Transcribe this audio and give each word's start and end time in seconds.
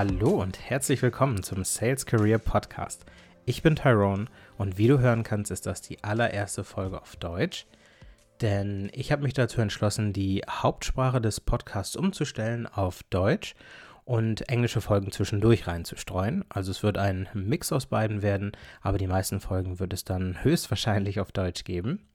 Hallo 0.00 0.40
und 0.40 0.58
herzlich 0.58 1.02
willkommen 1.02 1.42
zum 1.42 1.62
Sales 1.62 2.06
Career 2.06 2.38
Podcast. 2.38 3.04
Ich 3.44 3.62
bin 3.62 3.76
Tyrone 3.76 4.28
und 4.56 4.78
wie 4.78 4.88
du 4.88 4.98
hören 4.98 5.24
kannst, 5.24 5.50
ist 5.50 5.66
das 5.66 5.82
die 5.82 6.02
allererste 6.02 6.64
Folge 6.64 7.02
auf 7.02 7.16
Deutsch. 7.16 7.66
Denn 8.40 8.88
ich 8.94 9.12
habe 9.12 9.24
mich 9.24 9.34
dazu 9.34 9.60
entschlossen, 9.60 10.14
die 10.14 10.40
Hauptsprache 10.48 11.20
des 11.20 11.40
Podcasts 11.40 11.96
umzustellen 11.96 12.66
auf 12.66 13.02
Deutsch 13.10 13.54
und 14.06 14.48
englische 14.48 14.80
Folgen 14.80 15.12
zwischendurch 15.12 15.66
reinzustreuen. 15.66 16.46
Also 16.48 16.70
es 16.70 16.82
wird 16.82 16.96
ein 16.96 17.28
Mix 17.34 17.70
aus 17.70 17.84
beiden 17.84 18.22
werden, 18.22 18.52
aber 18.80 18.96
die 18.96 19.06
meisten 19.06 19.38
Folgen 19.38 19.80
wird 19.80 19.92
es 19.92 20.04
dann 20.04 20.42
höchstwahrscheinlich 20.42 21.20
auf 21.20 21.30
Deutsch 21.30 21.64
geben. 21.64 22.09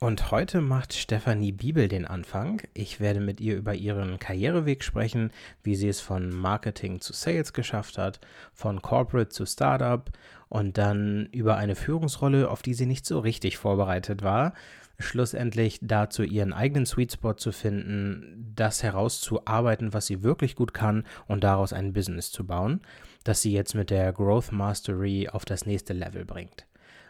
Und 0.00 0.30
heute 0.30 0.60
macht 0.60 0.94
Stefanie 0.94 1.50
Bibel 1.50 1.88
den 1.88 2.04
Anfang. 2.04 2.62
Ich 2.72 3.00
werde 3.00 3.18
mit 3.18 3.40
ihr 3.40 3.56
über 3.56 3.74
ihren 3.74 4.20
Karriereweg 4.20 4.84
sprechen, 4.84 5.32
wie 5.64 5.74
sie 5.74 5.88
es 5.88 6.00
von 6.00 6.30
Marketing 6.30 7.00
zu 7.00 7.12
Sales 7.12 7.52
geschafft 7.52 7.98
hat, 7.98 8.20
von 8.52 8.80
Corporate 8.80 9.30
zu 9.30 9.44
Startup 9.44 10.08
und 10.48 10.78
dann 10.78 11.26
über 11.32 11.56
eine 11.56 11.74
Führungsrolle, 11.74 12.48
auf 12.48 12.62
die 12.62 12.74
sie 12.74 12.86
nicht 12.86 13.06
so 13.06 13.18
richtig 13.18 13.56
vorbereitet 13.56 14.22
war, 14.22 14.54
schlussendlich 15.00 15.80
dazu 15.82 16.22
ihren 16.22 16.52
eigenen 16.52 16.86
Sweet 16.86 17.14
Spot 17.14 17.34
zu 17.34 17.50
finden, 17.50 18.52
das 18.54 18.84
herauszuarbeiten, 18.84 19.94
was 19.94 20.06
sie 20.06 20.22
wirklich 20.22 20.54
gut 20.54 20.74
kann 20.74 21.06
und 21.26 21.42
daraus 21.42 21.72
ein 21.72 21.92
Business 21.92 22.30
zu 22.30 22.46
bauen, 22.46 22.82
das 23.24 23.42
sie 23.42 23.52
jetzt 23.52 23.74
mit 23.74 23.90
der 23.90 24.12
Growth 24.12 24.52
Mastery 24.52 25.28
auf 25.28 25.44
das 25.44 25.66
nächste 25.66 25.92
Level 25.92 26.24
bringt. 26.24 26.67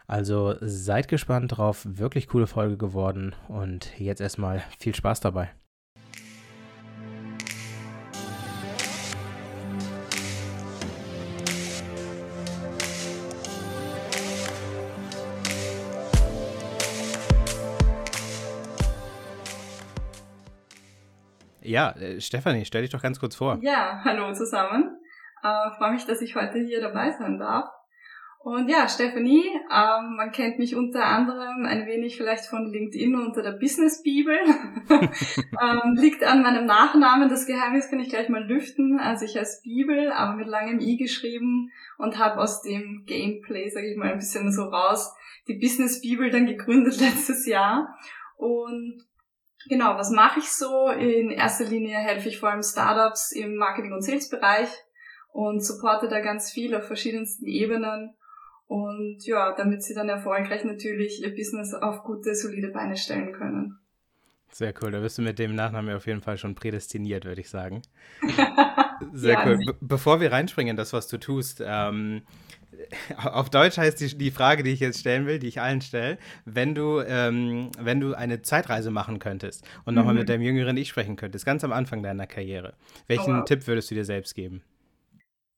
Also 0.09 0.55
seid 0.61 1.07
gespannt 1.07 1.55
drauf, 1.55 1.85
wirklich 1.87 2.27
coole 2.27 2.47
Folge 2.47 2.77
geworden 2.77 3.35
und 3.47 3.99
jetzt 3.99 4.21
erstmal 4.21 4.63
viel 4.79 4.95
Spaß 4.95 5.19
dabei. 5.19 5.51
Ja, 21.61 21.91
äh, 21.91 22.19
Stefanie, 22.19 22.65
stell 22.65 22.81
dich 22.81 22.89
doch 22.89 23.03
ganz 23.03 23.19
kurz 23.19 23.35
vor. 23.35 23.59
Ja, 23.61 24.01
hallo 24.03 24.33
zusammen. 24.33 24.97
Äh, 25.43 25.69
Freue 25.77 25.91
mich, 25.91 26.07
dass 26.07 26.19
ich 26.23 26.35
heute 26.35 26.57
hier 26.57 26.81
dabei 26.81 27.11
sein 27.11 27.37
darf. 27.37 27.69
Und 28.41 28.69
ja, 28.69 28.87
Stephanie, 28.87 29.43
ähm, 29.69 30.15
man 30.15 30.31
kennt 30.31 30.59
mich 30.59 30.73
unter 30.73 31.03
anderem 31.03 31.65
ein 31.65 31.85
wenig 31.85 32.15
vielleicht 32.15 32.45
von 32.45 32.71
LinkedIn 32.71 33.13
unter 33.15 33.43
der 33.43 33.51
Business 33.51 34.01
Bibel. 34.01 34.37
ähm, 34.89 35.95
liegt 35.95 36.23
an 36.23 36.41
meinem 36.41 36.65
Nachnamen, 36.65 37.27
das 37.27 37.45
Geheimnis 37.45 37.89
kann 37.89 37.99
ich 37.99 38.07
gleich 38.07 38.29
mal 38.29 38.45
lüften. 38.45 38.97
Also 38.97 39.25
ich 39.25 39.35
heiße 39.35 39.61
Bibel, 39.63 40.13
aber 40.13 40.37
mit 40.37 40.47
langem 40.47 40.79
I 40.79 40.95
geschrieben 40.95 41.69
und 41.97 42.17
habe 42.17 42.39
aus 42.39 42.61
dem 42.61 43.03
Gameplay, 43.05 43.67
sage 43.69 43.91
ich 43.91 43.97
mal, 43.97 44.13
ein 44.13 44.19
bisschen 44.19 44.53
so 44.53 44.63
raus, 44.63 45.13
die 45.49 45.59
Business 45.59 45.99
Bibel 45.99 46.29
dann 46.29 46.45
gegründet 46.45 46.97
letztes 47.01 47.45
Jahr. 47.45 47.93
Und 48.37 49.03
genau, 49.67 49.97
was 49.97 50.11
mache 50.11 50.39
ich 50.39 50.49
so? 50.49 50.87
In 50.87 51.29
erster 51.29 51.65
Linie 51.65 51.97
helfe 51.97 52.29
ich 52.29 52.39
vor 52.39 52.51
allem 52.51 52.63
Startups 52.63 53.33
im 53.33 53.57
Marketing- 53.57 53.91
und 53.91 54.01
Sales-Bereich 54.01 54.69
und 55.33 55.59
supporte 55.59 56.07
da 56.07 56.21
ganz 56.21 56.49
viel 56.49 56.73
auf 56.73 56.87
verschiedensten 56.87 57.45
Ebenen 57.45 58.15
und 58.69 59.25
ja, 59.25 59.55
damit 59.55 59.81
sie 59.81 59.95
dann 59.95 60.09
erfolgreich 60.09 60.63
natürlich 60.63 61.23
ihr 61.23 61.33
Business 61.33 61.73
auf 61.73 62.03
gute, 62.03 62.35
solide 62.35 62.69
Beine 62.69 62.97
stellen 62.97 63.33
können. 63.33 63.79
Sehr 64.51 64.75
cool, 64.81 64.91
da 64.91 64.99
bist 64.99 65.17
du 65.17 65.23
mit 65.23 65.39
dem 65.39 65.55
Nachnamen 65.55 65.95
auf 65.95 66.05
jeden 66.05 66.21
Fall 66.21 66.37
schon 66.37 66.53
prädestiniert, 66.53 67.25
würde 67.25 67.41
ich 67.41 67.49
sagen. 67.49 67.81
Sehr 69.13 69.33
ja, 69.33 69.47
cool. 69.47 69.57
Be 69.65 69.75
bevor 69.81 70.21
wir 70.21 70.31
reinspringen 70.31 70.71
in 70.71 70.77
das, 70.77 70.93
was 70.93 71.07
du 71.07 71.17
tust, 71.17 71.63
ähm, 71.65 72.21
auf 73.17 73.49
Deutsch 73.49 73.79
heißt 73.79 73.99
die, 74.01 74.15
die 74.15 74.29
Frage, 74.29 74.61
die 74.61 74.71
ich 74.71 74.81
jetzt 74.81 74.99
stellen 74.99 75.25
will, 75.25 75.39
die 75.39 75.47
ich 75.47 75.61
allen 75.61 75.81
stelle, 75.81 76.19
wenn 76.45 76.75
du, 76.75 76.99
ähm, 76.99 77.71
wenn 77.79 77.99
du 77.99 78.13
eine 78.13 78.43
Zeitreise 78.43 78.91
machen 78.91 79.17
könntest 79.17 79.67
und 79.85 79.95
nochmal 79.95 80.13
mhm. 80.13 80.19
mit 80.19 80.29
deinem 80.29 80.43
jüngeren 80.43 80.77
Ich 80.77 80.89
sprechen 80.89 81.15
könntest, 81.15 81.43
ganz 81.43 81.63
am 81.63 81.71
Anfang 81.71 82.03
deiner 82.03 82.27
Karriere, 82.27 82.75
welchen 83.07 83.33
oh, 83.33 83.39
wow. 83.39 83.45
Tipp 83.45 83.65
würdest 83.65 83.89
du 83.89 83.95
dir 83.95 84.05
selbst 84.05 84.35
geben? 84.35 84.61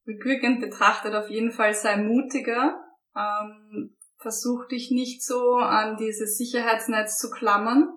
Rückwirkend 0.06 0.60
betrachtet 0.60 1.14
auf 1.14 1.28
jeden 1.28 1.52
Fall 1.52 1.74
sei 1.74 1.96
mutiger, 1.96 2.81
ähm, 3.16 3.96
versuch 4.18 4.66
dich 4.68 4.90
nicht 4.90 5.22
so 5.22 5.56
an 5.56 5.96
dieses 5.96 6.38
Sicherheitsnetz 6.38 7.18
zu 7.18 7.30
klammern, 7.30 7.88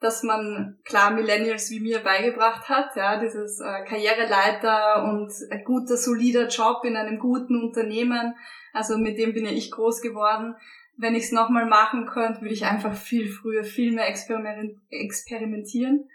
dass 0.00 0.22
man 0.22 0.78
klar 0.84 1.12
Millennials 1.12 1.70
wie 1.70 1.80
mir 1.80 2.00
beigebracht 2.00 2.68
hat, 2.68 2.96
ja, 2.96 3.20
dieses 3.20 3.60
äh, 3.60 3.84
Karriereleiter 3.84 5.04
und 5.04 5.32
ein 5.50 5.64
guter, 5.64 5.96
solider 5.96 6.48
Job 6.48 6.84
in 6.84 6.96
einem 6.96 7.18
guten 7.18 7.62
Unternehmen. 7.62 8.34
Also 8.72 8.98
mit 8.98 9.18
dem 9.18 9.34
bin 9.34 9.44
ja 9.44 9.52
ich 9.52 9.70
groß 9.70 10.00
geworden. 10.00 10.56
Wenn 10.96 11.14
ich 11.14 11.24
es 11.24 11.32
nochmal 11.32 11.66
machen 11.66 12.06
könnte, 12.06 12.42
würde 12.42 12.54
ich 12.54 12.66
einfach 12.66 12.94
viel 12.94 13.28
früher, 13.28 13.64
viel 13.64 13.92
mehr 13.92 14.08
experimentieren 14.08 16.08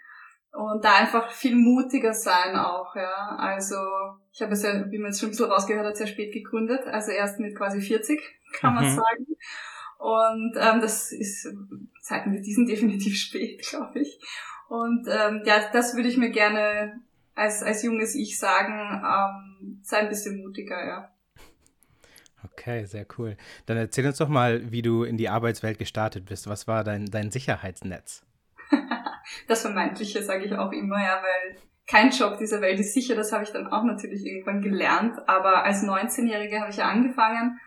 und 0.51 0.83
da 0.83 0.95
einfach 0.95 1.31
viel 1.31 1.55
mutiger 1.55 2.13
sein 2.13 2.55
auch, 2.55 2.95
ja. 2.95 3.35
Also 3.37 3.75
ich 4.31 4.41
habe 4.41 4.53
es 4.53 4.63
ja, 4.63 4.89
wie 4.91 4.97
man 4.97 5.11
jetzt 5.11 5.19
schon 5.19 5.29
ein 5.29 5.31
bisschen 5.31 5.51
rausgehört 5.51 5.85
hat, 5.85 5.97
sehr 5.97 6.07
spät 6.07 6.33
gegründet, 6.33 6.85
also 6.87 7.11
erst 7.11 7.39
mit 7.39 7.55
quasi 7.55 7.81
40, 7.81 8.19
kann 8.53 8.75
man 8.75 8.85
mhm. 8.85 8.95
sagen. 8.95 9.27
Und 9.99 10.55
ähm, 10.57 10.81
das 10.81 11.11
ist, 11.11 11.47
Zeiten 12.01 12.31
wie 12.33 12.41
diesen 12.41 12.65
definitiv 12.65 13.15
spät, 13.19 13.61
glaube 13.67 13.99
ich. 13.99 14.19
Und 14.69 15.07
ähm, 15.07 15.41
ja, 15.45 15.69
das 15.71 15.95
würde 15.95 16.09
ich 16.09 16.17
mir 16.17 16.29
gerne 16.29 16.99
als, 17.35 17.63
als 17.63 17.83
junges 17.83 18.15
Ich 18.15 18.37
sagen, 18.37 19.01
ähm, 19.03 19.79
sei 19.83 19.99
ein 19.99 20.09
bisschen 20.09 20.41
mutiger, 20.41 20.85
ja. 20.85 21.11
Okay, 22.43 22.85
sehr 22.85 23.05
cool. 23.17 23.37
Dann 23.65 23.77
erzähl 23.77 24.05
uns 24.05 24.17
doch 24.17 24.29
mal, 24.29 24.71
wie 24.71 24.81
du 24.81 25.03
in 25.03 25.17
die 25.17 25.29
Arbeitswelt 25.29 25.77
gestartet 25.77 26.25
bist. 26.25 26.47
Was 26.47 26.67
war 26.67 26.83
dein, 26.83 27.05
dein 27.05 27.31
Sicherheitsnetz? 27.31 28.25
das 29.47 29.61
Vermeintliche 29.61 30.23
sage 30.23 30.45
ich 30.45 30.53
auch 30.53 30.71
immer, 30.71 30.99
ja, 30.99 31.21
weil 31.21 31.57
kein 31.87 32.11
Job 32.11 32.37
dieser 32.37 32.61
Welt 32.61 32.79
ist 32.79 32.93
sicher, 32.93 33.15
das 33.15 33.31
habe 33.31 33.43
ich 33.43 33.51
dann 33.51 33.67
auch 33.67 33.83
natürlich 33.83 34.25
irgendwann 34.25 34.61
gelernt. 34.61 35.17
Aber 35.27 35.63
als 35.63 35.83
19-Jährige 35.83 36.59
habe 36.59 36.69
ich 36.69 36.77
ja 36.77 36.89
angefangen 36.89 37.59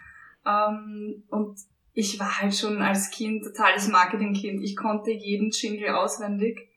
ähm, 0.46 1.24
und 1.30 1.58
ich 1.94 2.20
war 2.20 2.40
halt 2.40 2.54
schon 2.54 2.82
als 2.82 3.10
Kind 3.10 3.44
totales 3.44 3.88
Marketingkind. 3.88 4.62
Ich 4.62 4.76
konnte 4.76 5.10
jeden 5.10 5.50
Jingle 5.50 5.90
auswendig. 5.90 6.68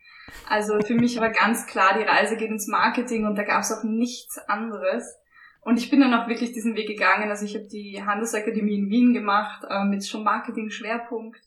Also 0.49 0.79
für 0.79 0.95
mich 0.95 1.19
war 1.19 1.29
ganz 1.29 1.67
klar, 1.67 1.97
die 1.97 2.03
Reise 2.03 2.37
geht 2.37 2.49
ins 2.49 2.67
Marketing 2.67 3.25
und 3.25 3.37
da 3.37 3.43
gab 3.43 3.61
es 3.61 3.71
auch 3.71 3.83
nichts 3.83 4.37
anderes. 4.47 5.15
Und 5.61 5.77
ich 5.77 5.89
bin 5.89 6.01
dann 6.01 6.13
auch 6.13 6.27
wirklich 6.27 6.51
diesen 6.51 6.75
Weg 6.75 6.87
gegangen. 6.87 7.29
Also 7.29 7.45
ich 7.45 7.55
habe 7.55 7.67
die 7.67 8.03
Handelsakademie 8.03 8.79
in 8.79 8.89
Wien 8.89 9.13
gemacht 9.13 9.63
äh, 9.69 9.85
mit 9.85 10.05
schon 10.05 10.23
Marketing-Schwerpunkt 10.23 11.39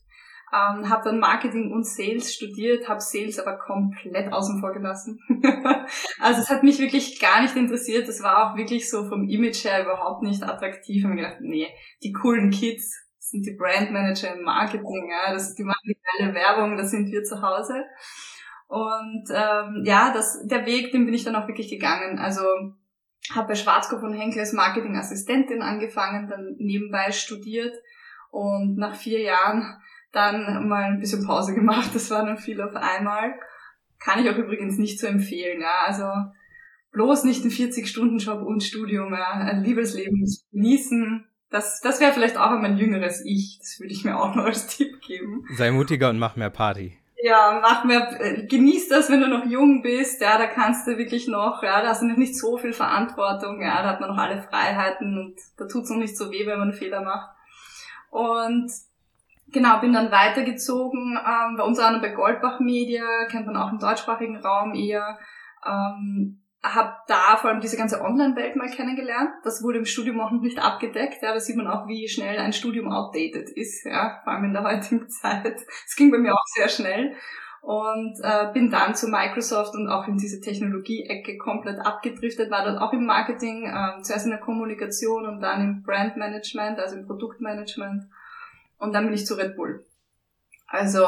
ähm, 0.53 0.89
habe 0.89 1.03
dann 1.03 1.19
Marketing 1.19 1.73
und 1.73 1.85
Sales 1.85 2.33
studiert, 2.33 2.87
habe 2.87 3.01
Sales 3.01 3.37
aber 3.37 3.57
komplett 3.57 4.31
außen 4.31 4.59
vor 4.61 4.71
gelassen. 4.71 5.19
also 6.19 6.41
es 6.41 6.49
hat 6.49 6.63
mich 6.63 6.79
wirklich 6.79 7.19
gar 7.19 7.41
nicht 7.41 7.55
interessiert. 7.55 8.07
Das 8.07 8.23
war 8.23 8.51
auch 8.51 8.57
wirklich 8.57 8.89
so 8.89 9.09
vom 9.09 9.27
Image 9.27 9.65
her 9.65 9.83
überhaupt 9.83 10.23
nicht 10.23 10.43
attraktiv. 10.43 10.97
Ich 10.97 11.03
habe 11.03 11.15
mir 11.15 11.21
gedacht, 11.21 11.41
nee, 11.41 11.67
die 12.01 12.13
coolen 12.13 12.49
Kids 12.49 12.95
sind 13.19 13.45
die 13.45 13.57
Brandmanager 13.57 14.35
im 14.35 14.43
Marketing, 14.43 15.09
ja, 15.11 15.33
das, 15.33 15.53
die 15.53 15.63
machen 15.63 15.81
die 15.83 15.97
geile 16.17 16.33
Werbung, 16.33 16.77
das 16.77 16.91
sind 16.91 17.11
wir 17.11 17.23
zu 17.23 17.41
Hause. 17.41 17.83
Und 18.67 19.25
ähm, 19.29 19.83
ja, 19.83 20.13
das, 20.13 20.45
der 20.45 20.65
Weg, 20.65 20.91
den 20.91 21.05
bin 21.05 21.13
ich 21.13 21.25
dann 21.25 21.35
auch 21.35 21.47
wirklich 21.47 21.69
gegangen. 21.69 22.19
Also 22.19 22.41
habe 23.33 23.49
bei 23.49 23.55
Schwarzkopf 23.55 24.03
und 24.03 24.13
Henkel 24.13 24.39
als 24.39 24.53
Marketingassistentin 24.53 25.61
angefangen, 25.61 26.29
dann 26.29 26.55
nebenbei 26.57 27.11
studiert 27.11 27.73
und 28.31 28.77
nach 28.77 28.95
vier 28.95 29.21
Jahren 29.21 29.77
dann 30.17 30.67
mal 30.67 30.83
ein 30.83 30.99
bisschen 30.99 31.25
Pause 31.25 31.53
gemacht. 31.53 31.91
Das 31.93 32.09
war 32.11 32.25
dann 32.25 32.37
viel 32.37 32.61
auf 32.61 32.75
einmal. 32.75 33.35
Kann 33.99 34.23
ich 34.23 34.29
auch 34.29 34.37
übrigens 34.37 34.77
nicht 34.77 34.99
so 34.99 35.07
empfehlen. 35.07 35.61
Ja. 35.61 35.85
Also 35.85 36.05
bloß 36.91 37.23
nicht 37.23 37.45
ein 37.45 37.51
40-Stunden-Job 37.51 38.41
und 38.41 38.63
Studium. 38.63 39.13
Ja. 39.13 39.31
Ein 39.31 39.63
Liebesleben 39.63 40.25
genießen. 40.51 41.25
Das, 41.49 41.79
das 41.81 42.01
wäre 42.01 42.11
vielleicht 42.11 42.37
auch 42.37 42.51
mein 42.59 42.77
jüngeres 42.77 43.23
Ich. 43.23 43.59
Das 43.59 43.79
würde 43.79 43.93
ich 43.93 44.03
mir 44.03 44.19
auch 44.19 44.35
noch 44.35 44.45
als 44.45 44.67
Tipp 44.67 44.99
geben. 45.01 45.45
Sei 45.55 45.71
mutiger 45.71 46.09
und 46.09 46.19
mach 46.19 46.35
mehr 46.35 46.49
Party. 46.49 46.97
Ja, 47.19 47.59
mach 47.61 47.83
mehr, 47.83 48.15
äh, 48.21 48.45
genieß 48.45 48.89
das, 48.89 49.09
wenn 49.09 49.21
du 49.21 49.27
noch 49.27 49.45
jung 49.45 49.81
bist, 49.81 50.21
ja, 50.21 50.37
da 50.37 50.45
kannst 50.45 50.85
du 50.85 50.99
wirklich 50.99 51.27
noch, 51.27 51.63
ja, 51.63 51.81
da 51.81 51.89
hast 51.89 52.03
du 52.03 52.05
noch 52.05 52.15
nicht 52.15 52.37
so 52.37 52.59
viel 52.59 52.73
Verantwortung, 52.73 53.59
ja, 53.59 53.81
da 53.81 53.89
hat 53.89 53.99
man 53.99 54.11
noch 54.11 54.19
alle 54.19 54.39
Freiheiten 54.43 55.17
und 55.17 55.35
da 55.57 55.65
tut's 55.65 55.89
noch 55.89 55.97
nicht 55.97 56.15
so 56.15 56.31
weh, 56.31 56.45
wenn 56.45 56.59
man 56.59 56.69
einen 56.69 56.77
Fehler 56.77 57.01
macht. 57.01 57.35
Und 58.11 58.71
Genau, 59.53 59.79
bin 59.79 59.93
dann 59.93 60.11
weitergezogen, 60.11 61.17
ähm, 61.17 61.55
bei 61.55 61.63
uns 61.63 61.79
auch 61.79 62.01
bei 62.01 62.09
Goldbach 62.09 62.59
Media, 62.59 63.05
kennt 63.31 63.45
man 63.45 63.55
auch 63.55 63.71
im 63.71 63.79
deutschsprachigen 63.79 64.37
Raum 64.37 64.73
eher. 64.73 65.17
Ähm, 65.65 66.41
habe 66.63 66.95
da 67.07 67.37
vor 67.37 67.49
allem 67.49 67.61
diese 67.61 67.77
ganze 67.77 68.01
Online-Welt 68.01 68.55
mal 68.55 68.69
kennengelernt. 68.69 69.29
Das 69.43 69.63
wurde 69.63 69.77
im 69.77 69.85
Studium 69.85 70.19
auch 70.19 70.31
noch 70.31 70.41
nicht 70.41 70.59
abgedeckt. 70.59 71.21
Ja, 71.21 71.33
da 71.33 71.39
sieht 71.39 71.55
man 71.55 71.67
auch, 71.67 71.87
wie 71.87 72.09
schnell 72.09 72.37
ein 72.39 72.51
Studium 72.51 72.91
outdated 72.91 73.49
ist, 73.49 73.85
ja, 73.85 74.19
vor 74.23 74.33
allem 74.33 74.45
in 74.45 74.53
der 74.53 74.63
heutigen 74.63 75.07
Zeit. 75.21 75.61
Es 75.85 75.95
ging 75.95 76.11
bei 76.11 76.17
mir 76.17 76.33
auch 76.33 76.45
sehr 76.55 76.67
schnell. 76.69 77.15
und 77.61 78.17
äh, 78.23 78.51
bin 78.53 78.69
dann 78.69 78.95
zu 78.95 79.07
Microsoft 79.07 79.75
und 79.75 79.89
auch 79.89 80.07
in 80.07 80.17
diese 80.17 80.41
Technologie-Ecke 80.41 81.37
komplett 81.37 81.79
abgedriftet, 81.79 82.51
war 82.51 82.63
dort 82.65 82.81
auch 82.81 82.93
im 82.93 83.05
Marketing, 83.05 83.65
äh, 83.65 84.01
zuerst 84.01 84.25
in 84.25 84.31
der 84.31 84.39
Kommunikation 84.39 85.25
und 85.25 85.41
dann 85.41 85.61
im 85.61 85.83
Brandmanagement, 85.83 86.79
also 86.79 86.95
im 86.97 87.05
Produktmanagement 87.05 88.03
und 88.77 88.93
dann 88.93 89.05
bin 89.05 89.13
ich 89.13 89.25
zu 89.25 89.35
Red 89.35 89.55
Bull. 89.55 89.85
Also 90.67 91.05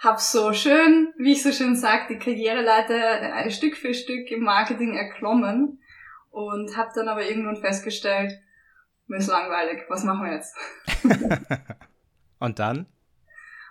habe 0.00 0.18
so 0.18 0.52
schön, 0.52 1.12
wie 1.18 1.32
ich 1.32 1.42
so 1.42 1.52
schön 1.52 1.76
sage, 1.76 2.06
die 2.10 2.18
Karriereleiter 2.18 3.44
äh, 3.44 3.50
Stück 3.50 3.76
für 3.76 3.94
Stück 3.94 4.30
im 4.30 4.42
Marketing 4.42 4.96
erklommen 4.96 5.80
und 6.30 6.76
habe 6.76 6.90
dann 6.94 7.08
aber 7.08 7.24
irgendwann 7.24 7.56
festgestellt, 7.56 8.32
mir 9.06 9.18
ist 9.18 9.28
langweilig, 9.28 9.84
was 9.88 10.04
machen 10.04 10.24
wir 10.24 10.32
jetzt? 10.32 10.56
und 12.38 12.58
dann? 12.58 12.86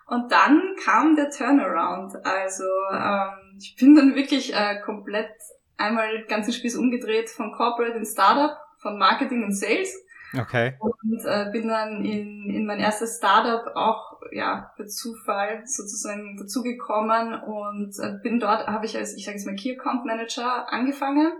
Und 0.06 0.32
dann 0.32 0.76
kam 0.84 1.16
der 1.16 1.30
Turnaround. 1.32 2.14
Also 2.26 2.66
ähm, 2.94 3.58
ich 3.58 3.76
bin 3.78 3.96
dann 3.96 4.14
wirklich 4.14 4.54
äh, 4.54 4.82
komplett 4.82 5.32
einmal 5.78 6.12
den 6.18 6.28
ganzen 6.28 6.54
Spieß 6.54 6.76
umgedreht 6.76 7.30
von 7.30 7.52
Corporate 7.54 7.98
in 7.98 8.06
Startup, 8.06 8.58
von 8.80 8.98
Marketing 9.00 9.44
und 9.44 9.54
Sales 9.54 9.96
Okay. 10.38 10.78
Und 10.80 11.26
äh, 11.26 11.50
bin 11.52 11.68
dann 11.68 12.06
in, 12.06 12.50
in 12.50 12.66
mein 12.66 12.80
erstes 12.80 13.18
Startup 13.18 13.76
auch 13.76 14.20
ja 14.32 14.72
per 14.76 14.88
Zufall 14.88 15.64
sozusagen 15.66 16.38
dazugekommen 16.38 17.34
und 17.42 17.94
äh, 18.00 18.14
bin 18.24 18.40
dort, 18.40 18.68
habe 18.68 18.86
ich 18.86 18.98
als, 18.98 19.16
ich 19.16 19.26
sage 19.26 19.38
jetzt 19.38 19.46
mal, 19.46 19.56
Key 19.56 19.78
Account 19.78 20.06
Manager 20.06 20.72
angefangen. 20.72 21.34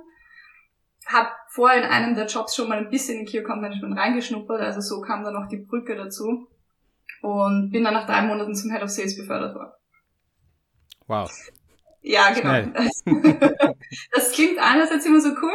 Hab 1.06 1.32
vorher 1.50 1.84
in 1.84 1.90
einem 1.90 2.16
der 2.16 2.28
Jobs 2.28 2.56
schon 2.56 2.70
mal 2.70 2.78
ein 2.78 2.90
bisschen 2.90 3.20
in 3.20 3.26
Key 3.26 3.40
Account 3.40 3.62
Management 3.62 3.98
reingeschnuppert, 3.98 4.62
also 4.62 4.82
so 4.82 5.02
kam 5.02 5.24
dann 5.24 5.34
noch 5.34 5.48
die 5.48 5.58
Brücke 5.58 5.96
dazu. 5.96 6.48
Und 7.22 7.72
bin 7.72 7.84
dann 7.84 7.94
nach 7.94 8.08
drei 8.08 8.24
Monaten 8.24 8.56
zum 8.56 8.72
Head 8.72 8.82
of 8.82 8.90
Sales 8.90 9.16
befördert 9.16 9.54
worden. 9.54 9.72
Wow. 11.08 11.32
Ja, 12.02 12.32
genau. 12.34 12.72
das 14.12 14.32
klingt 14.32 14.58
einerseits 14.60 15.06
immer 15.06 15.22
so 15.22 15.30
cool, 15.42 15.54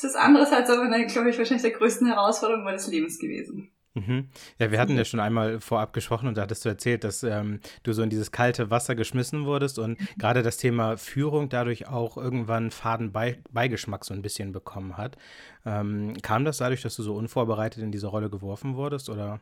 das 0.00 0.12
ist 0.12 0.16
andererseits 0.16 0.70
aber, 0.70 0.88
glaube 1.06 1.30
ich, 1.30 1.38
wahrscheinlich 1.38 1.62
der 1.62 1.72
größten 1.72 2.06
Herausforderung 2.06 2.64
meines 2.64 2.86
Lebens 2.86 3.18
gewesen. 3.18 3.70
Mhm. 3.94 4.28
Ja, 4.58 4.70
wir 4.70 4.78
hatten 4.78 4.96
ja 4.96 5.04
schon 5.04 5.20
einmal 5.20 5.60
vorab 5.60 5.92
gesprochen 5.92 6.28
und 6.28 6.36
da 6.36 6.42
hattest 6.42 6.64
du 6.64 6.68
erzählt, 6.68 7.04
dass 7.04 7.22
ähm, 7.22 7.60
du 7.82 7.92
so 7.92 8.02
in 8.02 8.10
dieses 8.10 8.30
kalte 8.30 8.70
Wasser 8.70 8.94
geschmissen 8.94 9.44
wurdest 9.44 9.78
und 9.78 10.00
mhm. 10.00 10.06
gerade 10.18 10.42
das 10.42 10.56
Thema 10.56 10.96
Führung 10.96 11.48
dadurch 11.48 11.88
auch 11.88 12.16
irgendwann 12.16 12.70
faden 12.70 13.12
Beigeschmack 13.12 14.04
so 14.04 14.14
ein 14.14 14.22
bisschen 14.22 14.52
bekommen 14.52 14.96
hat. 14.96 15.16
Ähm, 15.64 16.14
kam 16.22 16.44
das 16.44 16.58
dadurch, 16.58 16.82
dass 16.82 16.96
du 16.96 17.02
so 17.02 17.14
unvorbereitet 17.14 17.82
in 17.82 17.92
diese 17.92 18.06
Rolle 18.06 18.30
geworfen 18.30 18.76
wurdest 18.76 19.08
oder? 19.08 19.40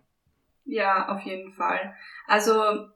Ja, 0.68 1.08
auf 1.08 1.20
jeden 1.20 1.52
Fall. 1.52 1.94
Also 2.26 2.52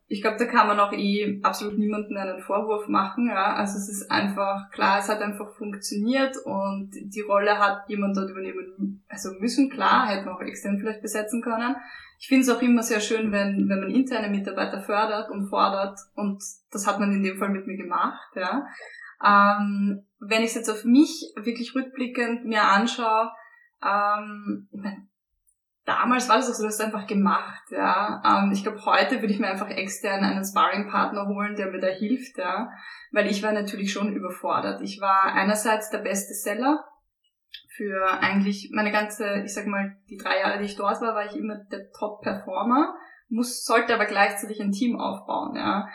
ich 0.09 0.23
glaube, 0.23 0.39
da 0.39 0.47
kann 0.47 0.67
man 0.67 0.81
auch 0.81 0.93
eh 0.93 1.39
absolut 1.45 1.79
niemanden 1.79 2.17
einen 2.17 2.41
Vorwurf 2.41 2.89
machen. 2.89 3.29
Ja? 3.29 3.55
Also 3.55 3.79
es 3.79 3.89
ist 3.89 4.11
einfach 4.11 4.71
klar, 4.73 4.99
es 4.99 5.09
hat 5.09 5.23
einfach 5.23 5.55
funktioniert 5.55 6.37
und 6.45 6.91
die 6.93 7.21
Rolle 7.21 7.59
hat 7.59 7.89
jemand 7.89 8.17
dort 8.17 8.29
übernehmen 8.29 9.05
also 9.09 9.31
müssen. 9.39 9.71
Klar, 9.71 10.09
hätten 10.09 10.27
wir 10.27 10.35
auch 10.35 10.41
extern 10.41 10.81
vielleicht 10.81 11.01
besetzen 11.01 11.43
können. 11.43 11.77
Ich 12.19 12.27
finde 12.27 12.43
es 12.43 12.51
auch 12.51 12.61
immer 12.61 12.83
sehr 12.83 13.01
schön, 13.01 13.31
wenn, 13.31 13.69
wenn 13.69 13.81
man 13.81 13.91
interne 13.91 14.29
Mitarbeiter 14.29 14.83
fördert 14.83 15.31
und 15.31 15.49
fordert 15.49 15.97
und 16.17 16.43
das 16.73 16.89
hat 16.89 16.99
man 16.99 17.13
in 17.13 17.23
dem 17.23 17.39
Fall 17.39 17.51
mit 17.51 17.69
mir 17.69 17.77
gemacht. 17.77 18.35
Ja? 18.35 18.67
Ähm, 19.25 20.03
wenn 20.19 20.43
ich 20.43 20.49
es 20.49 20.55
jetzt 20.57 20.71
auf 20.71 20.85
mich 20.85 21.33
wirklich 21.37 21.73
rückblickend 21.77 22.45
mir 22.45 22.65
anschaue, 22.65 23.31
ähm, 23.81 24.69
ich 24.73 24.81
mein, 24.81 25.10
damals 25.85 26.29
war 26.29 26.37
das 26.37 26.51
auch 26.51 26.55
so, 26.55 26.63
du 26.63 26.69
hast 26.69 26.81
einfach 26.81 27.07
gemacht, 27.07 27.63
ja. 27.71 28.23
Ähm, 28.25 28.53
ich 28.53 28.63
glaube, 28.63 28.85
heute 28.85 29.21
würde 29.21 29.33
ich 29.33 29.41
mir 29.41 29.49
einfach 29.49 29.71
extern 29.71 30.25
einen 30.25 30.45
Sparring-Partner 30.45 31.27
holen, 31.27 31.57
der 31.57 31.71
mir 31.71 31.81
da 31.81 31.89
hilft, 31.89 32.39
ja. 32.39 32.71
Weil 33.13 33.31
ich 33.31 33.43
war 33.43 33.53
natürlich 33.53 33.93
schon 33.93 34.13
überfordert. 34.13 34.81
Ich 34.83 35.01
war 35.01 35.25
einerseits 35.25 35.91
der 35.91 35.99
beste 35.99 36.35
Seller 36.35 36.85
für 37.77 38.07
eigentlich 38.21 38.71
meine 38.73 38.93
ganze, 38.93 39.43
ich 39.45 39.55
sag 39.55 39.67
mal, 39.67 39.97
die 40.09 40.17
drei 40.17 40.41
Jahre, 40.41 40.59
die 40.59 40.67
ich 40.67 40.77
dort 40.77 41.01
war, 41.01 41.15
war 41.15 41.27
ich 41.27 41.37
immer 41.37 41.57
der 41.71 41.91
Top-Performer, 41.99 42.95
muss, 43.29 43.65
sollte 43.65 43.95
aber 43.95 44.07
gleichzeitig 44.07 44.61
ein 44.61 44.73
Team 44.73 44.99
aufbauen, 44.99 45.57
ja. 45.57 45.89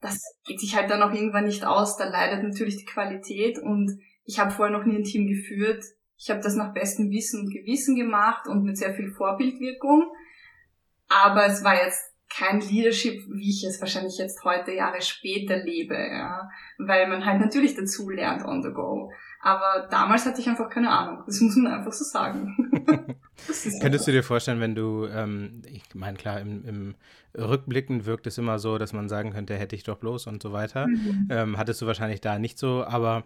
Das 0.00 0.20
geht 0.44 0.60
sich 0.60 0.76
halt 0.76 0.90
dann 0.90 1.02
auch 1.02 1.12
irgendwann 1.12 1.44
nicht 1.44 1.64
aus, 1.64 1.96
da 1.96 2.04
leidet 2.04 2.44
natürlich 2.44 2.76
die 2.76 2.84
Qualität 2.84 3.58
und 3.58 3.98
ich 4.24 4.38
habe 4.38 4.50
vorher 4.50 4.76
noch 4.76 4.84
nie 4.84 4.96
ein 4.96 5.04
Team 5.04 5.26
geführt, 5.26 5.84
ich 6.18 6.30
habe 6.30 6.40
das 6.40 6.56
nach 6.56 6.74
bestem 6.74 7.10
Wissen 7.10 7.40
und 7.40 7.52
Gewissen 7.52 7.94
gemacht 7.94 8.48
und 8.48 8.64
mit 8.64 8.76
sehr 8.76 8.92
viel 8.92 9.12
Vorbildwirkung. 9.12 10.10
Aber 11.08 11.46
es 11.46 11.62
war 11.62 11.82
jetzt 11.82 12.12
kein 12.30 12.60
Leadership, 12.60 13.24
wie 13.28 13.50
ich 13.50 13.64
es 13.64 13.80
wahrscheinlich 13.80 14.18
jetzt 14.18 14.44
heute 14.44 14.72
Jahre 14.72 15.00
später 15.00 15.56
lebe, 15.56 15.94
ja. 15.94 16.50
Weil 16.78 17.08
man 17.08 17.24
halt 17.24 17.40
natürlich 17.40 17.74
dazu 17.74 18.10
lernt 18.10 18.44
on 18.44 18.62
the 18.62 18.70
go. 18.70 19.10
Aber 19.40 19.86
damals 19.90 20.26
hatte 20.26 20.40
ich 20.40 20.48
einfach 20.48 20.68
keine 20.68 20.90
Ahnung. 20.90 21.22
Das 21.26 21.40
muss 21.40 21.56
man 21.56 21.72
einfach 21.72 21.92
so 21.92 22.04
sagen. 22.04 22.56
Könntest 23.80 24.06
du 24.06 24.12
dir 24.12 24.24
vorstellen, 24.24 24.60
wenn 24.60 24.74
du, 24.74 25.06
ähm, 25.06 25.62
ich 25.66 25.94
meine, 25.94 26.16
klar, 26.16 26.40
im, 26.40 26.64
im 26.64 26.94
Rückblicken 27.36 28.04
wirkt 28.04 28.26
es 28.26 28.36
immer 28.36 28.58
so, 28.58 28.78
dass 28.78 28.92
man 28.92 29.08
sagen 29.08 29.32
könnte, 29.32 29.54
hätte 29.54 29.76
ich 29.76 29.84
doch 29.84 29.98
bloß 29.98 30.26
und 30.26 30.42
so 30.42 30.52
weiter. 30.52 30.88
Mhm. 30.88 31.28
Ähm, 31.30 31.56
hattest 31.56 31.80
du 31.80 31.86
wahrscheinlich 31.86 32.20
da 32.20 32.38
nicht 32.38 32.58
so, 32.58 32.84
aber 32.84 33.22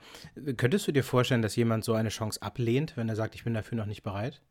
könntest 0.59 0.87
du 0.87 0.93
dir 0.93 1.05
vorstellen, 1.05 1.43
dass 1.43 1.57
jemand 1.57 1.85
so 1.85 1.95
eine 1.95 2.11
Chance 2.11 2.43
ablehnt, 2.43 2.97
wenn 2.97 3.09
er 3.09 3.17
sagt, 3.17 3.35
ich 3.35 3.45
bin 3.45 3.55
dafür 3.55 3.79
noch 3.79 3.87
nicht 3.87 4.03
bereit? 4.03 4.43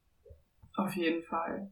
Auf 0.75 0.95
jeden 0.95 1.23
Fall. 1.23 1.69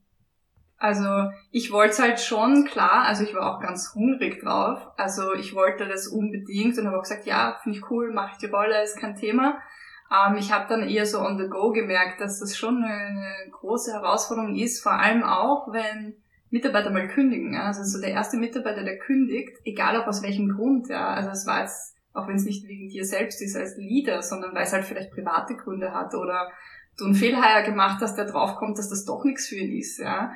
Also 0.79 1.29
ich 1.51 1.73
wollte 1.73 1.91
es 1.91 1.99
halt 1.99 2.19
schon, 2.21 2.63
klar, 2.63 3.03
also 3.03 3.23
ich 3.23 3.35
war 3.35 3.53
auch 3.53 3.59
ganz 3.59 3.93
hungrig 3.93 4.41
drauf. 4.41 4.79
Also 4.95 5.33
ich 5.33 5.53
wollte 5.53 5.85
das 5.87 6.07
unbedingt 6.07 6.77
und 6.77 6.87
habe 6.87 6.97
auch 6.97 7.03
gesagt, 7.03 7.25
ja, 7.25 7.59
finde 7.61 7.77
ich 7.77 7.91
cool, 7.91 8.13
mache 8.13 8.31
ich 8.31 8.37
die 8.37 8.45
Rolle, 8.45 8.81
ist 8.81 8.97
kein 8.97 9.15
Thema. 9.15 9.61
Ähm, 10.09 10.37
ich 10.37 10.53
habe 10.53 10.67
dann 10.69 10.87
eher 10.87 11.05
so 11.05 11.19
on 11.19 11.37
the 11.37 11.49
go 11.49 11.71
gemerkt, 11.71 12.21
dass 12.21 12.39
das 12.39 12.57
schon 12.57 12.81
eine 12.81 13.51
große 13.51 13.91
Herausforderung 13.91 14.55
ist, 14.55 14.81
vor 14.81 14.93
allem 14.93 15.23
auch, 15.23 15.71
wenn 15.73 16.15
Mitarbeiter 16.49 16.91
mal 16.91 17.09
kündigen. 17.09 17.53
Ja? 17.53 17.65
Also 17.65 17.83
so 17.83 17.99
der 17.99 18.11
erste 18.11 18.37
Mitarbeiter, 18.37 18.83
der 18.83 18.99
kündigt, 18.99 19.57
egal 19.65 19.99
ob 19.99 20.07
aus 20.07 20.23
welchem 20.23 20.47
Grund, 20.55 20.87
ja. 20.87 21.09
Also 21.09 21.29
es 21.29 21.45
war 21.45 21.59
jetzt, 21.61 21.95
auch 22.13 22.27
wenn 22.29 22.37
es 22.37 22.45
nicht 22.45 22.65
wegen 22.69 22.87
dir 22.87 23.03
selbst 23.03 23.41
ist 23.41 23.57
als 23.57 23.75
Leader, 23.75 24.21
sondern 24.21 24.55
weil 24.55 24.63
es 24.63 24.71
halt 24.71 24.85
vielleicht 24.85 25.11
private 25.11 25.55
Gründe 25.55 25.93
hat 25.93 26.15
oder 26.15 26.49
du 26.97 27.05
einen 27.05 27.15
Fehlheier 27.15 27.63
gemacht 27.63 28.01
hast, 28.01 28.15
der 28.15 28.25
draufkommt, 28.25 28.77
dass 28.77 28.89
das 28.89 29.05
doch 29.05 29.25
nichts 29.25 29.47
für 29.49 29.55
ihn 29.55 29.77
ist, 29.77 29.99
ja. 29.99 30.31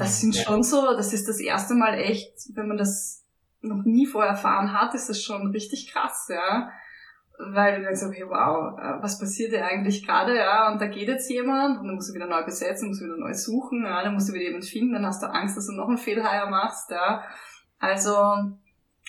Das 0.00 0.20
sind 0.20 0.36
schon 0.36 0.62
so, 0.62 0.94
das 0.96 1.12
ist 1.12 1.28
das 1.28 1.40
erste 1.40 1.74
Mal 1.74 1.94
echt, 1.94 2.32
wenn 2.54 2.68
man 2.68 2.76
das 2.76 3.24
noch 3.60 3.84
nie 3.84 4.06
vorher 4.06 4.32
erfahren 4.32 4.72
hat, 4.72 4.94
ist 4.94 5.08
das 5.08 5.22
schon 5.22 5.50
richtig 5.50 5.92
krass, 5.92 6.28
ja 6.30 6.70
weil 7.40 7.76
du 7.76 7.82
denkst, 7.82 8.02
okay, 8.02 8.24
wow, 8.26 8.78
äh, 8.78 9.02
was 9.02 9.18
passiert 9.18 9.50
hier 9.50 9.64
eigentlich 9.64 10.06
gerade, 10.06 10.36
ja, 10.36 10.70
und 10.70 10.80
da 10.80 10.86
geht 10.86 11.08
jetzt 11.08 11.30
jemand 11.30 11.80
und 11.80 11.86
dann 11.86 11.94
musst 11.94 12.10
du 12.10 12.14
wieder 12.14 12.26
neu 12.26 12.44
besetzen, 12.44 12.88
musst 12.88 13.00
du 13.00 13.06
wieder 13.06 13.16
neu 13.16 13.32
suchen, 13.32 13.84
ja, 13.84 14.02
dann 14.02 14.14
musst 14.14 14.28
du 14.28 14.34
wieder 14.34 14.44
jemand 14.44 14.66
finden, 14.66 14.92
dann 14.92 15.06
hast 15.06 15.22
du 15.22 15.26
Angst, 15.26 15.56
dass 15.56 15.66
du 15.66 15.72
noch 15.72 15.88
einen 15.88 15.98
Fehlheier 15.98 16.48
machst, 16.50 16.90
ja. 16.90 17.22
Also, 17.78 18.14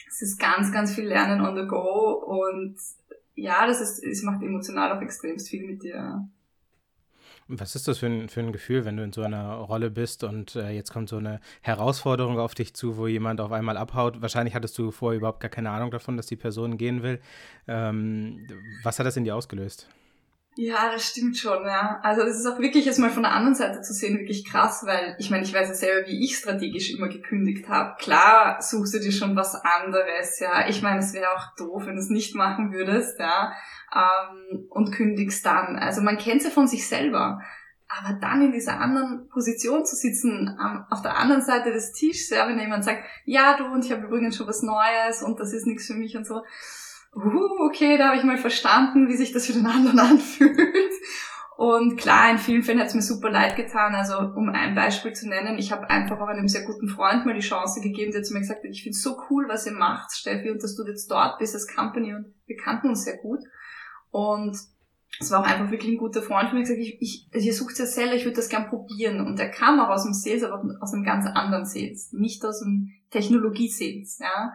es 0.07 0.21
ist 0.21 0.39
ganz, 0.39 0.71
ganz 0.71 0.93
viel 0.93 1.07
Lernen 1.07 1.41
on 1.41 1.55
the 1.55 1.67
go 1.67 2.23
und 2.25 2.77
ja, 3.35 3.65
das 3.67 3.81
ist, 3.81 4.03
es 4.03 4.23
macht 4.23 4.41
emotional 4.41 4.95
auch 4.95 5.01
extremst 5.01 5.49
viel 5.49 5.65
mit 5.65 5.83
dir. 5.83 6.27
Was 7.53 7.75
ist 7.75 7.87
das 7.87 7.97
für 7.97 8.05
ein, 8.05 8.29
für 8.29 8.39
ein 8.39 8.53
Gefühl, 8.53 8.85
wenn 8.85 8.95
du 8.95 9.03
in 9.03 9.11
so 9.11 9.23
einer 9.23 9.55
Rolle 9.55 9.91
bist 9.91 10.23
und 10.23 10.55
äh, 10.55 10.69
jetzt 10.71 10.91
kommt 10.93 11.09
so 11.09 11.17
eine 11.17 11.41
Herausforderung 11.61 12.39
auf 12.39 12.55
dich 12.55 12.73
zu, 12.73 12.95
wo 12.95 13.07
jemand 13.07 13.41
auf 13.41 13.51
einmal 13.51 13.75
abhaut? 13.75 14.21
Wahrscheinlich 14.21 14.55
hattest 14.55 14.77
du 14.77 14.91
vorher 14.91 15.17
überhaupt 15.17 15.41
gar 15.41 15.49
keine 15.49 15.69
Ahnung 15.69 15.91
davon, 15.91 16.15
dass 16.15 16.27
die 16.27 16.37
Person 16.37 16.77
gehen 16.77 17.03
will. 17.03 17.19
Ähm, 17.67 18.47
was 18.83 18.99
hat 18.99 19.05
das 19.05 19.17
in 19.17 19.25
dir 19.25 19.35
ausgelöst? 19.35 19.89
Ja, 20.55 20.91
das 20.91 21.07
stimmt 21.07 21.37
schon, 21.37 21.65
ja. 21.65 21.99
Also 22.03 22.23
es 22.23 22.37
ist 22.37 22.45
auch 22.45 22.59
wirklich 22.59 22.85
jetzt 22.85 22.99
mal 22.99 23.09
von 23.09 23.23
der 23.23 23.31
anderen 23.31 23.55
Seite 23.55 23.81
zu 23.81 23.93
sehen, 23.93 24.19
wirklich 24.19 24.45
krass, 24.45 24.83
weil 24.85 25.15
ich 25.17 25.29
meine, 25.29 25.43
ich 25.43 25.53
weiß 25.53 25.69
ja 25.69 25.73
selber, 25.73 26.07
wie 26.07 26.23
ich 26.23 26.37
strategisch 26.37 26.93
immer 26.93 27.07
gekündigt 27.07 27.69
habe. 27.69 27.95
Klar 27.99 28.61
suchst 28.61 28.93
du 28.93 28.99
dir 28.99 29.13
schon 29.13 29.35
was 29.35 29.55
anderes, 29.55 30.39
ja. 30.39 30.67
Ich 30.67 30.81
meine, 30.81 30.99
es 30.99 31.13
wäre 31.13 31.31
auch 31.35 31.55
doof, 31.55 31.85
wenn 31.85 31.95
du 31.95 32.01
es 32.01 32.09
nicht 32.09 32.35
machen 32.35 32.73
würdest, 32.73 33.19
ja 33.19 33.53
ähm, 33.93 34.65
und 34.69 34.91
kündigst 34.91 35.45
dann. 35.45 35.77
Also 35.77 36.01
man 36.01 36.17
kennt 36.17 36.41
sie 36.41 36.51
von 36.51 36.67
sich 36.67 36.87
selber. 36.87 37.41
Aber 37.87 38.13
dann 38.13 38.41
in 38.41 38.53
dieser 38.53 38.79
anderen 38.79 39.27
Position 39.27 39.85
zu 39.85 39.97
sitzen, 39.97 40.57
ähm, 40.61 40.85
auf 40.89 41.01
der 41.01 41.17
anderen 41.17 41.41
Seite 41.41 41.73
des 41.73 41.91
Tisches, 41.91 42.29
ja, 42.29 42.47
wenn 42.47 42.57
jemand 42.57 42.85
sagt, 42.85 43.03
ja 43.25 43.57
du 43.57 43.65
und 43.65 43.83
ich 43.83 43.91
habe 43.91 44.05
übrigens 44.05 44.37
schon 44.37 44.47
was 44.47 44.61
Neues 44.61 45.21
und 45.21 45.39
das 45.41 45.51
ist 45.51 45.67
nichts 45.67 45.87
für 45.87 45.95
mich 45.95 46.15
und 46.15 46.25
so. 46.25 46.41
Uh, 47.15 47.65
okay, 47.65 47.97
da 47.97 48.07
habe 48.07 48.17
ich 48.17 48.23
mal 48.23 48.37
verstanden, 48.37 49.09
wie 49.09 49.17
sich 49.17 49.31
das 49.33 49.47
für 49.47 49.53
den 49.53 49.65
anderen 49.65 49.99
anfühlt. 50.11 50.93
Und 51.57 51.97
klar, 51.97 52.31
in 52.31 52.39
vielen 52.39 52.63
Fällen 52.63 52.79
hat 52.79 52.87
es 52.87 52.95
mir 52.95 53.03
super 53.03 53.29
leid 53.29 53.55
getan. 53.55 53.93
Also 53.93 54.17
um 54.17 54.49
ein 54.49 54.73
Beispiel 54.73 55.13
zu 55.13 55.29
nennen, 55.29 55.59
ich 55.59 55.71
habe 55.71 55.89
einfach 55.89 56.19
auch 56.19 56.27
einem 56.27 56.47
sehr 56.47 56.65
guten 56.65 56.87
Freund 56.87 57.25
mal 57.25 57.35
die 57.35 57.41
Chance 57.41 57.81
gegeben, 57.81 58.11
der 58.11 58.23
zu 58.23 58.33
mir 58.33 58.39
gesagt 58.39 58.63
hat, 58.63 58.71
ich 58.71 58.81
finde 58.81 58.97
so 58.97 59.15
cool, 59.29 59.47
was 59.47 59.67
ihr 59.67 59.73
macht, 59.73 60.11
Steffi, 60.11 60.49
und 60.49 60.63
dass 60.63 60.75
du 60.75 60.83
jetzt 60.87 61.11
dort 61.11 61.37
bist 61.37 61.53
als 61.53 61.67
Company 61.67 62.15
und 62.15 62.33
wir 62.47 62.57
kannten 62.57 62.89
uns 62.89 63.03
sehr 63.03 63.17
gut. 63.17 63.41
Und 64.09 64.57
es 65.19 65.29
war 65.29 65.41
auch 65.41 65.47
einfach 65.47 65.69
wirklich 65.69 65.91
ein 65.91 65.99
guter 65.99 66.23
Freund 66.23 66.49
von 66.49 66.57
mir, 66.57 66.63
gesagt, 66.63 66.79
ich, 66.79 66.99
ich, 66.99 67.27
ihr 67.31 67.53
sucht 67.53 67.77
ja 67.77 67.85
selber, 67.85 68.15
ich 68.15 68.25
würde 68.25 68.37
das 68.37 68.49
gern 68.49 68.67
probieren. 68.67 69.25
Und 69.25 69.39
er 69.39 69.49
kam 69.49 69.79
auch 69.79 69.89
aus 69.89 70.03
dem 70.03 70.13
Sales, 70.13 70.43
aber 70.43 70.63
aus 70.81 70.93
einem 70.93 71.03
ganz 71.03 71.27
anderen 71.27 71.65
Sales, 71.65 72.11
nicht 72.11 72.43
aus 72.43 72.61
dem 72.61 72.91
Technologie-Sales, 73.11 74.19
ja. 74.19 74.53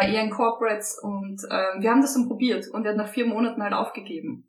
Eher 0.00 0.22
in 0.22 0.30
Corporates 0.30 0.98
und 1.02 1.42
äh, 1.48 1.80
wir 1.80 1.90
haben 1.90 2.00
das 2.00 2.14
dann 2.14 2.28
probiert 2.28 2.68
und 2.68 2.84
er 2.84 2.92
hat 2.92 2.98
nach 2.98 3.12
vier 3.12 3.26
Monaten 3.26 3.62
halt 3.62 3.74
aufgegeben. 3.74 4.48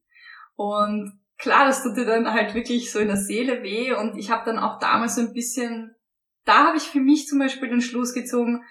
Und 0.56 1.20
klar, 1.38 1.66
das 1.66 1.84
tut 1.84 1.98
dir 1.98 2.06
dann 2.06 2.32
halt 2.32 2.54
wirklich 2.54 2.92
so 2.92 3.00
in 3.00 3.08
der 3.08 3.18
Seele 3.18 3.64
weh 3.64 3.94
und 3.94 4.18
ich 4.18 4.32
habe 4.32 4.46
dann 4.46 4.60
auch 4.60 4.80
damals 4.80 5.16
so 5.16 5.22
ein 5.22 5.34
bisschen, 5.34 5.96
da 6.46 6.68
habe 6.68 6.78
ich 6.78 6.84
für 6.84 7.00
mich 7.00 7.28
zum 7.28 7.40
Beispiel 7.40 7.70
den 7.70 7.82
Schluss 7.82 8.14
gezogen, 8.14 8.64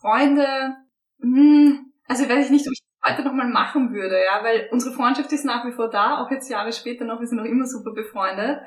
Freunde, 0.00 0.76
hm, 1.20 1.92
also 2.06 2.28
weiß 2.28 2.46
ich 2.46 2.50
nicht, 2.50 2.66
ob 2.66 2.72
ich 2.72 2.80
das 2.80 3.12
heute 3.12 3.24
nochmal 3.24 3.48
machen 3.48 3.92
würde, 3.92 4.16
ja, 4.24 4.42
weil 4.42 4.68
unsere 4.72 4.94
Freundschaft 4.94 5.30
ist 5.32 5.44
nach 5.44 5.64
wie 5.66 5.72
vor 5.72 5.90
da, 5.90 6.18
auch 6.18 6.30
jetzt 6.30 6.50
Jahre 6.50 6.72
später 6.72 7.04
noch, 7.04 7.20
wir 7.20 7.26
sind 7.26 7.38
noch 7.38 7.44
immer 7.44 7.66
super 7.66 7.92
befreundet, 7.92 8.60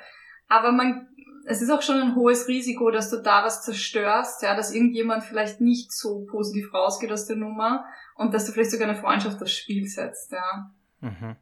aber 0.47 0.71
man, 0.71 1.07
es 1.45 1.61
ist 1.61 1.69
auch 1.69 1.81
schon 1.81 1.99
ein 1.99 2.15
hohes 2.15 2.47
Risiko, 2.47 2.91
dass 2.91 3.09
du 3.09 3.17
da 3.17 3.43
was 3.43 3.63
zerstörst, 3.63 4.43
ja, 4.43 4.55
dass 4.55 4.73
irgendjemand 4.73 5.23
vielleicht 5.23 5.61
nicht 5.61 5.91
so 5.91 6.25
positiv 6.25 6.73
rausgeht 6.73 7.11
aus 7.11 7.25
der 7.25 7.35
Nummer 7.35 7.85
und 8.15 8.33
dass 8.33 8.45
du 8.45 8.51
vielleicht 8.51 8.71
sogar 8.71 8.87
eine 8.87 8.97
Freundschaft 8.97 9.41
aufs 9.41 9.53
Spiel 9.53 9.87
setzt, 9.87 10.31
ja. 10.31 10.71
Mhm. 11.01 11.35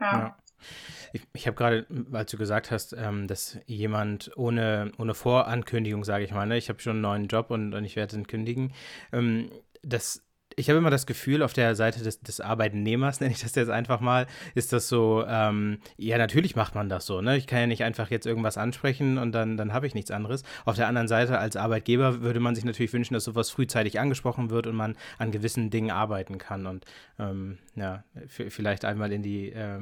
ja. 0.00 0.12
ja. 0.12 0.36
Ich, 1.12 1.26
ich 1.34 1.46
habe 1.46 1.56
gerade, 1.56 1.86
als 2.12 2.30
du 2.30 2.38
gesagt 2.38 2.70
hast, 2.70 2.94
ähm, 2.96 3.26
dass 3.26 3.58
jemand 3.66 4.30
ohne, 4.36 4.92
ohne 4.96 5.14
Vorankündigung, 5.14 6.04
sage 6.04 6.24
ich 6.24 6.32
mal, 6.32 6.46
ne, 6.46 6.56
ich 6.56 6.68
habe 6.68 6.80
schon 6.80 6.92
einen 6.92 7.00
neuen 7.02 7.26
Job 7.26 7.50
und, 7.50 7.74
und 7.74 7.84
ich 7.84 7.96
werde 7.96 8.16
ihn 8.16 8.26
kündigen, 8.26 8.72
ähm, 9.12 9.50
das 9.82 10.22
ich 10.56 10.68
habe 10.68 10.78
immer 10.78 10.90
das 10.90 11.06
Gefühl, 11.06 11.42
auf 11.42 11.52
der 11.52 11.74
Seite 11.74 12.02
des, 12.02 12.20
des, 12.20 12.40
Arbeitnehmers, 12.40 13.20
nenne 13.20 13.32
ich 13.32 13.40
das 13.40 13.54
jetzt 13.54 13.70
einfach 13.70 14.00
mal, 14.00 14.26
ist 14.54 14.72
das 14.72 14.88
so, 14.88 15.24
ähm, 15.26 15.78
ja, 15.96 16.18
natürlich 16.18 16.56
macht 16.56 16.74
man 16.74 16.88
das 16.88 17.06
so, 17.06 17.20
ne? 17.20 17.36
Ich 17.36 17.46
kann 17.46 17.60
ja 17.60 17.66
nicht 17.66 17.84
einfach 17.84 18.10
jetzt 18.10 18.26
irgendwas 18.26 18.58
ansprechen 18.58 19.18
und 19.18 19.32
dann, 19.32 19.56
dann 19.56 19.72
habe 19.72 19.86
ich 19.86 19.94
nichts 19.94 20.10
anderes. 20.10 20.42
Auf 20.64 20.76
der 20.76 20.88
anderen 20.88 21.08
Seite, 21.08 21.38
als 21.38 21.56
Arbeitgeber 21.56 22.20
würde 22.20 22.40
man 22.40 22.54
sich 22.54 22.64
natürlich 22.64 22.92
wünschen, 22.92 23.14
dass 23.14 23.24
sowas 23.24 23.50
frühzeitig 23.50 24.00
angesprochen 24.00 24.50
wird 24.50 24.66
und 24.66 24.76
man 24.76 24.96
an 25.18 25.30
gewissen 25.30 25.70
Dingen 25.70 25.90
arbeiten 25.90 26.38
kann 26.38 26.66
und 26.66 26.84
ähm, 27.18 27.58
ja, 27.74 28.04
vielleicht 28.26 28.84
einmal 28.84 29.12
in 29.12 29.22
die 29.22 29.52
äh, 29.52 29.80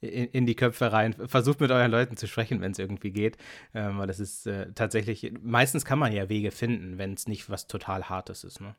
in, 0.00 0.26
in, 0.26 0.46
die 0.46 0.54
Köpfe 0.54 0.92
rein. 0.92 1.14
Versucht 1.26 1.60
mit 1.60 1.70
euren 1.70 1.90
Leuten 1.90 2.16
zu 2.16 2.26
sprechen, 2.26 2.60
wenn 2.60 2.72
es 2.72 2.78
irgendwie 2.78 3.10
geht. 3.10 3.36
Ähm, 3.74 3.98
weil 3.98 4.06
das 4.06 4.20
ist 4.20 4.46
äh, 4.46 4.72
tatsächlich, 4.74 5.32
meistens 5.42 5.84
kann 5.84 5.98
man 5.98 6.12
ja 6.12 6.28
Wege 6.28 6.50
finden, 6.50 6.98
wenn 6.98 7.14
es 7.14 7.26
nicht 7.26 7.50
was 7.50 7.66
total 7.66 8.08
Hartes 8.08 8.44
ist. 8.44 8.60
Ne? 8.60 8.74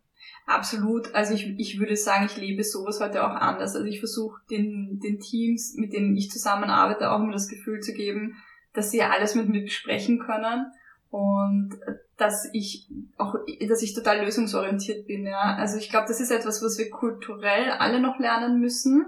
Absolut. 0.48 1.14
Also 1.14 1.36
ich, 1.36 1.60
ich 1.60 1.80
würde 1.80 1.96
sagen, 1.96 2.26
ich 2.26 2.38
lebe 2.38 2.64
sowas 2.64 3.00
heute 3.00 3.24
auch 3.24 3.36
anders. 3.36 3.76
Also 3.76 3.86
ich 3.86 4.00
versuche 4.00 4.42
den, 4.50 5.00
den 5.00 5.20
Teams, 5.20 5.76
mit 5.76 5.94
denen 5.94 6.18
ich 6.18 6.32
zusammenarbeite, 6.32 7.12
auch 7.12 7.20
immer 7.20 7.34
das 7.34 7.48
Gefühl 7.48 7.82
zu 7.82 7.94
geben, 7.94 8.42
dass 8.74 8.90
sie 8.90 9.04
alles 9.04 9.36
mit 9.36 9.50
mir 9.50 9.62
besprechen 9.62 10.20
können 10.20 10.72
und 11.12 11.78
dass 12.18 12.50
ich 12.54 12.90
auch, 13.18 13.36
dass 13.68 13.84
ich 13.84 13.94
total 13.94 14.24
lösungsorientiert 14.24 15.06
bin. 15.06 15.26
Ja. 15.26 15.56
Also 15.58 15.78
ich 15.78 15.90
glaube, 15.90 16.08
das 16.08 16.20
ist 16.20 16.32
etwas, 16.32 16.64
was 16.64 16.80
wir 16.80 16.90
kulturell 16.90 17.70
alle 17.72 18.00
noch 18.00 18.18
lernen 18.18 18.60
müssen 18.60 19.06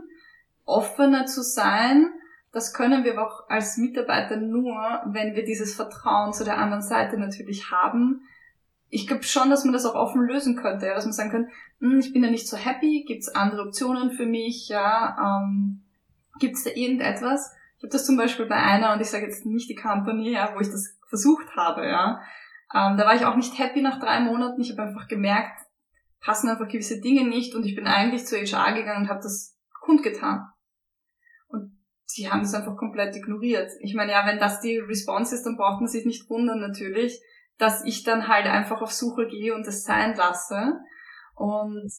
offener 0.70 1.26
zu 1.26 1.42
sein, 1.42 2.12
das 2.52 2.74
können 2.74 3.04
wir 3.04 3.22
auch 3.22 3.50
als 3.50 3.78
Mitarbeiter 3.78 4.38
nur, 4.38 5.02
wenn 5.06 5.36
wir 5.36 5.44
dieses 5.44 5.76
Vertrauen 5.76 6.34
zu 6.34 6.44
der 6.44 6.58
anderen 6.58 6.82
Seite 6.82 7.18
natürlich 7.18 7.72
haben. 7.72 8.22
Ich 8.90 9.08
glaube 9.08 9.24
schon, 9.24 9.50
dass 9.50 9.64
man 9.64 9.74
das 9.74 9.86
auch 9.86 9.96
offen 9.96 10.22
lösen 10.22 10.56
könnte, 10.56 10.88
ja, 10.88 10.96
dass 10.96 11.06
man 11.06 11.14
sagen 11.14 11.32
kann, 11.32 11.48
hm, 11.80 12.00
ich 12.00 12.12
bin 12.12 12.24
ja 12.24 12.32
nicht 12.32 12.48
so 12.48 12.58
happy, 12.58 13.06
gibt 13.08 13.22
es 13.22 13.36
andere 13.36 13.62
Optionen 13.62 14.12
für 14.12 14.26
mich, 14.26 14.68
ja, 14.68 15.16
ähm, 15.20 15.84
gibt 16.40 16.56
es 16.56 16.64
da 16.64 16.72
irgendetwas? 16.72 17.54
Ich 17.78 17.84
habe 17.84 17.92
das 17.92 18.06
zum 18.06 18.18
Beispiel 18.18 18.46
bei 18.46 18.56
einer, 18.56 18.94
und 18.94 19.02
ich 19.02 19.10
sage 19.10 19.26
jetzt 19.26 19.46
nicht 19.46 19.70
die 19.70 19.76
Company, 19.76 20.34
ja, 20.34 20.54
wo 20.56 20.60
ich 20.60 20.70
das 20.70 20.98
versucht 21.08 21.56
habe, 21.56 21.86
ja. 21.88 22.22
Ähm, 22.74 22.98
da 22.98 23.06
war 23.06 23.16
ich 23.16 23.26
auch 23.26 23.36
nicht 23.36 23.58
happy 23.58 23.82
nach 23.82 24.00
drei 24.00 24.20
Monaten. 24.20 24.62
Ich 24.62 24.72
habe 24.72 24.84
einfach 24.84 25.08
gemerkt, 25.08 25.60
passen 26.20 26.50
einfach 26.50 26.68
gewisse 26.68 27.00
Dinge 27.00 27.28
nicht 27.28 27.56
und 27.56 27.66
ich 27.66 27.76
bin 27.76 27.88
eigentlich 27.88 28.26
zu 28.26 28.38
HR 28.38 28.74
gegangen 28.74 29.04
und 29.04 29.10
habe 29.10 29.22
das 29.22 29.58
kundgetan 29.82 30.50
sie 32.10 32.30
haben 32.30 32.42
es 32.42 32.54
einfach 32.54 32.76
komplett 32.76 33.16
ignoriert. 33.16 33.72
Ich 33.82 33.94
meine, 33.94 34.12
ja, 34.12 34.26
wenn 34.26 34.40
das 34.40 34.60
die 34.62 34.78
Response 34.78 35.36
ist, 35.36 35.46
dann 35.46 35.58
braucht 35.58 35.80
man 35.80 35.88
sich 35.88 36.06
nicht 36.06 36.30
wundern 36.30 36.60
natürlich, 36.60 37.22
dass 37.60 37.84
ich 37.86 38.04
dann 38.04 38.28
halt 38.28 38.48
einfach 38.48 38.82
auf 38.82 38.92
Suche 38.92 39.28
gehe 39.28 39.54
und 39.54 39.68
das 39.68 39.84
sein 39.84 40.16
lasse. 40.16 40.80
Und 41.36 41.92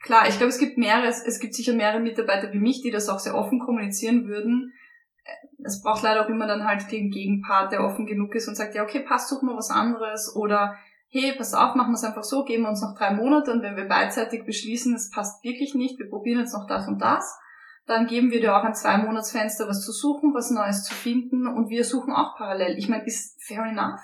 klar, 0.00 0.28
ich 0.28 0.36
glaube, 0.36 0.50
es 0.50 0.58
gibt 0.58 0.78
mehrere, 0.78 1.08
es 1.08 1.40
gibt 1.40 1.54
sicher 1.54 1.72
mehrere 1.72 2.00
Mitarbeiter 2.00 2.52
wie 2.52 2.60
mich, 2.60 2.82
die 2.82 2.90
das 2.90 3.08
auch 3.08 3.18
sehr 3.18 3.34
offen 3.34 3.58
kommunizieren 3.58 4.28
würden. 4.28 4.72
Es 5.64 5.82
braucht 5.82 6.02
leider 6.02 6.24
auch 6.24 6.28
immer 6.28 6.46
dann 6.46 6.64
halt 6.64 6.90
den 6.92 7.10
Gegenpart, 7.10 7.72
der 7.72 7.84
offen 7.84 8.06
genug 8.06 8.34
ist 8.34 8.48
und 8.48 8.54
sagt, 8.54 8.74
ja, 8.74 8.82
okay, 8.82 9.00
passt, 9.00 9.28
suchen 9.28 9.48
wir 9.48 9.56
was 9.56 9.70
anderes 9.70 10.34
oder 10.36 10.76
hey, 11.08 11.34
pass 11.36 11.52
auf, 11.52 11.74
machen 11.74 11.90
wir 11.90 11.96
es 11.96 12.04
einfach 12.04 12.24
so, 12.24 12.44
geben 12.44 12.62
wir 12.62 12.70
uns 12.70 12.80
noch 12.80 12.96
drei 12.96 13.12
Monate 13.12 13.52
und 13.52 13.62
wenn 13.62 13.76
wir 13.76 13.86
beidseitig 13.86 14.44
beschließen, 14.44 14.94
es 14.94 15.10
passt 15.10 15.44
wirklich 15.44 15.74
nicht, 15.74 15.98
wir 15.98 16.08
probieren 16.08 16.40
jetzt 16.40 16.54
noch 16.54 16.66
das 16.66 16.88
und 16.88 17.00
das, 17.00 17.38
dann 17.86 18.06
geben 18.06 18.30
wir 18.30 18.40
dir 18.40 18.56
auch 18.56 18.64
ein 18.64 18.74
Zwei-Monats-Fenster, 18.74 19.68
was 19.68 19.84
zu 19.84 19.92
suchen, 19.92 20.32
was 20.34 20.50
Neues 20.50 20.84
zu 20.84 20.94
finden 20.94 21.46
und 21.46 21.68
wir 21.68 21.84
suchen 21.84 22.12
auch 22.12 22.36
parallel. 22.36 22.78
Ich 22.78 22.88
meine, 22.88 23.04
ist 23.04 23.42
fair 23.44 23.64
enough. 23.64 24.00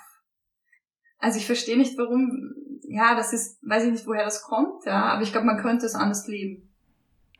Also 1.19 1.37
ich 1.37 1.45
verstehe 1.45 1.77
nicht, 1.77 1.97
warum, 1.97 2.53
ja, 2.87 3.15
das 3.15 3.33
ist, 3.33 3.59
weiß 3.61 3.85
ich 3.85 3.91
nicht, 3.91 4.07
woher 4.07 4.23
das 4.23 4.41
kommt, 4.41 4.85
ja, 4.85 5.05
aber 5.05 5.21
ich 5.21 5.31
glaube, 5.31 5.47
man 5.47 5.61
könnte 5.61 5.85
es 5.85 5.95
anders 5.95 6.27
leben. 6.27 6.69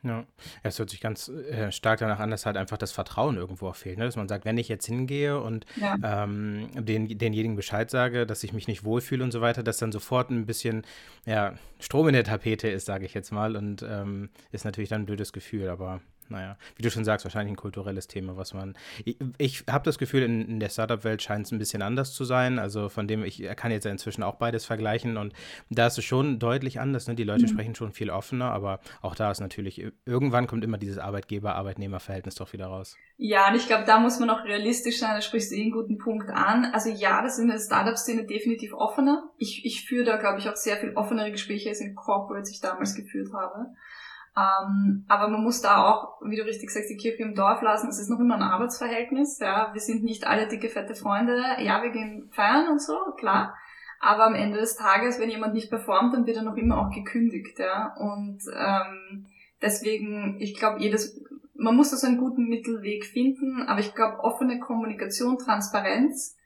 Ja, 0.02 0.24
es 0.62 0.78
hört 0.78 0.88
sich 0.88 1.00
ganz 1.00 1.28
äh, 1.28 1.70
stark 1.70 1.98
danach 1.98 2.20
an, 2.20 2.30
dass 2.30 2.46
halt 2.46 2.56
einfach 2.56 2.78
das 2.78 2.90
Vertrauen 2.90 3.36
irgendwo 3.36 3.68
auch 3.68 3.76
fehlt. 3.76 3.98
Ne? 3.98 4.06
Dass 4.06 4.16
man 4.16 4.28
sagt, 4.28 4.46
wenn 4.46 4.56
ich 4.56 4.68
jetzt 4.68 4.86
hingehe 4.86 5.38
und 5.38 5.66
ja. 5.76 5.96
ähm, 6.02 6.70
den, 6.74 7.18
denjenigen 7.18 7.54
Bescheid 7.54 7.90
sage, 7.90 8.26
dass 8.26 8.42
ich 8.42 8.54
mich 8.54 8.66
nicht 8.66 8.82
wohlfühle 8.82 9.22
und 9.22 9.30
so 9.30 9.42
weiter, 9.42 9.62
dass 9.62 9.76
dann 9.76 9.92
sofort 9.92 10.30
ein 10.30 10.46
bisschen 10.46 10.86
ja, 11.26 11.54
Strom 11.80 12.08
in 12.08 12.14
der 12.14 12.24
Tapete 12.24 12.68
ist, 12.68 12.86
sage 12.86 13.04
ich 13.04 13.12
jetzt 13.12 13.30
mal. 13.30 13.56
Und 13.56 13.82
ähm, 13.82 14.30
ist 14.52 14.64
natürlich 14.64 14.88
dann 14.88 15.02
ein 15.02 15.06
blödes 15.06 15.34
Gefühl, 15.34 15.68
aber 15.68 16.00
naja, 16.30 16.56
wie 16.76 16.82
du 16.82 16.90
schon 16.90 17.04
sagst, 17.04 17.24
wahrscheinlich 17.24 17.52
ein 17.52 17.56
kulturelles 17.56 18.06
Thema, 18.06 18.36
was 18.36 18.54
man. 18.54 18.76
Ich, 19.04 19.16
ich 19.38 19.64
habe 19.68 19.84
das 19.84 19.98
Gefühl, 19.98 20.22
in, 20.22 20.46
in 20.46 20.60
der 20.60 20.68
Startup-Welt 20.68 21.22
scheint 21.22 21.46
es 21.46 21.52
ein 21.52 21.58
bisschen 21.58 21.82
anders 21.82 22.14
zu 22.14 22.24
sein. 22.24 22.58
Also 22.58 22.88
von 22.88 23.08
dem, 23.08 23.24
ich 23.24 23.42
kann 23.56 23.72
jetzt 23.72 23.86
inzwischen 23.86 24.22
auch 24.22 24.36
beides 24.36 24.64
vergleichen 24.64 25.16
und 25.16 25.32
da 25.68 25.86
ist 25.86 25.98
es 25.98 26.04
schon 26.04 26.38
deutlich 26.38 26.80
anders. 26.80 27.08
Ne? 27.08 27.14
Die 27.14 27.24
Leute 27.24 27.42
mhm. 27.42 27.48
sprechen 27.48 27.74
schon 27.74 27.92
viel 27.92 28.10
offener, 28.10 28.50
aber 28.50 28.80
auch 29.02 29.14
da 29.14 29.30
ist 29.30 29.40
natürlich, 29.40 29.84
irgendwann 30.04 30.46
kommt 30.46 30.64
immer 30.64 30.78
dieses 30.78 30.98
Arbeitgeber-Arbeitnehmer-Verhältnis 30.98 32.36
doch 32.36 32.52
wieder 32.52 32.66
raus. 32.66 32.96
Ja, 33.16 33.48
und 33.48 33.56
ich 33.56 33.66
glaube, 33.66 33.84
da 33.84 33.98
muss 33.98 34.18
man 34.18 34.30
auch 34.30 34.44
realistisch 34.44 34.98
sein, 34.98 35.14
da 35.14 35.20
sprichst 35.20 35.50
du 35.50 35.56
eh 35.56 35.62
einen 35.62 35.72
guten 35.72 35.98
Punkt 35.98 36.30
an. 36.30 36.66
Also 36.72 36.88
ja, 36.88 37.22
das 37.22 37.34
ist 37.34 37.40
in 37.40 37.48
der 37.48 37.58
Startup-Szene 37.58 38.24
definitiv 38.24 38.72
offener. 38.72 39.30
Ich, 39.36 39.64
ich 39.64 39.84
führe 39.86 40.04
da, 40.04 40.16
glaube 40.16 40.38
ich, 40.38 40.48
auch 40.48 40.56
sehr 40.56 40.76
viel 40.76 40.94
offenere 40.94 41.30
Gespräche, 41.30 41.68
als 41.68 41.80
in 41.80 41.94
Corporates 41.94 42.50
ich 42.50 42.60
damals 42.60 42.94
geführt 42.94 43.32
habe. 43.32 43.66
Ähm, 44.36 45.04
aber 45.08 45.28
man 45.28 45.42
muss 45.42 45.60
da 45.60 45.84
auch, 45.84 46.20
wie 46.22 46.36
du 46.36 46.44
richtig 46.44 46.70
sagst, 46.70 46.88
die 46.88 46.96
Kirche 46.96 47.22
im 47.22 47.34
Dorf 47.34 47.62
lassen. 47.62 47.88
Es 47.88 47.98
ist 47.98 48.10
noch 48.10 48.20
immer 48.20 48.36
ein 48.36 48.42
Arbeitsverhältnis. 48.42 49.38
Ja, 49.40 49.70
wir 49.72 49.80
sind 49.80 50.04
nicht 50.04 50.26
alle 50.26 50.46
dicke, 50.46 50.68
fette 50.68 50.94
Freunde. 50.94 51.42
Ja, 51.58 51.82
wir 51.82 51.90
gehen 51.90 52.30
feiern 52.32 52.68
und 52.68 52.80
so, 52.80 52.96
klar. 53.16 53.56
Aber 53.98 54.24
am 54.24 54.34
Ende 54.34 54.58
des 54.58 54.76
Tages, 54.76 55.18
wenn 55.18 55.30
jemand 55.30 55.54
nicht 55.54 55.68
performt, 55.68 56.14
dann 56.14 56.26
wird 56.26 56.38
er 56.38 56.42
noch 56.42 56.56
immer 56.56 56.78
auch 56.78 56.94
gekündigt. 56.94 57.58
Ja, 57.58 57.94
und 57.96 58.40
ähm, 58.56 59.26
deswegen, 59.60 60.36
ich 60.40 60.56
glaube, 60.56 60.80
jedes, 60.80 61.20
man 61.54 61.76
muss 61.76 61.90
da 61.90 61.96
so 61.96 62.06
einen 62.06 62.18
guten 62.18 62.48
Mittelweg 62.48 63.04
finden. 63.04 63.62
Aber 63.62 63.80
ich 63.80 63.94
glaube, 63.94 64.20
offene 64.20 64.60
Kommunikation, 64.60 65.38
Transparenz, 65.38 66.38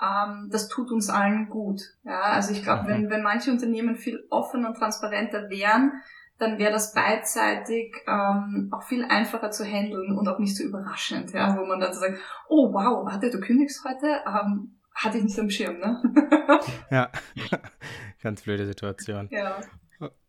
ähm, 0.00 0.48
das 0.50 0.68
tut 0.68 0.90
uns 0.90 1.10
allen 1.10 1.48
gut. 1.48 1.82
Ja, 2.04 2.20
also 2.20 2.52
ich 2.52 2.62
glaube, 2.62 2.84
mhm. 2.84 2.88
wenn, 2.88 3.10
wenn 3.10 3.22
manche 3.22 3.50
Unternehmen 3.50 3.96
viel 3.96 4.24
offener 4.30 4.68
und 4.68 4.76
transparenter 4.76 5.50
wären, 5.50 5.92
dann 6.42 6.58
wäre 6.58 6.72
das 6.72 6.92
beidseitig 6.92 7.94
ähm, 8.06 8.68
auch 8.72 8.82
viel 8.82 9.04
einfacher 9.04 9.50
zu 9.50 9.64
handeln 9.64 10.16
und 10.16 10.28
auch 10.28 10.38
nicht 10.38 10.56
so 10.56 10.64
überraschend, 10.64 11.32
ja, 11.32 11.56
wo 11.56 11.64
man 11.64 11.80
dann 11.80 11.92
so 11.92 12.00
sagt, 12.00 12.18
oh 12.48 12.72
wow, 12.72 13.06
warte, 13.06 13.30
du 13.30 13.40
kündigst 13.40 13.84
heute, 13.84 14.22
ähm, 14.26 14.74
hatte 14.94 15.18
ich 15.18 15.24
nicht 15.24 15.38
am 15.38 15.48
Schirm, 15.48 15.78
ne? 15.78 16.02
ja, 16.90 17.10
ganz 18.22 18.42
blöde 18.42 18.66
Situation. 18.66 19.28
Ja. 19.30 19.60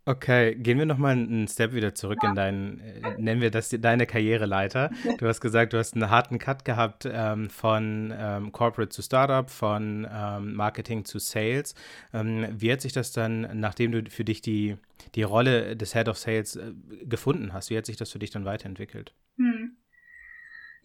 Okay, 0.06 0.56
gehen 0.56 0.78
wir 0.80 0.86
nochmal 0.86 1.14
einen 1.14 1.48
Step 1.48 1.74
wieder 1.74 1.96
zurück 1.96 2.20
ja. 2.24 2.30
in 2.30 2.36
deinen, 2.36 2.80
äh, 2.80 3.16
nennen 3.18 3.40
wir 3.40 3.52
das 3.52 3.70
deine 3.70 4.06
Karriereleiter. 4.06 4.90
Du 5.18 5.28
hast 5.28 5.40
gesagt, 5.40 5.74
du 5.74 5.78
hast 5.78 5.94
einen 5.94 6.10
harten 6.10 6.40
Cut 6.40 6.66
gehabt 6.66 7.08
ähm, 7.10 7.50
von 7.50 8.14
ähm, 8.18 8.52
Corporate 8.52 8.90
zu 8.90 9.02
Startup, 9.02 9.50
von 9.50 10.08
ähm, 10.12 10.56
Marketing 10.56 11.06
zu 11.06 11.20
Sales. 11.20 11.76
Ähm, 12.14 12.48
wie 12.52 12.72
hat 12.72 12.82
sich 12.82 12.92
das 12.92 13.14
dann, 13.14 13.48
nachdem 13.60 13.92
du 13.92 14.10
für 14.10 14.26
dich 14.26 14.42
die, 14.42 14.78
die 15.16 15.24
Rolle 15.24 15.78
des 15.78 15.94
Head 15.94 16.10
of 16.10 16.18
Sales 16.18 16.58
äh, 16.58 16.74
gefunden 17.06 17.54
hast, 17.54 17.70
wie 17.70 17.78
hat 17.78 17.86
sich 17.86 17.96
das 17.96 18.12
für 18.12 18.20
dich 18.20 18.32
dann 18.32 18.44
weiterentwickelt? 18.44 19.14
Hm. 19.38 19.78